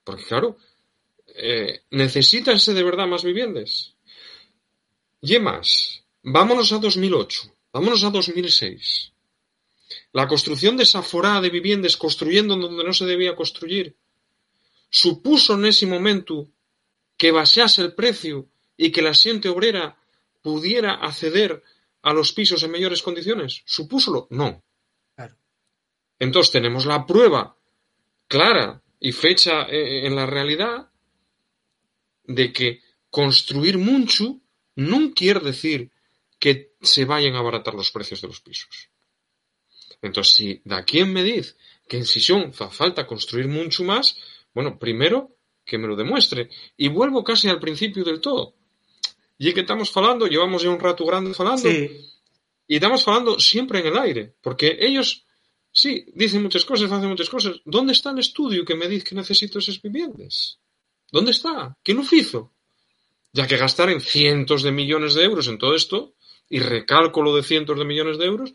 Porque 0.04 0.24
claro, 0.24 0.56
eh, 1.34 1.82
¿necesitanse 1.90 2.72
de 2.72 2.82
verdad 2.82 3.06
más 3.06 3.24
viviendas? 3.24 3.96
Y 5.20 5.38
más, 5.38 6.04
vámonos 6.22 6.72
a 6.72 6.78
2008, 6.78 7.54
vámonos 7.72 8.04
a 8.04 8.10
2006. 8.10 9.12
La 10.12 10.28
construcción 10.28 10.76
desaforada 10.76 11.40
de 11.40 11.50
viviendas 11.50 11.96
construyendo 11.96 12.56
donde 12.56 12.84
no 12.84 12.92
se 12.92 13.04
debía 13.04 13.34
construir 13.34 13.96
supuso 14.88 15.54
en 15.54 15.66
ese 15.66 15.86
momento 15.86 16.48
que 17.16 17.32
basease 17.32 17.82
el 17.82 17.94
precio 17.94 18.48
y 18.76 18.92
que 18.92 19.02
la 19.02 19.12
gente 19.12 19.48
obrera 19.48 19.98
pudiera 20.40 20.94
acceder 20.94 21.62
a 22.02 22.12
los 22.12 22.32
pisos 22.32 22.62
en 22.62 22.70
mejores 22.70 23.02
condiciones? 23.02 23.62
¿Supúsolo? 23.64 24.28
No. 24.30 24.62
Claro. 25.16 25.36
Entonces 26.18 26.52
tenemos 26.52 26.86
la 26.86 27.06
prueba 27.06 27.56
clara 28.28 28.82
y 29.00 29.12
fecha 29.12 29.62
eh, 29.64 30.06
en 30.06 30.14
la 30.14 30.26
realidad 30.26 30.90
de 32.24 32.52
que 32.52 32.80
construir 33.10 33.78
mucho 33.78 34.40
no 34.76 35.12
quiere 35.14 35.40
decir 35.40 35.90
que 36.38 36.72
se 36.82 37.04
vayan 37.04 37.34
a 37.36 37.38
abaratar 37.38 37.74
los 37.74 37.90
precios 37.90 38.20
de 38.20 38.28
los 38.28 38.40
pisos. 38.40 38.90
Entonces, 40.02 40.34
si 40.34 40.60
de 40.64 40.74
aquí 40.74 40.98
en 40.98 41.12
Mediz 41.12 41.56
que 41.88 41.96
en 41.96 42.04
Sisión 42.04 42.52
fa 42.52 42.70
falta 42.70 43.06
construir 43.06 43.48
mucho 43.48 43.84
más, 43.84 44.16
bueno, 44.52 44.78
primero 44.78 45.36
que 45.64 45.78
me 45.78 45.88
lo 45.88 45.96
demuestre. 45.96 46.50
Y 46.76 46.88
vuelvo 46.88 47.24
casi 47.24 47.48
al 47.48 47.58
principio 47.58 48.04
del 48.04 48.20
todo. 48.20 48.54
Y 49.38 49.52
que 49.52 49.60
estamos 49.60 49.94
hablando, 49.96 50.26
llevamos 50.26 50.62
ya 50.62 50.70
un 50.70 50.78
rato 50.78 51.04
grande 51.04 51.32
hablando, 51.36 51.68
sí. 51.68 51.90
y 52.68 52.74
estamos 52.76 53.06
hablando 53.08 53.40
siempre 53.40 53.80
en 53.80 53.86
el 53.86 53.98
aire, 53.98 54.34
porque 54.40 54.76
ellos, 54.78 55.24
sí, 55.72 56.06
dicen 56.14 56.42
muchas 56.42 56.64
cosas, 56.64 56.90
hacen 56.92 57.08
muchas 57.08 57.28
cosas. 57.28 57.60
¿Dónde 57.64 57.92
está 57.92 58.10
el 58.10 58.20
estudio 58.20 58.64
que 58.64 58.76
me 58.76 58.88
dice 58.88 59.04
que 59.04 59.14
necesito 59.14 59.58
esas 59.58 59.82
viviendas? 59.82 60.60
¿Dónde 61.14 61.30
está? 61.30 61.76
¿Quién 61.84 61.98
lo 61.98 62.04
hizo? 62.10 62.50
Ya 63.32 63.46
que 63.46 63.56
gastar 63.56 63.88
en 63.88 64.00
cientos 64.00 64.64
de 64.64 64.72
millones 64.72 65.14
de 65.14 65.22
euros 65.22 65.46
en 65.46 65.58
todo 65.58 65.76
esto, 65.76 66.14
y 66.48 66.58
recálculo 66.58 67.36
de 67.36 67.44
cientos 67.44 67.78
de 67.78 67.84
millones 67.84 68.18
de 68.18 68.24
euros, 68.24 68.52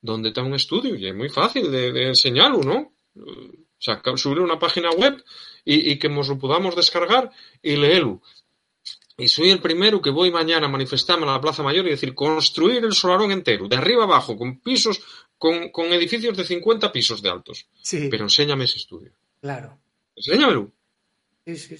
donde 0.00 0.30
está 0.30 0.42
un 0.42 0.54
estudio 0.54 0.94
y 0.94 1.06
es 1.06 1.14
muy 1.14 1.28
fácil 1.28 1.70
de, 1.70 1.92
de 1.92 2.08
enseñarlo, 2.08 2.62
¿no? 2.62 2.94
O 3.14 3.78
sea, 3.78 4.00
subir 4.16 4.40
una 4.40 4.58
página 4.58 4.90
web 4.90 5.22
y, 5.66 5.92
y 5.92 5.98
que 5.98 6.08
nos 6.08 6.28
lo 6.28 6.38
podamos 6.38 6.74
descargar 6.74 7.30
y 7.62 7.76
leerlo. 7.76 8.22
Y 9.18 9.28
soy 9.28 9.50
el 9.50 9.60
primero 9.60 10.00
que 10.00 10.08
voy 10.08 10.30
mañana 10.30 10.66
a 10.66 10.70
manifestarme 10.70 11.24
a 11.26 11.32
la 11.32 11.40
Plaza 11.42 11.62
Mayor 11.62 11.86
y 11.86 11.90
decir, 11.90 12.14
construir 12.14 12.84
el 12.86 12.94
solarón 12.94 13.32
entero, 13.32 13.68
de 13.68 13.76
arriba 13.76 14.04
abajo, 14.04 14.34
con 14.38 14.60
pisos, 14.60 15.02
con, 15.36 15.68
con 15.70 15.92
edificios 15.92 16.38
de 16.38 16.44
50 16.44 16.90
pisos 16.90 17.20
de 17.20 17.28
altos. 17.28 17.66
Sí, 17.82 18.08
Pero 18.10 18.24
enséñame 18.24 18.64
ese 18.64 18.78
estudio. 18.78 19.12
claro. 19.42 19.78
Enséñamelo. 20.16 20.72
Sí, 21.46 21.56
sí. 21.56 21.76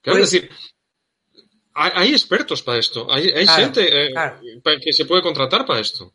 Claro, 0.00 0.20
Pues- 0.20 0.32
es 0.32 0.42
decir, 0.42 0.50
hay, 1.74 1.90
hay 1.94 2.10
expertos 2.12 2.62
para 2.62 2.78
esto. 2.78 3.06
Hay, 3.12 3.28
hay 3.28 3.44
Claro, 3.44 3.62
gente 3.64 4.06
eh, 4.06 4.10
claro. 4.12 4.40
que 4.82 4.92
se 4.92 5.04
puede 5.04 5.22
contratar 5.22 5.66
para 5.66 5.80
esto. 5.80 6.12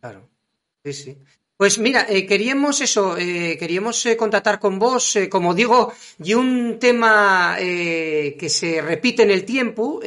Claro, 0.00 0.28
sí, 0.84 0.92
sí. 0.92 1.18
Pues 1.58 1.78
mira, 1.78 2.04
eh, 2.06 2.26
queríamos 2.26 2.82
eso, 2.82 3.16
eh, 3.16 3.56
queríamos 3.58 4.04
eh, 4.04 4.14
contactar 4.14 4.60
con 4.60 4.78
vos, 4.78 5.16
eh, 5.16 5.30
como 5.30 5.54
digo, 5.54 5.90
y 6.22 6.34
un 6.34 6.78
tema 6.78 7.56
que 7.58 8.48
se 8.50 8.82
repite 8.82 9.22
en 9.22 9.30
el 9.30 9.46
tiempo, 9.46 10.02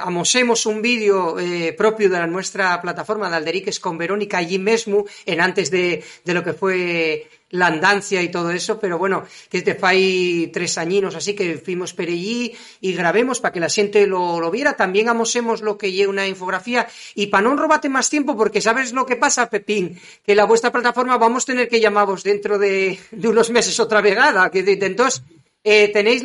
amosemos 0.00 0.64
un 0.64 0.80
vídeo 0.80 1.36
propio 1.76 2.08
de 2.08 2.18
la 2.18 2.26
nuestra 2.26 2.80
plataforma 2.80 3.28
de 3.28 3.36
Alderiques 3.36 3.78
con 3.78 3.98
Verónica 3.98 4.38
allí 4.38 4.58
mismo, 4.58 5.04
en 5.26 5.42
antes 5.42 5.70
de, 5.70 6.02
de 6.24 6.34
lo 6.34 6.42
que 6.42 6.54
fue 6.54 7.28
la 7.50 7.68
andancia 7.68 8.22
y 8.22 8.30
todo 8.30 8.50
eso, 8.50 8.78
pero 8.80 8.98
bueno, 8.98 9.24
que 9.48 9.62
te 9.62 9.74
fai 9.76 10.50
tres 10.52 10.78
añinos 10.78 11.14
así 11.14 11.34
que 11.34 11.58
fuimos 11.58 11.94
per 11.94 12.10
y 12.10 12.52
grabemos 12.80 13.40
para 13.40 13.52
que 13.52 13.60
la 13.60 13.68
gente 13.68 14.06
lo, 14.06 14.40
lo 14.40 14.50
viera. 14.50 14.74
También 14.76 15.08
amosemos 15.08 15.62
lo 15.62 15.78
que 15.78 15.92
lleva 15.92 16.10
una 16.10 16.26
infografía 16.26 16.88
y 17.14 17.26
para 17.28 17.44
no 17.44 17.56
robarte 17.56 17.88
más 17.88 18.10
tiempo, 18.10 18.36
porque 18.36 18.60
sabes 18.60 18.92
lo 18.92 19.06
que 19.06 19.16
pasa, 19.16 19.48
Pepín, 19.48 19.98
que 20.24 20.34
la 20.34 20.44
vuestra 20.44 20.72
plataforma 20.72 21.16
vamos 21.18 21.44
a 21.44 21.46
tener 21.46 21.68
que 21.68 21.80
llamaros 21.80 22.22
dentro 22.24 22.58
de, 22.58 22.98
de 23.10 23.28
unos 23.28 23.50
meses 23.50 23.78
otra 23.78 24.00
vegada. 24.00 24.50
Que, 24.50 24.62
de- 24.62 24.78
entonces, 24.86 25.22
eh, 25.64 25.88
tenéis 25.92 26.22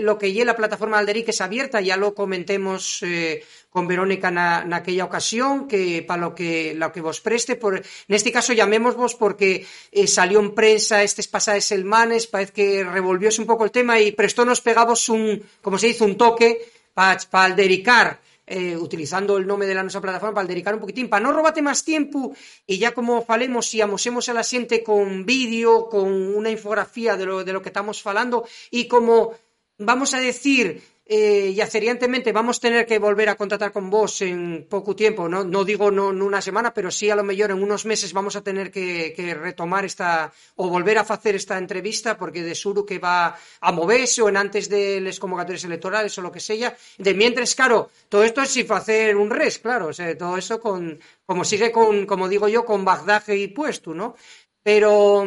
lo 0.00 0.18
que 0.18 0.32
lleva 0.32 0.46
la 0.46 0.56
plataforma 0.56 0.98
Alderiques 0.98 1.40
abierta, 1.40 1.80
ya 1.80 1.96
lo 1.96 2.14
comentemos 2.14 3.00
eh, 3.02 3.44
con 3.76 3.86
Verónica 3.86 4.32
na, 4.32 4.64
naquella 4.64 5.04
ocasión, 5.04 5.68
que 5.68 6.00
para 6.00 6.24
lo 6.24 6.30
que, 6.32 6.72
lo 6.72 6.88
que 6.96 7.04
vos 7.04 7.20
preste, 7.20 7.60
por, 7.60 7.76
en 7.76 8.14
este 8.16 8.32
caso 8.32 8.56
llamémosvos 8.56 9.20
porque 9.20 9.68
eh, 9.92 10.06
salió 10.06 10.40
en 10.40 10.56
prensa 10.56 11.02
estes 11.04 11.28
pasadas 11.28 11.68
semanas, 11.68 12.26
parece 12.26 12.56
que 12.56 12.68
revolvióse 12.80 13.42
un 13.42 13.46
poco 13.46 13.68
el 13.68 13.70
tema 13.70 14.00
y 14.00 14.12
prestó 14.12 14.46
nos 14.46 14.62
pegamos 14.62 15.10
un, 15.10 15.44
como 15.60 15.76
se 15.76 15.88
dice, 15.88 16.04
un 16.04 16.16
toque 16.16 16.56
para 16.94 17.20
pa 17.28 17.44
aldericar 17.44 18.18
eh, 18.46 18.78
utilizando 18.80 19.36
el 19.36 19.46
nombre 19.46 19.68
de 19.68 19.74
la 19.74 19.82
nuestra 19.82 20.00
plataforma 20.00 20.36
para 20.36 20.48
dedicar 20.48 20.72
un 20.72 20.80
poquitín, 20.80 21.10
para 21.10 21.20
no 21.20 21.36
robarte 21.36 21.60
más 21.60 21.84
tiempo 21.84 22.32
y 22.66 22.78
ya 22.78 22.96
como 22.96 23.26
falemos 23.28 23.74
y 23.74 23.82
amosemos 23.82 24.30
a 24.30 24.32
la 24.32 24.42
xente 24.42 24.82
con 24.82 25.26
vídeo, 25.26 25.90
con 25.92 26.08
una 26.08 26.48
infografía 26.48 27.14
de 27.18 27.26
lo, 27.26 27.44
de 27.44 27.52
lo 27.52 27.60
que 27.60 27.68
estamos 27.68 28.00
falando 28.00 28.48
y 28.70 28.88
como 28.88 29.36
vamos 29.76 30.14
a 30.14 30.18
decir 30.18 30.95
eh, 31.08 31.52
y 31.54 31.60
aceriantemente 31.60 32.32
vamos 32.32 32.58
a 32.58 32.62
tener 32.62 32.84
que 32.84 32.98
volver 32.98 33.28
a 33.28 33.36
contratar 33.36 33.70
con 33.70 33.88
vos 33.88 34.22
en 34.22 34.66
poco 34.68 34.96
tiempo, 34.96 35.28
no, 35.28 35.44
no 35.44 35.64
digo 35.64 35.92
no 35.92 36.10
en 36.10 36.20
una 36.20 36.42
semana, 36.42 36.74
pero 36.74 36.90
sí 36.90 37.08
a 37.08 37.14
lo 37.14 37.22
mejor 37.22 37.52
en 37.52 37.62
unos 37.62 37.86
meses 37.86 38.12
vamos 38.12 38.34
a 38.34 38.42
tener 38.42 38.72
que, 38.72 39.14
retomar 39.40 39.84
esta 39.84 40.32
o 40.56 40.68
volver 40.68 40.98
a 40.98 41.02
hacer 41.02 41.36
esta 41.36 41.58
entrevista 41.58 42.18
porque 42.18 42.42
de 42.42 42.56
suru 42.56 42.84
que 42.84 42.98
va 42.98 43.38
a 43.60 43.70
moverse 43.70 44.20
o 44.20 44.28
en 44.28 44.36
antes 44.36 44.68
de 44.68 45.00
las 45.00 45.20
convocatorias 45.20 45.62
electorales 45.62 46.18
o 46.18 46.22
lo 46.22 46.32
que 46.32 46.40
sea. 46.40 46.76
De 46.98 47.14
mientras, 47.14 47.54
claro, 47.54 47.88
todo 48.08 48.24
esto 48.24 48.42
es 48.42 48.50
sin 48.50 48.70
hacer 48.72 49.16
un 49.16 49.30
res, 49.30 49.60
claro, 49.60 49.86
o 49.88 49.92
sea, 49.92 50.18
todo 50.18 50.36
eso 50.36 50.58
con, 50.58 50.98
como 51.24 51.44
sigue 51.44 51.70
con, 51.70 52.04
como 52.04 52.28
digo 52.28 52.48
yo, 52.48 52.64
con 52.64 52.84
bagdaje 52.84 53.36
y 53.36 53.46
puesto, 53.46 53.94
¿no? 53.94 54.16
Pero, 54.60 55.24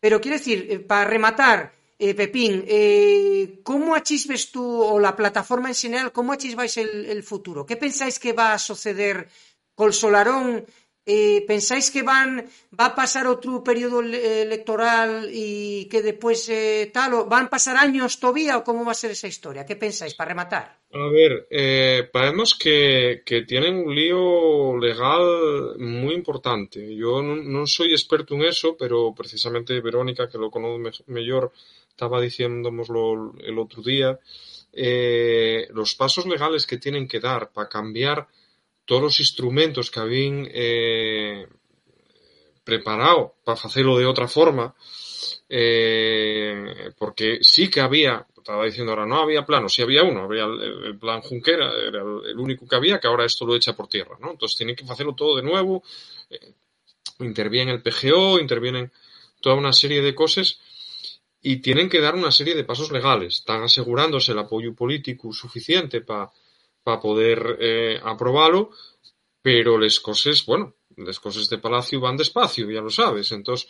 pero 0.00 0.20
quiero 0.20 0.36
decir, 0.36 0.66
eh, 0.68 0.78
para 0.80 1.04
rematar, 1.04 1.81
eh, 1.98 2.14
Pepín, 2.14 2.64
eh, 2.66 3.60
¿cómo 3.62 3.94
achisbes 3.94 4.50
tú, 4.50 4.64
o 4.82 4.98
la 4.98 5.14
plataforma 5.16 5.68
en 5.68 5.74
general, 5.74 6.12
cómo 6.12 6.32
achisbáis 6.32 6.76
el, 6.78 7.06
futuro? 7.22 7.64
¿Qué 7.66 7.76
pensáis 7.76 8.18
que 8.18 8.32
va 8.32 8.52
a 8.54 8.58
suceder 8.58 9.28
col 9.74 9.92
Solarón? 9.92 10.66
Eh, 11.04 11.44
¿Pensáis 11.48 11.90
que 11.90 12.02
van 12.02 12.46
va 12.78 12.86
a 12.86 12.94
pasar 12.94 13.26
otro 13.26 13.64
periodo 13.64 14.00
le- 14.02 14.42
electoral 14.42 15.28
y 15.32 15.86
que 15.90 16.00
después 16.00 16.48
eh, 16.48 16.90
tal? 16.94 17.14
¿O 17.14 17.24
¿Van 17.26 17.46
a 17.46 17.50
pasar 17.50 17.76
años 17.76 18.20
todavía 18.20 18.56
o 18.58 18.62
cómo 18.64 18.84
va 18.84 18.92
a 18.92 18.94
ser 19.02 19.10
esa 19.10 19.26
historia? 19.26 19.66
¿Qué 19.66 19.74
pensáis 19.74 20.14
para 20.14 20.28
rematar? 20.28 20.78
A 20.94 21.08
ver, 21.08 21.48
eh, 21.50 22.08
paremos 22.12 22.54
que, 22.54 23.22
tienen 23.44 23.76
un 23.76 23.94
lío 23.94 24.76
legal 24.78 25.76
muy 25.78 26.14
importante. 26.14 26.94
Yo 26.94 27.22
no, 27.22 27.34
soy 27.66 27.92
experto 27.92 28.34
en 28.34 28.42
eso, 28.42 28.76
pero 28.76 29.14
precisamente 29.14 29.80
Verónica, 29.80 30.28
que 30.28 30.38
lo 30.38 30.50
conoce 30.50 30.78
me- 31.06 31.20
mejor, 31.20 31.50
estaba 31.92 32.20
diciéndomoslo 32.20 33.34
el 33.40 33.58
otro 33.58 33.82
día. 33.82 34.18
eh, 34.74 35.68
los 35.74 35.94
pasos 35.94 36.24
legales 36.26 36.66
que 36.66 36.78
tienen 36.78 37.06
que 37.06 37.20
dar 37.20 37.52
para 37.52 37.68
cambiar 37.68 38.26
todos 38.86 39.02
los 39.02 39.20
instrumentos 39.20 39.90
que 39.90 40.00
habían 40.00 40.48
eh, 40.50 41.46
preparado 42.64 43.34
para 43.44 43.60
hacerlo 43.60 43.98
de 43.98 44.06
otra 44.06 44.28
forma, 44.28 44.74
eh, 45.48 46.92
porque 46.98 47.38
sí 47.42 47.68
que 47.68 47.80
había, 47.80 48.26
estaba 48.36 48.64
diciendo 48.64 48.92
ahora, 48.92 49.06
no 49.06 49.20
había 49.20 49.44
plano, 49.44 49.68
sí 49.68 49.82
había 49.82 50.02
uno, 50.02 50.24
había 50.24 50.44
el, 50.44 50.98
plan 50.98 51.20
Junquera, 51.20 51.70
era 51.72 52.02
el, 52.02 52.30
el 52.30 52.38
único 52.38 52.66
que 52.66 52.76
había, 52.76 52.98
que 52.98 53.08
ahora 53.08 53.26
esto 53.26 53.44
lo 53.44 53.54
echa 53.54 53.74
por 53.74 53.88
tierra, 53.88 54.16
¿no? 54.20 54.30
Entonces 54.30 54.56
tienen 54.56 54.74
que 54.74 54.84
hacerlo 54.84 55.14
todo 55.14 55.36
de 55.36 55.42
nuevo, 55.42 55.82
eh, 56.30 56.54
interviene 57.20 57.72
el 57.72 57.82
PGO, 57.82 58.40
intervienen 58.40 58.90
toda 59.40 59.56
una 59.56 59.72
serie 59.72 60.00
de 60.00 60.14
cosas 60.14 60.58
y 61.42 61.56
tienen 61.56 61.88
que 61.88 62.00
dar 62.00 62.14
una 62.14 62.30
serie 62.30 62.54
de 62.54 62.64
pasos 62.64 62.92
legales. 62.92 63.36
Están 63.36 63.62
asegurándose 63.62 64.32
el 64.32 64.38
apoyo 64.38 64.74
político 64.74 65.32
suficiente 65.32 66.00
para 66.00 66.30
poder 67.00 67.58
eh, 67.60 68.00
aprobarlo, 68.02 68.70
pero 69.42 69.76
las 69.76 69.98
cosas, 69.98 70.46
bueno, 70.46 70.76
las 70.96 71.18
cosas 71.18 71.48
de 71.48 71.58
Palacio 71.58 72.00
van 72.00 72.16
despacio, 72.16 72.70
ya 72.70 72.80
lo 72.80 72.90
sabes. 72.90 73.32
Entonces, 73.32 73.68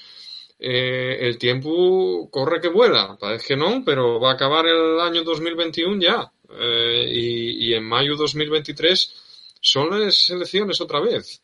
eh, 0.59 1.19
el 1.21 1.39
tiempo 1.39 2.29
corre 2.31 2.61
que 2.61 2.69
vuela. 2.69 3.17
Parece 3.19 3.49
que 3.49 3.57
no, 3.57 3.83
pero 3.85 4.21
va 4.21 4.33
a 4.33 4.35
acabar 4.35 4.67
el 4.67 5.01
año 5.01 5.23
2021 5.25 6.01
ya. 6.01 6.31
Eh, 6.51 7.07
y, 7.11 7.69
y 7.69 7.75
en 7.75 7.85
mayo 7.85 8.17
2023 8.17 9.15
son 9.61 9.99
las 9.99 10.29
elecciones 10.29 10.81
otra 10.83 11.01
vez. 11.01 11.41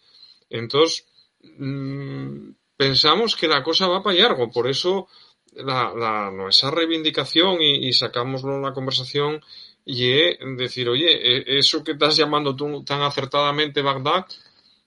Entonces, 0.50 1.06
mm, 1.56 2.50
pensamos 2.76 3.34
que 3.34 3.48
la 3.48 3.62
cosa 3.62 3.88
va 3.88 4.02
para 4.02 4.18
largo. 4.18 4.50
Por 4.50 4.68
eso, 4.68 5.08
la, 5.64 5.92
la, 5.94 6.30
nuestra 6.30 6.70
reivindicación 6.70 7.60
y, 7.60 7.88
y 7.88 7.92
sacámoslo 7.92 8.56
en 8.56 8.62
la 8.62 8.72
conversación 8.72 9.40
y 9.84 10.36
decir, 10.56 10.88
oye, 10.88 11.10
e- 11.10 11.58
eso 11.58 11.82
que 11.82 11.92
estás 11.92 12.16
llamando 12.16 12.54
tú 12.54 12.84
tan 12.84 13.00
acertadamente 13.02 13.80
Bagdad, 13.80 14.26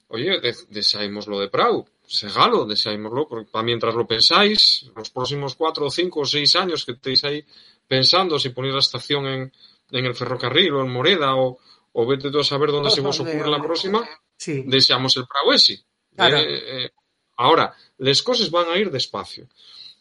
oye, 0.10 0.40
de, 0.40 0.56
deseámoslo 0.70 1.40
de 1.40 1.50
Prau, 1.50 1.88
segalo, 2.06 2.66
deseámoslo, 2.66 3.28
porque 3.28 3.50
para 3.50 3.64
mientras 3.64 3.96
lo 3.96 4.06
pensáis, 4.06 4.86
los 4.96 5.10
próximos 5.10 5.56
cuatro, 5.56 5.90
cinco 5.90 6.22
o 6.22 6.26
seis 6.26 6.56
años 6.56 6.86
que 6.86 6.92
estéis 6.92 7.24
ahí 7.24 7.44
pensando 7.88 8.38
si 8.38 8.50
ponéis 8.50 8.74
la 8.74 8.80
estación 8.80 9.26
en, 9.26 9.52
en 9.92 10.06
el 10.06 10.16
ferrocarril 10.16 10.74
o 10.74 10.82
en 10.82 10.92
Moreda 10.92 11.36
o, 11.36 11.58
o 11.94 12.06
vete 12.06 12.30
tú 12.30 12.40
a 12.40 12.44
saber 12.44 12.70
dónde 12.72 12.92
se 12.92 13.02
vos 13.02 13.20
ocurre 13.20 13.50
la 13.50 13.62
próxima, 13.62 14.08
Sí, 14.38 14.64
deseamos 14.66 15.16
el 15.18 15.26
Prau 15.28 15.52
ese. 15.54 15.84
Claro. 16.16 16.38
Eh, 16.38 16.84
eh, 16.86 16.90
ahora, 17.38 17.76
las 18.00 18.22
cosas 18.24 18.50
van 18.50 18.70
a 18.70 18.78
ir 18.78 18.90
despacio. 18.90 19.48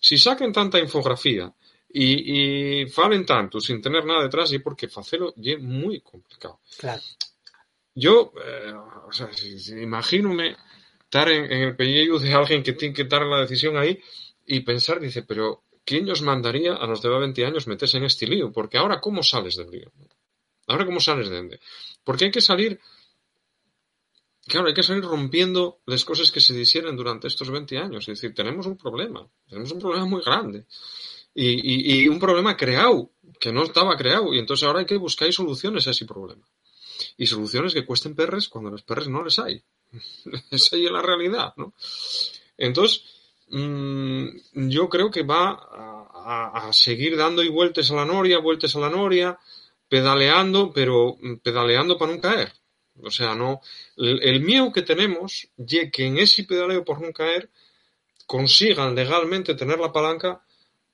Si 0.00 0.18
saquen 0.18 0.52
tanta 0.52 0.78
infografía 0.80 1.52
y, 1.92 2.86
falen 2.86 3.26
tanto 3.26 3.60
sin 3.60 3.80
tener 3.82 4.04
nada 4.04 4.22
detrás, 4.22 4.52
y 4.52 4.58
porque 4.60 4.88
facelo 4.88 5.34
es 5.36 5.60
muy 5.60 6.00
complicado. 6.00 6.60
claro. 6.78 7.02
Yo, 7.92 8.32
eh, 8.42 8.72
o 8.72 9.12
sea, 9.12 9.32
si, 9.32 9.58
si 9.58 9.74
imagínome 9.74 10.56
estar 11.02 11.28
en, 11.28 11.52
en 11.52 11.62
el 11.62 11.76
pellejo 11.76 12.20
de 12.20 12.32
alguien 12.32 12.62
que 12.62 12.72
tiene 12.72 12.94
que 12.94 13.04
dar 13.04 13.22
la 13.22 13.40
decisión 13.40 13.76
ahí 13.76 14.00
y 14.46 14.60
pensar, 14.60 15.00
dice, 15.00 15.24
pero 15.24 15.64
¿quién 15.84 16.08
os 16.08 16.22
mandaría 16.22 16.74
a 16.74 16.86
los 16.86 17.02
de 17.02 17.08
20 17.08 17.44
años 17.44 17.66
meterse 17.66 17.98
en 17.98 18.04
este 18.04 18.26
lío? 18.26 18.52
Porque 18.52 18.78
ahora, 18.78 19.00
¿cómo 19.00 19.22
sales 19.22 19.56
del 19.56 19.70
lío? 19.70 19.92
Ahora, 20.68 20.86
¿cómo 20.86 21.00
sales 21.00 21.28
de 21.28 21.38
ende? 21.38 21.60
Porque 22.04 22.26
hay 22.26 22.30
que 22.30 22.40
salir, 22.40 22.80
claro, 24.46 24.68
hay 24.68 24.74
que 24.74 24.82
salir 24.82 25.04
rompiendo 25.04 25.80
las 25.86 26.04
cosas 26.04 26.30
que 26.32 26.40
se 26.40 26.58
hicieron 26.58 26.96
durante 26.96 27.28
estos 27.28 27.50
20 27.50 27.78
años. 27.78 28.08
Es 28.08 28.20
decir, 28.20 28.34
tenemos 28.34 28.66
un 28.66 28.76
problema, 28.76 29.26
tenemos 29.48 29.70
un 29.72 29.78
problema 29.78 30.06
muy 30.06 30.22
grande. 30.22 30.66
Y, 31.32 32.08
un 32.08 32.18
problema 32.18 32.56
creado, 32.56 33.12
que 33.38 33.52
no 33.52 33.62
estaba 33.62 33.96
creado. 33.96 34.34
Y 34.34 34.38
entonces 34.38 34.66
ahora 34.66 34.80
hay 34.80 34.86
que 34.86 34.96
buscar 34.96 35.32
soluciones 35.32 35.86
a 35.86 35.92
ese 35.92 36.04
problema 36.04 36.46
y 37.16 37.26
soluciones 37.26 37.72
que 37.72 37.86
cuesten 37.86 38.14
perres 38.14 38.48
cuando 38.48 38.70
los 38.70 38.82
perres 38.82 39.08
no 39.08 39.22
les 39.22 39.38
hay. 39.38 39.62
Esa 40.50 40.76
es 40.76 40.90
la 40.90 41.02
realidad, 41.02 41.54
¿no? 41.56 41.72
Entonces, 42.58 43.04
mmm, 43.48 44.26
yo 44.52 44.88
creo 44.88 45.10
que 45.10 45.22
va 45.22 45.50
a, 45.50 46.50
a, 46.52 46.68
a, 46.68 46.72
seguir 46.72 47.16
dando 47.16 47.42
y 47.42 47.48
vueltas 47.48 47.90
a 47.90 47.94
la 47.94 48.04
noria, 48.04 48.38
vueltas 48.38 48.76
a 48.76 48.80
la 48.80 48.90
noria, 48.90 49.38
pedaleando, 49.88 50.72
pero 50.72 51.16
pedaleando 51.42 51.96
para 51.96 52.14
no 52.14 52.20
caer. 52.20 52.52
O 53.02 53.10
sea, 53.10 53.34
no. 53.34 53.60
El, 53.96 54.22
el 54.22 54.40
miedo 54.40 54.72
que 54.72 54.82
tenemos 54.82 55.48
y 55.56 55.90
que 55.90 56.06
en 56.06 56.18
ese 56.18 56.44
pedaleo 56.44 56.84
por 56.84 57.00
no 57.00 57.12
caer 57.12 57.50
consigan 58.26 58.94
legalmente 58.94 59.54
tener 59.54 59.78
la 59.78 59.92
palanca 59.92 60.42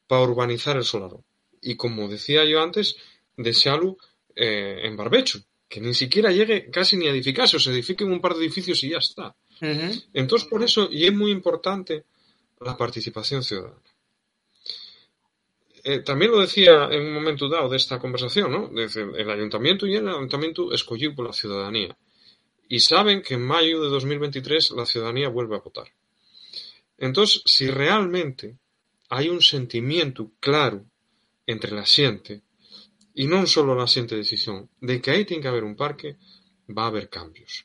para 0.06 0.22
urbanizar 0.22 0.76
el 0.76 0.84
solarón. 0.84 1.24
Y 1.60 1.76
como 1.76 2.08
decía 2.08 2.44
yo 2.44 2.62
antes, 2.62 2.96
desearlo 3.36 3.98
eh, 4.34 4.80
en 4.84 4.96
barbecho, 4.96 5.40
que 5.68 5.80
ni 5.80 5.94
siquiera 5.94 6.30
llegue 6.30 6.70
casi 6.70 6.96
ni 6.96 7.08
a 7.08 7.10
edificarse, 7.10 7.56
o 7.56 7.60
se 7.60 7.70
edifiquen 7.70 8.12
un 8.12 8.20
par 8.20 8.34
de 8.34 8.44
edificios 8.44 8.82
y 8.84 8.90
ya 8.90 8.98
está. 8.98 9.34
Entonces, 10.12 10.48
por 10.48 10.62
eso, 10.62 10.88
y 10.90 11.06
es 11.06 11.12
muy 11.12 11.30
importante 11.30 12.04
la 12.60 12.76
participación 12.76 13.42
ciudadana. 13.42 13.80
Eh, 15.88 16.00
también 16.00 16.32
lo 16.32 16.40
decía 16.40 16.88
en 16.90 17.00
un 17.06 17.12
momento 17.12 17.48
dado 17.48 17.68
de 17.68 17.76
esta 17.76 18.00
conversación, 18.00 18.50
¿no? 18.50 18.72
El 18.76 19.30
ayuntamiento 19.30 19.86
y 19.86 19.94
el 19.94 20.08
ayuntamiento 20.08 20.72
escogido 20.72 21.14
por 21.14 21.26
la 21.26 21.32
ciudadanía. 21.32 21.96
Y 22.68 22.80
saben 22.80 23.22
que 23.22 23.34
en 23.34 23.46
mayo 23.46 23.80
de 23.80 23.88
2023 23.90 24.72
la 24.72 24.84
ciudadanía 24.84 25.28
vuelve 25.28 25.54
a 25.54 25.60
votar. 25.60 25.86
Entonces, 26.98 27.40
si 27.44 27.68
realmente 27.68 28.56
hay 29.10 29.28
un 29.28 29.40
sentimiento 29.40 30.32
claro 30.40 30.84
entre 31.46 31.70
la 31.70 31.84
gente, 31.84 32.42
y 33.14 33.28
no 33.28 33.46
solo 33.46 33.76
la 33.76 33.86
gente 33.86 34.16
decisión, 34.16 34.68
de 34.80 35.00
que 35.00 35.12
ahí 35.12 35.24
tiene 35.24 35.40
que 35.40 35.48
haber 35.48 35.62
un 35.62 35.76
parque, 35.76 36.16
va 36.68 36.82
a 36.82 36.88
haber 36.88 37.08
cambios. 37.08 37.64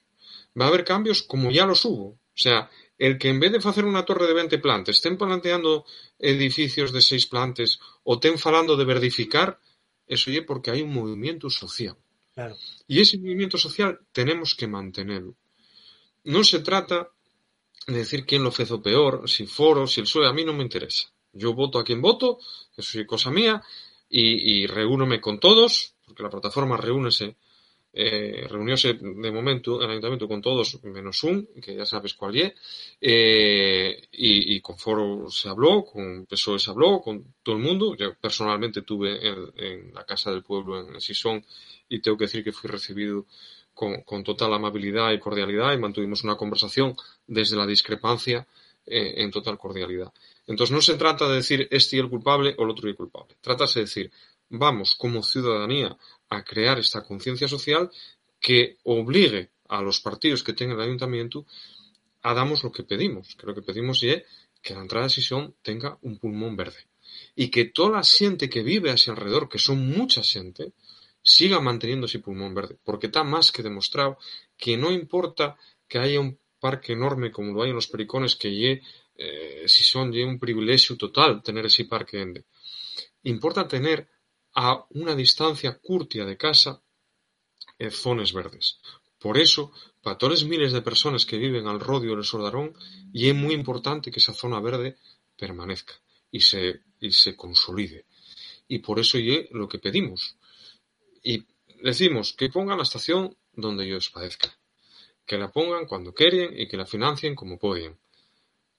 Va 0.59 0.65
a 0.65 0.67
haber 0.67 0.85
cambios 0.85 1.23
como 1.23 1.49
ya 1.49 1.65
los 1.65 1.83
hubo. 1.85 2.09
O 2.09 2.19
sea, 2.35 2.69
el 3.01 3.17
que 3.17 3.29
en 3.29 3.39
vez 3.39 3.51
de 3.51 3.57
hacer 3.57 3.85
una 3.85 4.05
torre 4.05 4.27
de 4.27 4.35
20 4.35 4.59
plantas 4.59 4.97
estén 4.97 5.17
planteando 5.17 5.85
edificios 6.19 6.91
de 6.91 7.01
6 7.01 7.25
plantas 7.25 7.79
o 8.03 8.13
estén 8.13 8.37
falando 8.37 8.77
de 8.77 8.85
verdificar, 8.85 9.59
eso 10.05 10.29
es 10.29 10.41
porque 10.45 10.69
hay 10.69 10.83
un 10.83 10.93
movimiento 10.93 11.49
social. 11.49 11.97
Y 12.87 13.01
ese 13.01 13.17
movimiento 13.17 13.57
social 13.57 13.99
tenemos 14.11 14.53
que 14.53 14.67
mantenerlo. 14.67 15.35
No 16.25 16.43
se 16.43 16.59
trata 16.59 17.09
de 17.87 17.97
decir 17.97 18.23
quién 18.23 18.43
lo 18.43 18.53
hizo 18.55 18.83
peor, 18.83 19.27
si 19.27 19.47
foro, 19.47 19.87
si 19.87 20.01
el 20.01 20.05
PSOE, 20.05 20.27
a 20.27 20.33
mí 20.33 20.45
no 20.45 20.53
me 20.53 20.61
interesa. 20.61 21.11
Yo 21.33 21.55
voto 21.55 21.79
a 21.79 21.83
quien 21.83 22.03
voto, 22.03 22.37
eso 22.77 22.99
es 22.99 23.07
cosa 23.07 23.31
mía, 23.31 23.63
y, 24.07 24.61
y 24.61 24.67
reúnome 24.67 25.19
con 25.19 25.39
todos, 25.39 25.95
porque 26.05 26.21
la 26.21 26.29
plataforma 26.29 26.77
reúnese 26.77 27.35
eh, 27.93 28.47
reunióse 28.49 28.93
de 28.93 29.31
momento 29.31 29.81
el 29.81 29.89
ayuntamiento 29.89 30.27
con 30.27 30.41
todos 30.41 30.81
menos 30.83 31.23
un, 31.23 31.47
que 31.61 31.75
ya 31.75 31.85
sabes 31.85 32.13
cuál 32.13 32.37
es, 32.37 32.53
eh, 33.01 34.07
y, 34.13 34.61
con 34.61 34.77
Foro 34.77 35.29
se 35.29 35.49
habló, 35.49 35.83
con 35.83 36.25
PSOE 36.25 36.59
se 36.59 36.71
habló, 36.71 37.01
con 37.01 37.35
todo 37.43 37.55
el 37.55 37.61
mundo. 37.61 37.95
Yo 37.95 38.13
personalmente 38.15 38.83
tuve 38.83 39.19
en, 39.27 39.93
la 39.93 40.05
Casa 40.05 40.31
del 40.31 40.43
Pueblo 40.43 40.79
en 40.79 41.01
Sison 41.01 41.43
y 41.89 41.99
tengo 41.99 42.17
que 42.17 42.25
decir 42.25 42.43
que 42.43 42.53
fui 42.53 42.69
recibido 42.69 43.25
con, 43.73 44.23
total 44.23 44.53
amabilidad 44.53 45.11
y 45.11 45.19
cordialidad 45.19 45.73
y 45.73 45.77
mantuvimos 45.77 46.23
una 46.23 46.37
conversación 46.37 46.95
desde 47.27 47.57
la 47.57 47.65
discrepancia 47.65 48.47
eh, 48.85 49.15
en 49.17 49.31
total 49.31 49.57
cordialidad. 49.57 50.13
Entonces 50.47 50.73
no 50.73 50.81
se 50.81 50.95
trata 50.95 51.27
de 51.27 51.35
decir 51.35 51.67
este 51.71 51.97
y 51.97 51.99
el 51.99 52.09
culpable 52.09 52.55
o 52.57 52.63
el 52.63 52.69
otro 52.69 52.87
y 52.87 52.91
el 52.91 52.97
culpable. 52.97 53.35
Trata 53.41 53.65
de 53.65 53.81
decir, 53.81 54.11
vamos 54.49 54.95
como 54.95 55.23
ciudadanía 55.23 55.97
a 56.31 56.43
crear 56.43 56.79
esta 56.79 57.03
conciencia 57.03 57.47
social 57.47 57.91
que 58.39 58.77
obligue 58.83 59.51
a 59.67 59.81
los 59.81 59.99
partidos 59.99 60.43
que 60.43 60.53
tengan 60.53 60.77
el 60.77 60.85
ayuntamiento 60.85 61.45
a 62.23 62.33
damos 62.33 62.63
lo 62.63 62.71
que 62.71 62.83
pedimos, 62.83 63.35
que 63.35 63.45
lo 63.45 63.53
que 63.53 63.61
pedimos 63.61 64.01
es 64.03 64.23
que 64.61 64.73
la 64.73 64.81
entrada 64.81 65.05
de 65.05 65.09
decisión 65.09 65.55
tenga 65.61 65.97
un 66.01 66.17
pulmón 66.17 66.55
verde. 66.55 66.87
Y 67.35 67.49
que 67.49 67.65
toda 67.65 67.97
la 67.97 68.03
gente 68.03 68.49
que 68.49 68.63
vive 68.63 68.91
hacia 68.91 69.11
alrededor, 69.11 69.49
que 69.49 69.59
son 69.59 69.85
mucha 69.89 70.23
gente, 70.23 70.71
siga 71.21 71.59
manteniendo 71.59 72.05
ese 72.05 72.19
pulmón 72.19 72.53
verde, 72.53 72.77
porque 72.83 73.07
está 73.07 73.23
más 73.23 73.51
que 73.51 73.63
demostrado 73.63 74.17
que 74.57 74.77
no 74.77 74.91
importa 74.91 75.57
que 75.87 75.99
haya 75.99 76.19
un 76.19 76.39
parque 76.59 76.93
enorme 76.93 77.31
como 77.31 77.53
lo 77.53 77.63
hay 77.63 77.71
en 77.71 77.75
los 77.75 77.87
pericones, 77.87 78.35
que 78.35 78.55
ye, 78.55 78.81
eh, 79.17 79.63
si 79.67 79.83
son 79.83 80.13
un 80.15 80.39
privilegio 80.39 80.95
total 80.95 81.43
tener 81.43 81.65
ese 81.65 81.85
parque 81.85 82.21
ende. 82.21 82.45
Importa 83.23 83.67
tener 83.67 84.07
a 84.53 84.85
una 84.89 85.15
distancia 85.15 85.77
curtia 85.79 86.25
de 86.25 86.37
casa 86.37 86.81
eh, 87.79 87.89
zonas 87.89 88.33
verdes. 88.33 88.79
Por 89.19 89.37
eso, 89.37 89.71
para 90.01 90.17
miles 90.45 90.73
de 90.73 90.81
personas 90.81 91.25
que 91.25 91.37
viven 91.37 91.67
al 91.67 91.79
rodio 91.79 92.15
del 92.15 92.25
Sordarón, 92.25 92.73
y 93.13 93.29
es 93.29 93.35
muy 93.35 93.53
importante 93.53 94.11
que 94.11 94.19
esa 94.19 94.33
zona 94.33 94.59
verde 94.59 94.97
permanezca 95.37 95.93
y 96.31 96.41
se, 96.41 96.81
y 96.99 97.11
se 97.11 97.35
consolide. 97.35 98.05
Y 98.67 98.79
por 98.79 98.99
eso 98.99 99.17
es 99.17 99.51
lo 99.51 99.67
que 99.67 99.79
pedimos. 99.79 100.37
Y 101.23 101.45
decimos 101.83 102.33
que 102.33 102.49
pongan 102.49 102.77
la 102.77 102.83
estación 102.83 103.35
donde 103.53 103.85
ellos 103.85 104.09
padezcan. 104.09 104.51
Que 105.25 105.37
la 105.37 105.51
pongan 105.51 105.85
cuando 105.85 106.13
quieren 106.13 106.59
y 106.59 106.67
que 106.67 106.77
la 106.77 106.85
financien 106.85 107.35
como 107.35 107.59
pueden. 107.59 107.97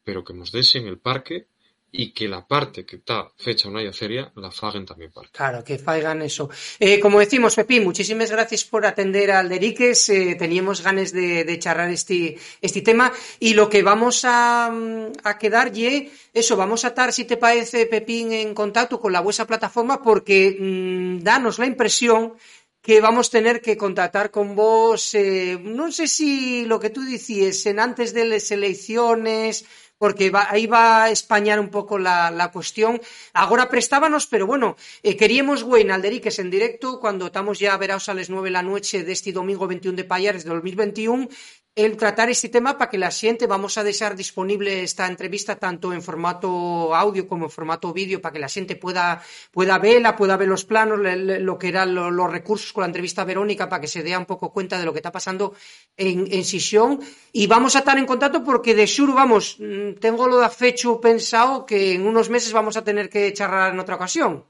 Pero 0.02 0.24
que 0.24 0.34
nos 0.34 0.50
desen 0.50 0.88
el 0.88 0.98
parque 0.98 1.46
y 1.94 2.12
que 2.12 2.26
la 2.26 2.46
parte 2.46 2.86
que 2.86 2.96
está 2.96 3.30
fecha 3.36 3.68
una 3.68 3.82
yaceria 3.82 4.32
la 4.36 4.50
faguen 4.50 4.86
también 4.86 5.12
parte. 5.12 5.30
Claro, 5.32 5.62
que 5.62 5.78
faigan 5.78 6.22
eso. 6.22 6.48
Eh, 6.80 6.98
como 6.98 7.20
decimos, 7.20 7.54
Pepín, 7.54 7.84
muchísimas 7.84 8.30
gracias 8.30 8.64
por 8.64 8.86
atender 8.86 9.30
al 9.30 9.50
Deriques. 9.50 10.08
Eh, 10.08 10.34
teníamos 10.38 10.82
ganas 10.82 11.12
de, 11.12 11.44
de, 11.44 11.58
charlar 11.58 11.90
este, 11.90 12.38
este 12.62 12.80
tema 12.80 13.12
y 13.38 13.52
lo 13.52 13.68
que 13.68 13.82
vamos 13.82 14.22
a, 14.24 14.70
mm, 14.72 15.12
quedar 15.38 15.76
y 15.76 16.10
eso, 16.32 16.56
vamos 16.56 16.84
a 16.84 16.88
estar, 16.88 17.12
si 17.12 17.24
te 17.24 17.36
parece, 17.36 17.84
Pepín, 17.86 18.32
en 18.32 18.54
contacto 18.54 18.98
con 18.98 19.12
la 19.12 19.20
vuestra 19.20 19.46
plataforma 19.46 20.02
porque 20.02 20.56
mmm, 20.58 21.18
danos 21.22 21.58
la 21.58 21.66
impresión 21.66 22.34
que 22.80 23.00
vamos 23.00 23.28
a 23.28 23.30
tener 23.30 23.60
que 23.60 23.76
contactar 23.76 24.30
con 24.32 24.56
vos, 24.56 25.14
eh, 25.14 25.56
no 25.62 25.92
sé 25.92 26.08
si 26.08 26.64
lo 26.64 26.80
que 26.80 26.90
tú 26.90 27.02
decías, 27.02 27.64
en 27.66 27.78
antes 27.78 28.12
de 28.12 28.24
las 28.24 28.50
elecciones, 28.50 29.64
porque 30.02 30.30
va, 30.30 30.50
va 30.66 31.04
a 31.04 31.10
españar 31.10 31.60
un 31.60 31.70
pouco 31.70 31.94
la, 31.96 32.32
la 32.32 32.50
cuestión. 32.50 33.00
Agora 33.34 33.70
prestábanos, 33.70 34.26
pero 34.26 34.48
bueno, 34.48 34.74
eh, 35.04 35.14
queríamos 35.14 35.62
güey 35.62 35.88
Alderiques 35.92 36.40
en 36.40 36.50
directo, 36.50 36.98
cando 36.98 37.26
estamos 37.26 37.60
ya 37.60 37.76
veraos 37.76 38.08
a 38.08 38.14
las 38.14 38.28
9 38.28 38.50
la 38.50 38.64
noche 38.64 39.04
deste 39.04 39.30
domingo 39.30 39.68
21 39.68 39.94
de 39.94 40.02
Payares 40.02 40.42
de 40.42 40.50
2021, 40.50 41.28
el 41.74 41.96
tratar 41.96 42.28
este 42.28 42.50
tema 42.50 42.76
para 42.76 42.90
que 42.90 42.98
la 42.98 43.10
xente 43.10 43.46
vamos 43.46 43.78
a 43.78 43.84
dejar 43.84 44.14
disponible 44.14 44.82
esta 44.82 45.06
entrevista 45.06 45.56
tanto 45.56 45.92
en 45.92 46.02
formato 46.02 46.94
audio 46.94 47.26
como 47.26 47.46
en 47.46 47.50
formato 47.50 47.94
vídeo 47.94 48.20
para 48.20 48.34
que 48.34 48.38
la 48.38 48.48
xente 48.48 48.76
pueda, 48.76 49.24
pueda 49.50 49.78
verla, 49.78 50.14
pueda 50.14 50.36
ver 50.36 50.48
los 50.48 50.66
planos, 50.66 51.00
lo 51.00 51.58
que 51.58 51.68
eran 51.68 51.94
los 51.94 52.30
recursos 52.30 52.72
con 52.74 52.82
la 52.82 52.88
entrevista 52.88 53.24
Verónica 53.24 53.70
para 53.70 53.80
que 53.80 53.88
se 53.88 54.02
dé 54.02 54.14
un 54.16 54.26
poco 54.26 54.52
cuenta 54.52 54.78
de 54.78 54.84
lo 54.84 54.92
que 54.92 54.98
está 54.98 55.10
pasando 55.10 55.54
en, 55.96 56.28
en 56.30 56.44
Sisión 56.44 57.00
y 57.32 57.46
vamos 57.46 57.74
a 57.74 57.78
estar 57.78 57.96
en 57.96 58.04
contacto 58.04 58.44
porque 58.44 58.74
de 58.74 58.84
Shuru, 58.84 59.14
vamos, 59.14 59.56
mm, 59.58 59.94
tengo 59.94 60.28
lo 60.28 60.40
de 60.40 60.50
fecho 60.50 61.00
pensado 61.00 61.64
que 61.64 61.94
en 61.94 62.06
unos 62.06 62.28
meses 62.28 62.52
vamos 62.52 62.76
a 62.76 62.84
tener 62.84 63.08
que 63.08 63.32
charlar 63.32 63.72
en 63.72 63.80
otra 63.80 63.94
ocasión. 63.94 64.44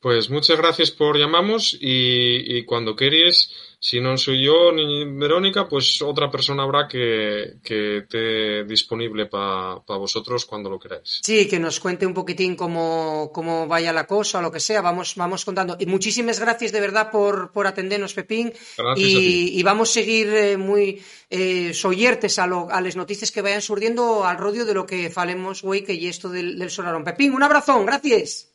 Pues 0.00 0.30
muchas 0.30 0.58
gracias 0.58 0.92
por 0.92 1.18
llamamos 1.18 1.76
y, 1.80 2.56
y 2.56 2.64
cuando 2.64 2.94
queréis 2.94 3.50
si 3.80 4.00
no 4.00 4.16
soy 4.16 4.44
yo 4.44 4.72
ni 4.72 5.04
Verónica, 5.04 5.68
pues 5.68 6.02
otra 6.02 6.28
persona 6.28 6.64
habrá 6.64 6.88
que, 6.88 7.58
que 7.62 7.98
esté 7.98 8.64
disponible 8.64 9.26
para 9.26 9.80
vosotros 9.86 10.44
cuando 10.46 10.68
lo 10.68 10.80
queráis. 10.80 11.20
Sí, 11.22 11.46
que 11.46 11.60
nos 11.60 11.78
cuente 11.78 12.04
un 12.04 12.12
poquitín 12.12 12.56
cómo, 12.56 13.30
cómo 13.32 13.68
vaya 13.68 13.92
la 13.92 14.06
cosa 14.06 14.38
o 14.38 14.42
lo 14.42 14.50
que 14.50 14.58
sea. 14.58 14.80
Vamos, 14.80 15.14
vamos 15.14 15.44
contando. 15.44 15.76
Y 15.78 15.86
muchísimas 15.86 16.40
gracias 16.40 16.72
de 16.72 16.80
verdad 16.80 17.12
por, 17.12 17.52
por 17.52 17.68
atendernos, 17.68 18.14
Pepín. 18.14 18.52
Y, 18.96 19.58
y, 19.58 19.62
vamos 19.62 19.90
a 19.90 19.92
seguir 19.92 20.28
eh, 20.28 20.56
muy 20.56 21.00
eh, 21.30 21.72
soyertes 21.72 22.40
a, 22.40 22.48
lo, 22.48 22.68
a 22.70 22.80
las 22.80 22.96
noticias 22.96 23.30
que 23.30 23.42
vayan 23.42 23.62
surgiendo 23.62 24.24
al 24.24 24.38
rodio 24.38 24.64
de 24.64 24.74
lo 24.74 24.86
que 24.86 25.08
falemos, 25.08 25.62
güey, 25.62 25.84
que 25.84 25.94
y 25.94 26.08
esto 26.08 26.30
del, 26.30 26.58
del 26.58 26.70
Solarón. 26.70 27.04
Pepín, 27.04 27.32
un 27.32 27.44
abrazón, 27.44 27.86
gracias. 27.86 28.52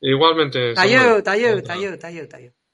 Igualmente. 0.00 0.74
Tayo, 0.74 1.22
tayo, 1.22 1.62
tayo, 1.62 1.98
tayo, 1.98 2.28
tayo. 2.28 2.65